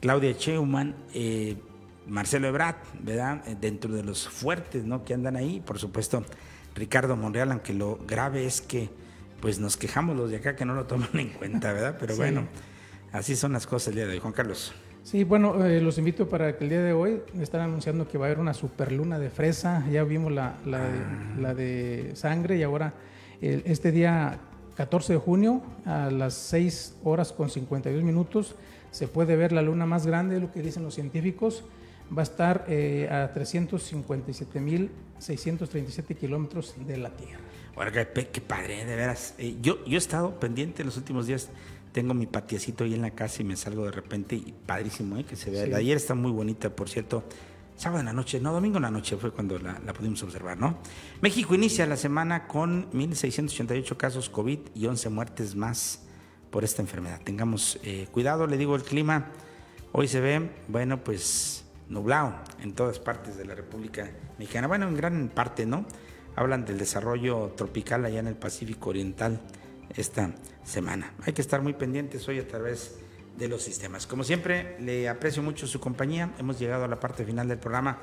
Claudia 0.00 0.32
Sheinbaum, 0.32 0.94
eh, 1.14 1.56
Marcelo 2.08 2.48
Ebrard, 2.48 2.74
¿verdad? 2.98 3.44
Dentro 3.60 3.94
de 3.94 4.02
los 4.02 4.28
fuertes, 4.28 4.82
¿no? 4.82 5.04
Que 5.04 5.14
andan 5.14 5.36
ahí, 5.36 5.60
por 5.64 5.78
supuesto, 5.78 6.24
Ricardo 6.74 7.16
Monreal, 7.16 7.52
aunque 7.52 7.74
lo 7.74 8.00
grave 8.04 8.46
es 8.46 8.60
que 8.60 8.90
pues 9.40 9.60
nos 9.60 9.76
quejamos 9.76 10.16
los 10.16 10.28
de 10.28 10.38
acá 10.38 10.56
que 10.56 10.64
no 10.64 10.74
lo 10.74 10.86
toman 10.86 11.10
en 11.14 11.28
cuenta, 11.28 11.72
¿verdad? 11.72 11.98
Pero 12.00 12.14
sí. 12.14 12.18
bueno, 12.18 12.48
así 13.12 13.36
son 13.36 13.52
las 13.52 13.68
cosas 13.68 13.90
el 13.90 13.94
día 13.94 14.06
de 14.06 14.14
hoy. 14.14 14.18
Juan 14.18 14.32
Carlos. 14.32 14.74
Sí, 15.10 15.24
bueno, 15.24 15.64
eh, 15.64 15.80
los 15.80 15.96
invito 15.96 16.28
para 16.28 16.58
que 16.58 16.64
el 16.64 16.70
día 16.70 16.82
de 16.82 16.92
hoy 16.92 17.22
están 17.40 17.62
anunciando 17.62 18.06
que 18.06 18.18
va 18.18 18.26
a 18.26 18.28
haber 18.28 18.40
una 18.40 18.52
superluna 18.52 19.18
de 19.18 19.30
fresa. 19.30 19.82
Ya 19.90 20.04
vimos 20.04 20.30
la, 20.30 20.58
la, 20.66 20.80
de, 20.80 20.98
ah. 20.98 21.34
la 21.40 21.54
de, 21.54 22.10
sangre 22.14 22.58
y 22.58 22.62
ahora 22.62 22.92
el, 23.40 23.62
este 23.64 23.90
día 23.90 24.38
14 24.76 25.14
de 25.14 25.18
junio 25.18 25.62
a 25.86 26.10
las 26.10 26.34
6 26.34 26.96
horas 27.04 27.32
con 27.32 27.48
52 27.48 28.02
minutos 28.02 28.54
se 28.90 29.08
puede 29.08 29.34
ver 29.34 29.52
la 29.52 29.62
luna 29.62 29.86
más 29.86 30.06
grande, 30.06 30.40
lo 30.40 30.52
que 30.52 30.60
dicen 30.60 30.82
los 30.82 30.96
científicos. 30.96 31.64
Va 32.14 32.20
a 32.20 32.24
estar 32.24 32.66
eh, 32.68 33.08
a 33.10 33.32
357.637 33.32 36.16
kilómetros 36.16 36.74
de 36.86 36.98
la 36.98 37.16
Tierra. 37.16 37.40
Bueno, 37.74 37.92
qué, 37.92 38.06
qué 38.30 38.42
padre, 38.42 38.84
de 38.84 38.94
veras. 38.94 39.34
Eh, 39.38 39.56
yo, 39.62 39.82
yo 39.86 39.94
he 39.94 39.96
estado 39.96 40.38
pendiente 40.38 40.82
en 40.82 40.86
los 40.86 40.98
últimos 40.98 41.26
días. 41.26 41.48
Tengo 41.98 42.14
mi 42.14 42.26
patiecito 42.26 42.84
ahí 42.84 42.94
en 42.94 43.02
la 43.02 43.10
casa 43.10 43.42
y 43.42 43.44
me 43.44 43.56
salgo 43.56 43.84
de 43.84 43.90
repente 43.90 44.36
y 44.36 44.54
padrísimo, 44.64 45.16
¿eh? 45.16 45.24
que 45.24 45.34
se 45.34 45.50
vea. 45.50 45.64
Sí. 45.64 45.70
La 45.70 45.78
ayer 45.78 45.96
está 45.96 46.14
muy 46.14 46.30
bonita, 46.30 46.70
por 46.70 46.88
cierto. 46.88 47.24
Sábado 47.74 47.98
en 47.98 48.06
la 48.06 48.12
noche, 48.12 48.38
no, 48.38 48.52
domingo 48.52 48.76
en 48.76 48.82
la 48.82 48.90
noche 48.92 49.16
fue 49.16 49.32
cuando 49.32 49.58
la, 49.58 49.80
la 49.84 49.92
pudimos 49.92 50.22
observar, 50.22 50.56
¿no? 50.58 50.78
México 51.22 51.56
inicia 51.56 51.86
la 51.86 51.96
semana 51.96 52.46
con 52.46 52.88
1.688 52.92 53.96
casos 53.96 54.30
COVID 54.30 54.60
y 54.76 54.86
11 54.86 55.08
muertes 55.08 55.56
más 55.56 56.04
por 56.52 56.62
esta 56.62 56.82
enfermedad. 56.82 57.20
Tengamos 57.24 57.80
eh, 57.82 58.06
cuidado, 58.12 58.46
le 58.46 58.56
digo, 58.58 58.76
el 58.76 58.84
clima 58.84 59.32
hoy 59.90 60.06
se 60.06 60.20
ve, 60.20 60.50
bueno, 60.68 61.02
pues 61.02 61.64
nublado 61.88 62.32
en 62.60 62.74
todas 62.74 63.00
partes 63.00 63.36
de 63.36 63.44
la 63.44 63.56
República 63.56 64.08
Mexicana. 64.38 64.68
Bueno, 64.68 64.86
en 64.86 64.94
gran 64.94 65.28
parte, 65.30 65.66
¿no? 65.66 65.84
hablan 66.36 66.64
del 66.64 66.78
desarrollo 66.78 67.54
tropical 67.56 68.04
allá 68.04 68.20
en 68.20 68.28
el 68.28 68.36
Pacífico 68.36 68.90
Oriental 68.90 69.40
esta 69.96 70.32
semana. 70.64 71.12
Hay 71.24 71.32
que 71.32 71.42
estar 71.42 71.62
muy 71.62 71.72
pendientes 71.72 72.26
hoy 72.28 72.38
a 72.38 72.46
través 72.46 72.96
de 73.36 73.48
los 73.48 73.62
sistemas. 73.62 74.06
Como 74.06 74.24
siempre, 74.24 74.76
le 74.80 75.08
aprecio 75.08 75.42
mucho 75.42 75.66
su 75.66 75.80
compañía. 75.80 76.34
Hemos 76.38 76.58
llegado 76.58 76.84
a 76.84 76.88
la 76.88 76.98
parte 76.98 77.24
final 77.24 77.48
del 77.48 77.58
programa. 77.58 77.98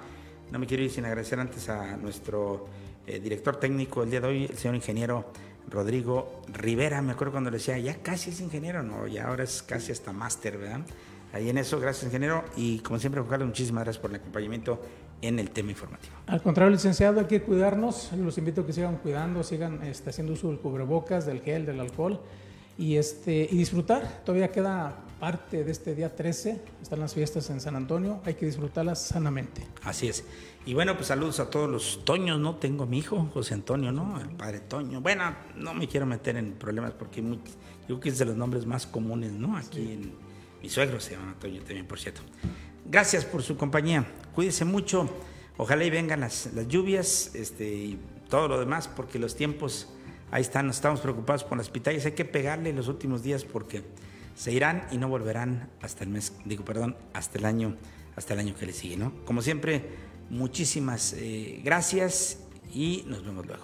No 0.51 0.59
me 0.59 0.65
quiero 0.65 0.83
ir 0.83 0.91
sin 0.91 1.05
agradecer 1.05 1.39
antes 1.39 1.67
a 1.69 1.97
nuestro 1.97 2.67
eh, 3.05 3.19
director 3.19 3.57
técnico 3.57 4.03
el 4.03 4.11
día 4.11 4.21
de 4.21 4.27
hoy, 4.27 4.45
el 4.45 4.57
señor 4.57 4.75
ingeniero 4.75 5.31
Rodrigo 5.69 6.41
Rivera. 6.47 7.01
Me 7.01 7.11
acuerdo 7.11 7.33
cuando 7.33 7.51
le 7.51 7.57
decía, 7.57 7.77
ya 7.77 8.01
casi 8.01 8.29
es 8.29 8.39
ingeniero, 8.39 8.83
no, 8.83 9.07
ya 9.07 9.27
ahora 9.27 9.43
es 9.43 9.61
casi 9.61 9.91
hasta 9.91 10.13
máster, 10.13 10.57
¿verdad? 10.57 10.81
Ahí 11.33 11.49
en 11.49 11.57
eso, 11.57 11.79
gracias 11.79 12.05
ingeniero. 12.05 12.45
Y 12.55 12.79
como 12.79 12.99
siempre, 12.99 13.19
Juan 13.21 13.29
Carlos, 13.29 13.49
muchísimas 13.49 13.83
gracias 13.83 14.01
por 14.01 14.11
el 14.11 14.17
acompañamiento 14.17 14.81
en 15.25 15.39
el 15.39 15.51
tema 15.51 15.71
informativo. 15.71 16.13
Al 16.27 16.41
contrario, 16.41 16.71
licenciado, 16.71 17.19
hay 17.19 17.25
que 17.25 17.41
cuidarnos. 17.41 18.11
Los 18.13 18.37
invito 18.37 18.61
a 18.61 18.65
que 18.65 18.73
sigan 18.73 18.97
cuidando, 18.97 19.43
sigan 19.43 19.83
este, 19.83 20.09
haciendo 20.09 20.33
uso 20.33 20.49
del 20.49 20.59
cubrebocas, 20.59 21.25
del 21.25 21.41
gel, 21.41 21.65
del 21.65 21.79
alcohol 21.79 22.21
y, 22.77 22.97
este, 22.97 23.47
y 23.49 23.57
disfrutar. 23.57 24.23
Todavía 24.23 24.51
queda 24.51 25.05
parte 25.19 25.63
de 25.63 25.71
este 25.71 25.95
día 25.95 26.13
13, 26.13 26.61
están 26.81 26.99
las 26.99 27.13
fiestas 27.13 27.49
en 27.49 27.61
San 27.61 27.75
Antonio, 27.75 28.21
hay 28.25 28.33
que 28.33 28.45
disfrutarlas 28.45 29.01
sanamente. 29.01 29.65
Así 29.83 30.07
es. 30.07 30.25
Y 30.65 30.73
bueno, 30.73 30.95
pues 30.95 31.07
saludos 31.07 31.39
a 31.39 31.49
todos 31.49 31.69
los 31.69 32.03
Toños, 32.03 32.39
¿no? 32.39 32.55
Tengo 32.55 32.83
a 32.83 32.85
mi 32.87 32.99
hijo, 32.99 33.29
José 33.33 33.53
Antonio, 33.53 33.91
¿no? 33.91 34.19
El 34.19 34.29
padre 34.29 34.59
Toño. 34.59 34.99
Bueno, 35.01 35.35
no 35.55 35.73
me 35.73 35.87
quiero 35.87 36.05
meter 36.05 36.35
en 36.37 36.53
problemas 36.53 36.91
porque 36.91 37.21
muy, 37.21 37.37
yo 37.37 37.85
creo 37.85 37.99
que 37.99 38.09
es 38.09 38.17
de 38.17 38.25
los 38.25 38.35
nombres 38.35 38.65
más 38.65 38.85
comunes, 38.85 39.31
¿no? 39.31 39.55
Aquí 39.55 39.77
sí. 39.77 39.91
en 39.93 40.13
mi 40.61 40.69
suegro 40.69 40.99
se 40.99 41.11
llama 41.11 41.35
Toño 41.39 41.61
también, 41.61 41.85
por 41.85 41.99
cierto. 41.99 42.21
Gracias 42.85 43.25
por 43.25 43.43
su 43.43 43.57
compañía. 43.57 44.05
Cuídese 44.33 44.65
mucho. 44.65 45.09
Ojalá 45.57 45.83
y 45.85 45.89
vengan 45.89 46.19
las, 46.19 46.49
las 46.53 46.67
lluvias 46.67 47.33
este, 47.33 47.67
y 47.67 47.99
todo 48.29 48.47
lo 48.47 48.59
demás, 48.59 48.87
porque 48.87 49.19
los 49.19 49.35
tiempos 49.35 49.89
ahí 50.31 50.41
están. 50.41 50.69
Estamos 50.69 50.99
preocupados 50.99 51.43
por 51.43 51.57
las 51.57 51.69
pitayas. 51.69 52.05
Hay 52.05 52.11
que 52.11 52.25
pegarle 52.25 52.73
los 52.73 52.87
últimos 52.87 53.23
días 53.23 53.43
porque 53.43 53.83
se 54.35 54.51
irán 54.51 54.85
y 54.91 54.97
no 54.97 55.07
volverán 55.07 55.69
hasta 55.81 56.03
el 56.03 56.09
mes, 56.09 56.33
digo, 56.43 56.65
perdón, 56.65 56.95
hasta 57.13 57.37
el 57.39 57.45
año, 57.45 57.75
hasta 58.15 58.33
el 58.33 58.39
año 58.39 58.55
que 58.55 58.65
le 58.65 58.73
sigue, 58.73 58.97
¿no? 58.97 59.13
Como 59.25 59.41
siempre, 59.41 59.83
muchísimas 60.29 61.13
eh, 61.13 61.61
gracias 61.63 62.39
y 62.73 63.03
nos 63.07 63.25
vemos 63.25 63.45
luego. 63.45 63.63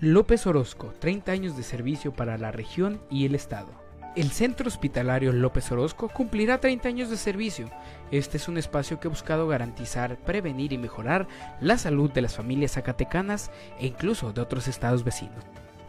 López 0.00 0.46
Orozco, 0.46 0.92
30 1.00 1.32
años 1.32 1.56
de 1.56 1.62
servicio 1.62 2.12
para 2.12 2.38
la 2.38 2.52
región 2.52 3.00
y 3.10 3.26
el 3.26 3.34
Estado. 3.34 3.83
El 4.16 4.30
Centro 4.30 4.68
Hospitalario 4.68 5.32
López 5.32 5.72
Orozco 5.72 6.08
cumplirá 6.08 6.60
30 6.60 6.88
años 6.88 7.10
de 7.10 7.16
servicio. 7.16 7.68
Este 8.12 8.36
es 8.36 8.46
un 8.46 8.58
espacio 8.58 9.00
que 9.00 9.08
ha 9.08 9.10
buscado 9.10 9.48
garantizar, 9.48 10.16
prevenir 10.18 10.72
y 10.72 10.78
mejorar 10.78 11.26
la 11.60 11.78
salud 11.78 12.12
de 12.12 12.22
las 12.22 12.36
familias 12.36 12.74
zacatecanas 12.74 13.50
e 13.80 13.88
incluso 13.88 14.32
de 14.32 14.40
otros 14.40 14.68
estados 14.68 15.02
vecinos. 15.02 15.44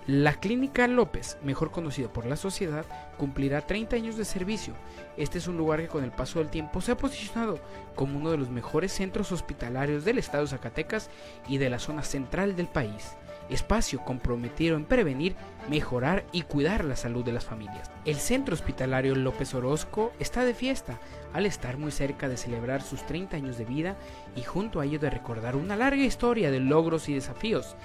La 0.07 0.33
Clínica 0.33 0.87
López, 0.87 1.37
mejor 1.43 1.69
conocida 1.69 2.11
por 2.11 2.25
la 2.25 2.35
sociedad, 2.35 2.85
cumplirá 3.19 3.61
30 3.61 3.95
años 3.95 4.17
de 4.17 4.25
servicio. 4.25 4.73
Este 5.17 5.37
es 5.37 5.47
un 5.47 5.57
lugar 5.57 5.81
que 5.81 5.87
con 5.87 6.03
el 6.03 6.11
paso 6.11 6.39
del 6.39 6.49
tiempo 6.49 6.81
se 6.81 6.93
ha 6.93 6.97
posicionado 6.97 7.59
como 7.93 8.17
uno 8.17 8.31
de 8.31 8.37
los 8.37 8.49
mejores 8.49 8.91
centros 8.91 9.31
hospitalarios 9.31 10.03
del 10.03 10.17
estado 10.17 10.45
de 10.45 10.49
Zacatecas 10.49 11.11
y 11.47 11.59
de 11.59 11.69
la 11.69 11.77
zona 11.77 12.01
central 12.01 12.55
del 12.55 12.67
país 12.67 13.17
espacio 13.49 14.03
comprometido 14.03 14.75
en 14.75 14.85
prevenir, 14.85 15.35
mejorar 15.69 16.25
y 16.31 16.43
cuidar 16.43 16.85
la 16.85 16.95
salud 16.95 17.23
de 17.23 17.33
las 17.33 17.45
familias. 17.45 17.91
El 18.05 18.15
Centro 18.15 18.53
Hospitalario 18.53 19.15
López 19.15 19.53
Orozco 19.53 20.11
está 20.19 20.43
de 20.43 20.53
fiesta 20.53 20.99
al 21.33 21.45
estar 21.45 21.77
muy 21.77 21.91
cerca 21.91 22.29
de 22.29 22.37
celebrar 22.37 22.81
sus 22.81 23.05
30 23.05 23.37
años 23.37 23.57
de 23.57 23.65
vida 23.65 23.95
y 24.35 24.43
junto 24.43 24.79
a 24.79 24.85
ello 24.85 24.99
de 24.99 25.09
recordar 25.09 25.55
una 25.55 25.75
larga 25.75 26.03
historia 26.03 26.51
de 26.51 26.59
logros 26.59 27.09
y 27.09 27.13
desafíos 27.13 27.75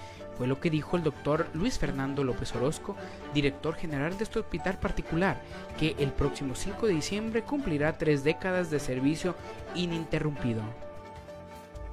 fue 0.41 0.47
lo 0.47 0.59
que 0.59 0.71
dijo 0.71 0.97
el 0.97 1.03
doctor 1.03 1.49
Luis 1.53 1.79
Fernando 1.79 2.25
López 2.25 2.55
Orozco, 2.55 2.97
director 3.35 3.75
general 3.75 4.17
de 4.17 4.25
este 4.25 4.39
hospital 4.39 4.79
particular, 4.79 5.39
que 5.79 5.95
el 5.99 6.13
próximo 6.13 6.55
5 6.55 6.87
de 6.87 6.95
diciembre 6.95 7.43
cumplirá 7.43 7.99
tres 7.99 8.25
décadas 8.25 8.71
de 8.71 8.81
servicio 8.81 9.35
ininterrumpido. 9.75 10.63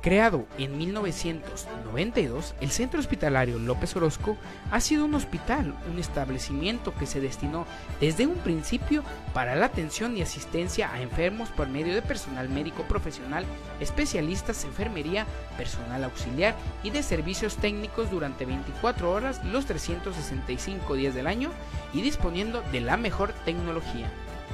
Creado 0.08 0.48
en 0.58 0.78
1992, 0.78 2.56
el 2.62 2.72
Centro 2.72 2.98
Hospitalario 2.98 3.60
López 3.60 3.94
Orozco 3.98 4.38
ha 4.72 4.80
sido 4.80 5.04
un 5.04 5.16
hospital, 5.16 5.76
un 5.92 6.00
establecimiento 6.00 6.94
que 6.96 7.06
se 7.06 7.20
destinó 7.20 7.66
desde 8.00 8.26
un 8.26 8.38
principio 8.38 9.04
para 9.34 9.54
la 9.56 9.66
atención 9.66 10.16
y 10.16 10.22
asistencia 10.22 10.94
a 10.94 11.02
enfermos 11.02 11.50
por 11.50 11.68
medio 11.68 11.94
de 11.94 12.02
personal 12.02 12.48
médico 12.48 12.84
profesional, 12.84 13.44
especialistas, 13.82 14.64
enfermería, 14.64 15.26
personal 15.58 16.06
auxiliar 16.06 16.56
y 16.84 16.92
de 16.92 17.04
servicios 17.04 17.58
técnicos 17.58 18.10
durante 18.10 18.46
24 18.46 19.12
horas 19.12 19.44
los 19.44 19.66
365 19.66 20.96
días 20.96 21.16
del 21.16 21.28
año 21.28 21.50
y 21.94 22.02
disponiendo 22.02 22.62
de 22.72 22.80
la 22.80 22.96
mejor 22.96 23.34
tecnología. 23.44 24.10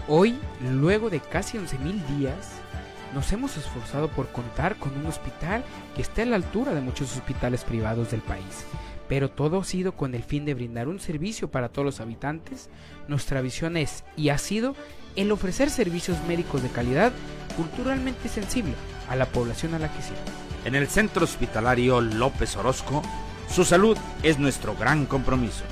Hoy, 0.08 0.36
luego 0.60 1.12
de 1.12 1.20
casi 1.20 1.60
11.000 1.60 2.18
días, 2.18 2.62
nos 3.14 3.32
hemos 3.32 3.57
esforzado 3.57 4.09
por 4.09 4.28
contar 4.30 4.76
con 4.78 4.97
un 4.97 5.05
hospital 5.05 5.64
que 5.95 6.01
esté 6.01 6.24
a 6.24 6.26
la 6.26 6.36
altura 6.36 6.74
de 6.74 6.82
muchos 6.82 7.16
hospitales 7.16 7.64
privados 7.64 8.11
del 8.11 8.22
país. 8.22 8.66
Pero 9.07 9.30
todo 9.30 9.59
ha 9.59 9.64
sido 9.64 9.93
con 9.93 10.16
el 10.16 10.24
fin 10.24 10.45
de 10.45 10.53
brindar 10.53 10.88
un 10.88 10.99
servicio 10.99 11.51
para 11.51 11.70
todos 11.70 11.86
los 11.86 11.99
habitantes. 11.99 12.70
Nuestra 13.07 13.41
visión 13.41 13.78
es 13.78 14.03
y 14.16 14.30
ha 14.30 14.38
sido 14.38 14.76
el 15.16 15.32
ofrecer 15.32 15.70
servicios 15.70 16.18
médicos 16.28 16.64
de 16.64 16.70
calidad 16.70 17.11
culturalmente 17.55 18.30
sensible 18.30 18.74
a 19.09 19.16
la 19.16 19.26
población 19.26 19.76
a 19.76 19.80
la 19.80 19.91
que 19.91 20.01
sirve. 20.01 20.20
En 20.66 20.76
el 20.76 20.88
Centro 20.88 21.26
Hospitalario 21.26 22.01
López 22.01 22.55
Orozco, 22.55 23.03
su 23.49 23.66
salud 23.66 23.97
es 24.24 24.39
nuestro 24.39 24.76
gran 24.76 25.05
compromiso. 25.05 25.64